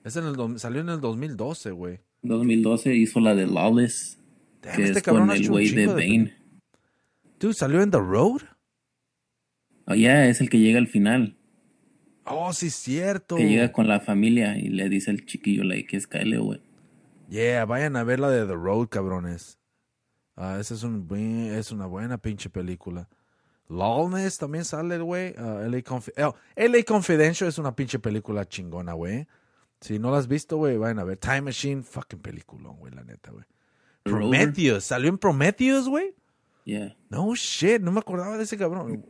es 0.04 0.16
en 0.16 0.24
el 0.24 0.58
salió 0.58 0.80
en 0.80 0.88
el 0.88 1.00
2012, 1.00 1.70
güey. 1.70 2.00
2012 2.22 2.94
hizo 2.94 3.20
la 3.20 3.34
de 3.34 3.46
Lawless. 3.46 4.18
Damn, 4.62 4.76
que 4.76 4.84
este 4.84 4.98
es 4.98 5.04
cabrón 5.04 5.28
con 5.28 5.36
el 5.36 5.48
güey 5.48 5.70
de 5.70 5.86
Bane. 5.86 6.34
Dude, 7.38 7.54
¿salió 7.54 7.82
en 7.82 7.90
The 7.90 7.98
Road? 7.98 8.42
Oh, 9.86 9.94
yeah, 9.94 10.28
es 10.28 10.40
el 10.40 10.50
que 10.50 10.58
llega 10.58 10.78
al 10.78 10.86
final. 10.88 11.36
Oh, 12.30 12.52
sí, 12.52 12.68
es 12.68 12.74
cierto. 12.74 13.36
Que 13.36 13.48
llega 13.48 13.72
con 13.72 13.88
la 13.88 14.00
familia 14.00 14.56
y 14.58 14.68
le 14.68 14.88
dice 14.88 15.10
al 15.10 15.24
chiquillo, 15.26 15.64
like, 15.64 15.88
que 15.88 15.96
es 15.96 16.06
Kyle, 16.06 16.38
güey. 16.38 16.60
Yeah, 17.28 17.64
vayan 17.64 17.96
a 17.96 18.04
ver 18.04 18.20
la 18.20 18.30
de 18.30 18.46
The 18.46 18.54
Road, 18.54 18.88
cabrones. 18.88 19.58
Ah, 20.36 20.58
esa 20.60 20.74
es, 20.74 20.82
un 20.82 21.06
es 21.14 21.70
una 21.70 21.86
buena 21.86 22.18
pinche 22.18 22.48
película. 22.50 23.08
Lawless 23.68 24.38
también 24.38 24.64
sale, 24.64 24.98
güey. 24.98 25.34
Ah, 25.38 25.62
LA, 25.68 25.78
Confi- 25.78 26.12
oh, 26.24 26.34
LA 26.56 26.82
Confidential 26.84 27.48
es 27.48 27.58
una 27.58 27.74
pinche 27.76 27.98
película 27.98 28.48
chingona, 28.48 28.94
güey. 28.94 29.26
Si 29.80 29.98
no 29.98 30.10
la 30.10 30.18
has 30.18 30.26
visto, 30.28 30.56
güey, 30.56 30.76
vayan 30.76 30.98
a 30.98 31.04
ver. 31.04 31.18
Time 31.18 31.42
Machine, 31.42 31.82
fucking 31.82 32.18
peliculón, 32.20 32.76
güey, 32.78 32.92
la 32.92 33.04
neta, 33.04 33.30
güey. 33.30 33.44
Prometheus, 34.02 34.84
¿salió 34.84 35.08
en 35.08 35.18
Prometheus, 35.18 35.88
güey? 35.88 36.14
Yeah. 36.64 36.96
No 37.10 37.34
shit, 37.34 37.80
no 37.80 37.92
me 37.92 38.00
acordaba 38.00 38.36
de 38.36 38.44
ese 38.44 38.56
cabrón. 38.58 39.04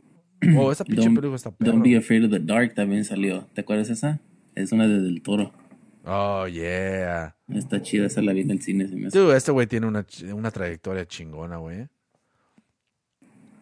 Oh, 0.57 0.71
esa 0.71 0.83
pinche 0.83 1.03
Don't, 1.03 1.15
película 1.15 1.35
está 1.35 1.51
perro. 1.51 1.71
Don't 1.71 1.83
Be 1.83 1.97
Afraid 1.97 2.25
of 2.25 2.31
the 2.31 2.39
Dark 2.39 2.73
también 2.73 3.05
salió. 3.05 3.47
¿Te 3.53 3.61
acuerdas 3.61 3.89
esa? 3.89 4.19
Es 4.55 4.71
una 4.71 4.87
de 4.87 5.01
Del 5.01 5.21
Toro. 5.21 5.51
Oh, 6.03 6.47
yeah. 6.47 7.35
Está 7.47 7.81
chida, 7.81 8.07
esa 8.07 8.21
la 8.21 8.33
vi 8.33 8.41
en 8.41 8.51
el 8.51 8.61
cine. 8.61 8.87
Se 8.87 8.95
me 8.95 9.07
hace. 9.07 9.17
Dude, 9.17 9.37
este 9.37 9.51
güey 9.51 9.67
tiene 9.67 9.87
una, 9.87 10.05
una 10.33 10.51
trayectoria 10.51 11.05
chingona, 11.05 11.57
güey. 11.57 11.87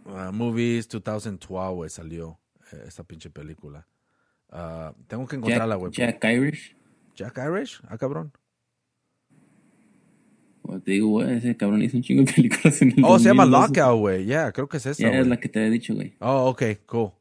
Ah, 0.06 0.32
movies 0.34 0.88
2012, 0.88 1.74
güey, 1.76 1.90
salió 1.90 2.40
eh, 2.72 2.84
esta 2.88 3.04
pinche 3.04 3.30
película. 3.30 3.86
Ah, 4.50 4.94
tengo 5.08 5.28
que 5.28 5.36
encontrarla, 5.36 5.76
güey. 5.76 5.92
Jack, 5.92 6.22
Jack 6.22 6.34
Irish. 6.34 6.76
Jack 7.16 7.38
Irish, 7.38 7.82
ah, 7.88 7.98
cabrón. 7.98 8.32
Como 10.70 10.82
te 10.82 10.92
digo, 10.92 11.08
güey, 11.08 11.38
ese 11.38 11.58
cabrón 11.58 11.82
hizo 11.82 11.98
un 11.98 12.04
chingo 12.04 12.22
de 12.24 12.32
películas 12.36 12.80
en 12.84 12.90
el 12.96 13.04
Oh, 13.04 13.18
se 13.18 13.26
llama 13.30 13.46
2012. 13.46 13.80
Lockout, 13.82 14.00
güey. 14.00 14.26
Yeah, 14.26 14.52
creo 14.52 14.70
que 14.70 14.78
es 14.78 14.86
esa, 14.86 15.02
Ya 15.02 15.10
güey. 15.10 15.22
es 15.22 15.28
la 15.28 15.38
que 15.40 15.50
te 15.50 15.58
había 15.60 15.72
dicho, 15.72 15.96
güey. 15.96 16.14
Oh, 16.20 16.50
ok, 16.50 16.64
cool. 16.86 17.12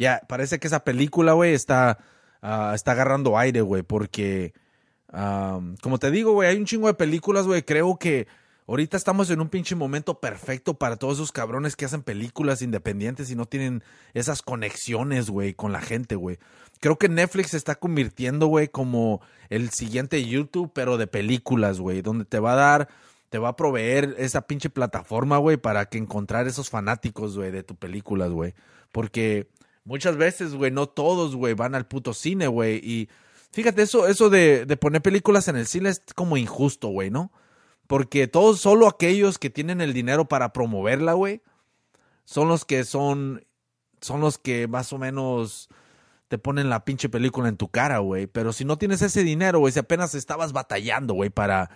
Ya, 0.00 0.20
parece 0.28 0.58
que 0.58 0.66
esa 0.66 0.82
película, 0.82 1.34
güey, 1.34 1.54
está, 1.54 1.98
ah, 2.42 2.72
está 2.74 2.90
agarrando 2.92 3.38
aire, 3.38 3.60
güey, 3.60 3.84
porque, 3.84 4.52
como 5.80 5.98
te 6.00 6.10
digo, 6.10 6.32
güey, 6.32 6.48
hay 6.48 6.56
un 6.56 6.64
chingo 6.64 6.88
de 6.88 6.94
películas, 6.94 7.46
güey, 7.46 7.62
creo 7.62 7.96
que 7.98 8.26
ahorita 8.68 8.98
estamos 8.98 9.30
en 9.30 9.40
un 9.40 9.48
pinche 9.48 9.74
momento 9.74 10.20
perfecto 10.20 10.74
para 10.74 10.96
todos 10.96 11.14
esos 11.14 11.32
cabrones 11.32 11.74
que 11.74 11.86
hacen 11.86 12.02
películas 12.02 12.60
independientes 12.60 13.30
y 13.30 13.34
no 13.34 13.46
tienen 13.46 13.82
esas 14.12 14.42
conexiones, 14.42 15.30
güey, 15.30 15.54
con 15.54 15.72
la 15.72 15.80
gente, 15.80 16.16
güey. 16.16 16.38
Creo 16.80 16.98
que 16.98 17.08
Netflix 17.08 17.50
se 17.50 17.56
está 17.56 17.76
convirtiendo, 17.76 18.46
güey, 18.46 18.68
como 18.68 19.22
el 19.48 19.70
siguiente 19.70 20.22
YouTube, 20.24 20.70
pero 20.74 20.98
de 20.98 21.06
películas, 21.06 21.80
güey, 21.80 22.02
donde 22.02 22.26
te 22.26 22.38
va 22.38 22.52
a 22.52 22.56
dar, 22.56 22.88
te 23.30 23.38
va 23.38 23.48
a 23.48 23.56
proveer 23.56 24.14
esa 24.18 24.42
pinche 24.42 24.68
plataforma, 24.68 25.38
güey, 25.38 25.56
para 25.56 25.86
que 25.86 25.96
encontrar 25.96 26.46
esos 26.46 26.68
fanáticos, 26.68 27.36
güey, 27.36 27.50
de 27.50 27.62
tu 27.62 27.74
películas, 27.74 28.30
güey. 28.30 28.54
Porque 28.92 29.48
muchas 29.84 30.18
veces, 30.18 30.54
güey, 30.54 30.70
no 30.70 30.88
todos, 30.88 31.34
güey, 31.34 31.54
van 31.54 31.74
al 31.74 31.86
puto 31.86 32.12
cine, 32.12 32.46
güey. 32.48 32.76
Y 32.84 33.08
fíjate, 33.50 33.80
eso, 33.80 34.06
eso 34.06 34.28
de, 34.28 34.66
de 34.66 34.76
poner 34.76 35.00
películas 35.00 35.48
en 35.48 35.56
el 35.56 35.66
cine 35.66 35.88
es 35.88 36.02
como 36.14 36.36
injusto, 36.36 36.88
güey, 36.88 37.10
¿no? 37.10 37.32
Porque 37.88 38.28
todos, 38.28 38.60
solo 38.60 38.86
aquellos 38.86 39.38
que 39.38 39.50
tienen 39.50 39.80
el 39.80 39.94
dinero 39.94 40.28
para 40.28 40.52
promoverla, 40.52 41.14
güey, 41.14 41.42
son 42.24 42.46
los 42.46 42.66
que 42.66 42.84
son, 42.84 43.44
son 44.02 44.20
los 44.20 44.36
que 44.36 44.68
más 44.68 44.92
o 44.92 44.98
menos 44.98 45.70
te 46.28 46.36
ponen 46.36 46.68
la 46.68 46.84
pinche 46.84 47.08
película 47.08 47.48
en 47.48 47.56
tu 47.56 47.68
cara, 47.68 47.98
güey. 47.98 48.26
Pero 48.26 48.52
si 48.52 48.66
no 48.66 48.76
tienes 48.76 49.00
ese 49.00 49.24
dinero, 49.24 49.58
güey, 49.58 49.72
si 49.72 49.78
apenas 49.78 50.14
estabas 50.14 50.52
batallando, 50.52 51.14
güey, 51.14 51.30
para, 51.30 51.70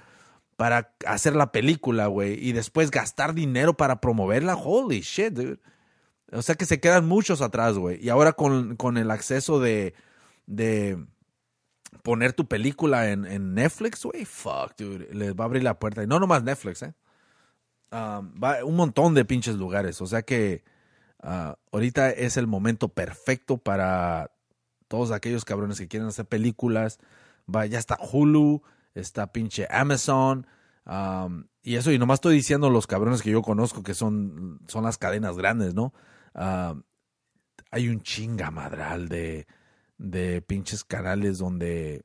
para 0.57 0.95
hacer 1.07 1.35
la 1.35 1.51
película, 1.51 2.09
güey, 2.09 2.35
y 2.47 2.53
después 2.53 2.91
gastar 2.91 3.33
dinero 3.33 3.75
para 3.75 4.03
promoverla, 4.03 4.55
holy 4.55 5.01
shit, 5.01 5.33
dude. 5.33 5.61
O 6.31 6.43
sea 6.43 6.57
que 6.57 6.67
se 6.67 6.79
quedan 6.79 7.07
muchos 7.09 7.41
atrás, 7.41 7.79
güey. 7.79 8.05
Y 8.05 8.11
ahora 8.11 8.35
con, 8.35 8.77
con 8.77 8.99
el 8.99 9.11
acceso 9.11 9.61
de, 9.61 9.95
de 10.45 10.99
poner 12.03 12.33
tu 12.33 12.47
película 12.47 13.11
en, 13.11 13.55
Netflix, 13.55 14.05
güey, 14.05 14.25
fuck, 14.25 14.77
dude. 14.77 15.09
Les 15.13 15.35
va 15.35 15.45
a 15.45 15.47
abrir 15.47 15.63
la 15.63 15.79
puerta. 15.79 16.03
Y 16.03 16.07
no 16.07 16.19
nomás 16.19 16.43
Netflix, 16.43 16.83
eh. 16.83 16.95
Um, 17.91 18.33
va 18.43 18.65
un 18.65 18.77
montón 18.77 19.15
de 19.15 19.25
pinches 19.25 19.57
lugares. 19.57 20.01
O 20.01 20.07
sea 20.07 20.23
que 20.23 20.65
ah, 21.23 21.57
ahorita 21.71 22.11
es 22.11 22.37
el 22.37 22.47
momento 22.47 22.89
perfecto 22.89 23.59
para 23.59 24.33
todos 24.89 25.11
aquellos 25.11 25.45
cabrones 25.45 25.79
que 25.79 25.89
quieren 25.89 26.09
hacer 26.09 26.27
películas. 26.27 26.99
Va, 27.55 27.67
ya 27.67 27.79
está 27.79 27.99
Hulu, 28.01 28.63
está 28.95 29.33
pinche 29.33 29.67
Amazon. 29.71 30.47
um, 30.87 31.45
y 31.63 31.77
eso, 31.77 31.93
y 31.93 31.99
nomás 31.99 32.17
estoy 32.17 32.35
diciendo 32.35 32.71
los 32.71 32.87
cabrones 32.87 33.23
que 33.23 33.31
yo 33.31 33.43
conozco 33.43 33.83
que 33.83 33.95
son, 33.95 34.61
son 34.67 34.83
las 34.85 34.99
cadenas 34.99 35.37
grandes, 35.37 35.75
¿no? 35.75 35.93
Um, 36.35 36.83
hay 37.71 37.89
un 37.89 38.03
chingamadral 38.03 39.09
de, 39.09 39.47
de 40.03 40.43
pinches 40.43 40.85
canales 40.85 41.39
donde 41.39 42.03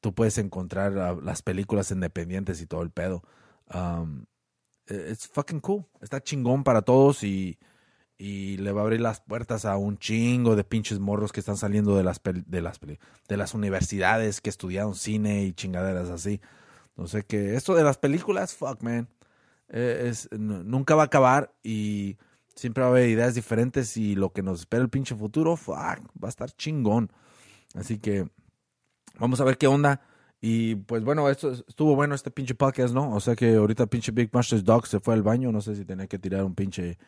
tú 0.00 0.14
puedes 0.14 0.38
encontrar 0.38 0.92
las 1.22 1.42
películas 1.42 1.90
independientes 1.90 2.60
y 2.62 2.66
todo 2.66 2.82
el 2.82 2.90
pedo. 2.90 3.22
Um, 3.72 4.24
it's 4.88 5.28
fucking 5.28 5.60
cool. 5.60 5.84
Está 6.00 6.22
chingón 6.22 6.64
para 6.64 6.82
todos 6.82 7.22
y, 7.22 7.58
y 8.16 8.56
le 8.56 8.72
va 8.72 8.80
a 8.80 8.84
abrir 8.84 9.00
las 9.00 9.20
puertas 9.20 9.66
a 9.66 9.76
un 9.76 9.98
chingo 9.98 10.56
de 10.56 10.64
pinches 10.64 10.98
morros 10.98 11.32
que 11.32 11.40
están 11.40 11.58
saliendo 11.58 11.96
de 11.96 12.04
las, 12.04 12.20
de 12.24 12.62
las, 12.62 12.80
de 12.80 13.36
las 13.36 13.54
universidades 13.54 14.40
que 14.40 14.50
estudiaron 14.50 14.94
cine 14.94 15.44
y 15.44 15.52
chingaderas 15.52 16.08
así. 16.08 16.40
No 16.96 17.06
sé 17.06 17.24
que 17.24 17.54
esto 17.54 17.74
de 17.74 17.84
las 17.84 17.98
películas, 17.98 18.54
fuck, 18.54 18.82
man. 18.82 19.06
Eh, 19.68 20.06
es, 20.08 20.30
nunca 20.32 20.94
va 20.94 21.02
a 21.02 21.06
acabar 21.06 21.52
y 21.62 22.16
siempre 22.58 22.82
va 22.82 22.88
a 22.88 22.90
haber 22.92 23.08
ideas 23.08 23.34
diferentes 23.34 23.96
y 23.96 24.14
lo 24.14 24.32
que 24.32 24.42
nos 24.42 24.60
espera 24.60 24.82
el 24.82 24.88
pinche 24.90 25.14
futuro, 25.14 25.56
fuck, 25.56 25.76
va 25.76 26.26
a 26.26 26.28
estar 26.28 26.50
chingón. 26.52 27.10
Así 27.74 27.98
que 27.98 28.28
vamos 29.18 29.40
a 29.40 29.44
ver 29.44 29.56
qué 29.58 29.66
onda. 29.66 30.00
Y 30.40 30.76
pues 30.76 31.02
bueno, 31.04 31.28
esto 31.30 31.50
es- 31.50 31.64
estuvo 31.68 31.94
bueno 31.96 32.14
este 32.14 32.30
pinche 32.30 32.54
podcast, 32.54 32.94
¿no? 32.94 33.12
O 33.14 33.20
sea 33.20 33.34
que 33.34 33.54
ahorita 33.56 33.86
pinche 33.86 34.12
Big 34.12 34.30
Masters 34.32 34.64
Dog 34.64 34.86
se 34.86 35.00
fue 35.00 35.14
al 35.14 35.22
baño. 35.22 35.50
No 35.50 35.60
sé 35.60 35.74
si 35.74 35.84
tenía 35.84 36.06
que 36.06 36.18
tirar 36.18 36.44
un 36.44 36.54
pinche. 36.54 36.98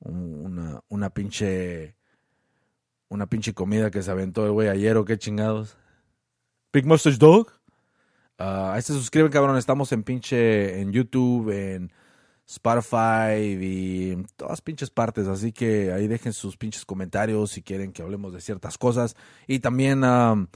un- 0.00 0.44
Una, 0.46 0.80
una 0.88 1.10
pinche. 1.10 1.96
Una 3.08 3.26
pinche 3.26 3.54
comida 3.54 3.90
que 3.90 4.02
se 4.02 4.10
aventó 4.10 4.44
el 4.46 4.52
güey 4.52 4.68
ayer 4.68 4.96
o 4.96 5.04
qué 5.04 5.16
chingados. 5.18 5.76
Big 6.72 6.86
Masters 6.86 7.18
Dog. 7.18 7.52
Ah, 8.38 8.72
ahí 8.74 8.82
se 8.82 8.92
suscriben, 8.92 9.30
cabrón. 9.30 9.56
Estamos 9.56 9.92
en 9.92 10.02
pinche 10.02 10.80
en 10.80 10.92
YouTube, 10.92 11.50
en 11.50 11.92
Spotify 12.46 13.56
y 13.60 14.16
todas 14.36 14.60
pinches 14.60 14.90
partes. 14.90 15.26
Así 15.28 15.52
que 15.52 15.92
ahí 15.92 16.06
dejen 16.08 16.32
sus 16.32 16.56
pinches 16.56 16.84
comentarios 16.84 17.52
si 17.52 17.62
quieren 17.62 17.92
que 17.92 18.02
hablemos 18.02 18.32
de 18.32 18.40
ciertas 18.40 18.78
cosas. 18.78 19.16
Y 19.46 19.60
también 19.60 20.04
ah, 20.04 20.46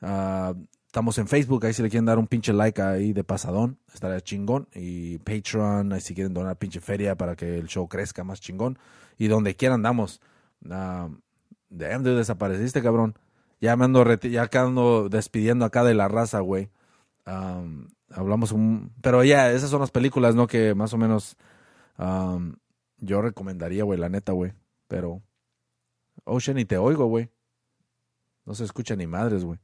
ah, 0.00 0.54
estamos 0.86 1.18
en 1.18 1.26
Facebook. 1.26 1.66
Ahí 1.66 1.72
si 1.72 1.82
le 1.82 1.90
quieren 1.90 2.06
dar 2.06 2.18
un 2.18 2.26
pinche 2.26 2.52
like 2.52 2.80
ahí 2.80 3.12
de 3.12 3.24
pasadón, 3.24 3.78
estaría 3.92 4.20
chingón. 4.20 4.68
Y 4.74 5.18
Patreon, 5.18 5.92
ahí 5.92 6.00
si 6.00 6.14
quieren 6.14 6.34
donar 6.34 6.56
pinche 6.56 6.80
feria 6.80 7.16
para 7.16 7.36
que 7.36 7.58
el 7.58 7.66
show 7.66 7.88
crezca 7.88 8.24
más 8.24 8.40
chingón. 8.40 8.78
Y 9.18 9.28
donde 9.28 9.56
quiera 9.56 9.74
andamos. 9.74 10.20
Ah, 10.70 11.08
damn, 11.68 12.02
dude, 12.02 12.16
desapareciste, 12.16 12.82
cabrón. 12.82 13.16
Ya 13.60 13.76
me 13.76 13.84
ando, 13.84 14.04
ya 14.22 14.42
acá 14.42 14.62
ando 14.62 15.08
despidiendo 15.08 15.64
acá 15.64 15.84
de 15.84 15.94
la 15.94 16.08
raza, 16.08 16.40
güey. 16.40 16.70
Um, 17.26 17.88
hablamos 18.14 18.52
un... 18.52 18.92
Pero 19.00 19.24
ya, 19.24 19.50
esas 19.52 19.70
son 19.70 19.80
las 19.80 19.90
películas, 19.90 20.34
¿no? 20.34 20.46
Que 20.46 20.74
más 20.74 20.92
o 20.92 20.98
menos 20.98 21.36
yo 22.98 23.22
recomendaría, 23.22 23.84
güey, 23.84 23.98
la 23.98 24.08
neta, 24.08 24.32
güey. 24.32 24.52
Pero... 24.88 25.22
Ocean, 26.24 26.58
y 26.58 26.64
te 26.64 26.78
oigo, 26.78 27.06
güey. 27.06 27.30
No 28.44 28.54
se 28.54 28.64
escucha 28.64 28.96
ni 28.96 29.06
madres, 29.06 29.44
güey. 29.44 29.58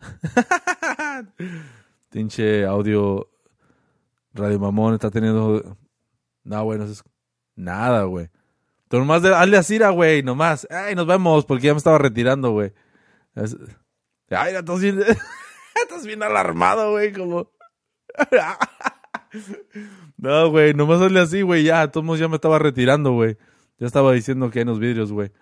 Pinche 2.10 2.64
audio... 2.64 3.28
Radio 4.34 4.58
Mamón 4.58 4.94
está 4.94 5.10
teniendo... 5.10 5.76
No, 6.44 6.64
güey, 6.64 6.78
no 6.78 6.86
se 6.86 7.02
Nada, 7.54 8.04
güey. 8.04 8.30
Tú 8.88 8.98
nomás 8.98 9.22
de, 9.22 9.34
hazle 9.34 9.56
así, 9.56 9.78
güey, 9.78 10.22
nomás. 10.22 10.66
Ay, 10.70 10.94
nos 10.94 11.06
vemos, 11.06 11.44
porque 11.44 11.66
ya 11.66 11.74
me 11.74 11.78
estaba 11.78 11.98
retirando, 11.98 12.50
güey. 12.50 12.72
Es- 13.34 13.56
Ay, 14.30 14.54
bien, 14.80 15.00
estás 15.82 16.06
bien 16.06 16.22
alarmado, 16.22 16.92
güey, 16.92 17.12
como... 17.12 17.50
no, 20.18 20.50
güey, 20.50 20.74
nomás 20.74 21.00
hazle 21.00 21.20
así, 21.20 21.40
güey, 21.42 21.64
ya, 21.64 21.90
todos 21.90 22.18
ya 22.18 22.28
me 22.28 22.36
estaba 22.36 22.58
retirando, 22.58 23.12
güey. 23.12 23.36
Ya 23.78 23.86
estaba 23.86 24.12
diciendo 24.12 24.50
que 24.50 24.60
hay 24.60 24.64
unos 24.64 24.78
vidrios, 24.78 25.12
güey. 25.12 25.32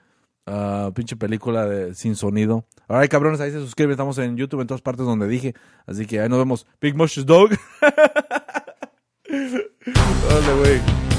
Ah, 0.47 0.91
pinche 0.95 1.17
película 1.17 1.93
sin 1.95 2.17
sonido. 2.17 2.65
Ahora, 2.89 3.07
cabrones, 3.09 3.41
ahí 3.41 3.51
se 3.51 3.61
suscriben, 3.61 3.93
estamos 3.93 4.19
en 4.19 4.37
YouTube, 4.37 4.63
en 4.63 4.67
todas 4.67 4.83
partes 4.83 5.07
donde 5.07 5.29
dije. 5.29 5.55
Así 5.87 6.07
que 6.07 6.21
ahí 6.21 6.29
nos 6.29 6.39
vemos. 6.39 6.67
Big 6.81 6.97
Mushes 6.97 7.27
Dog. 7.27 7.51
Dale, 9.29 10.55
güey. 10.59 11.10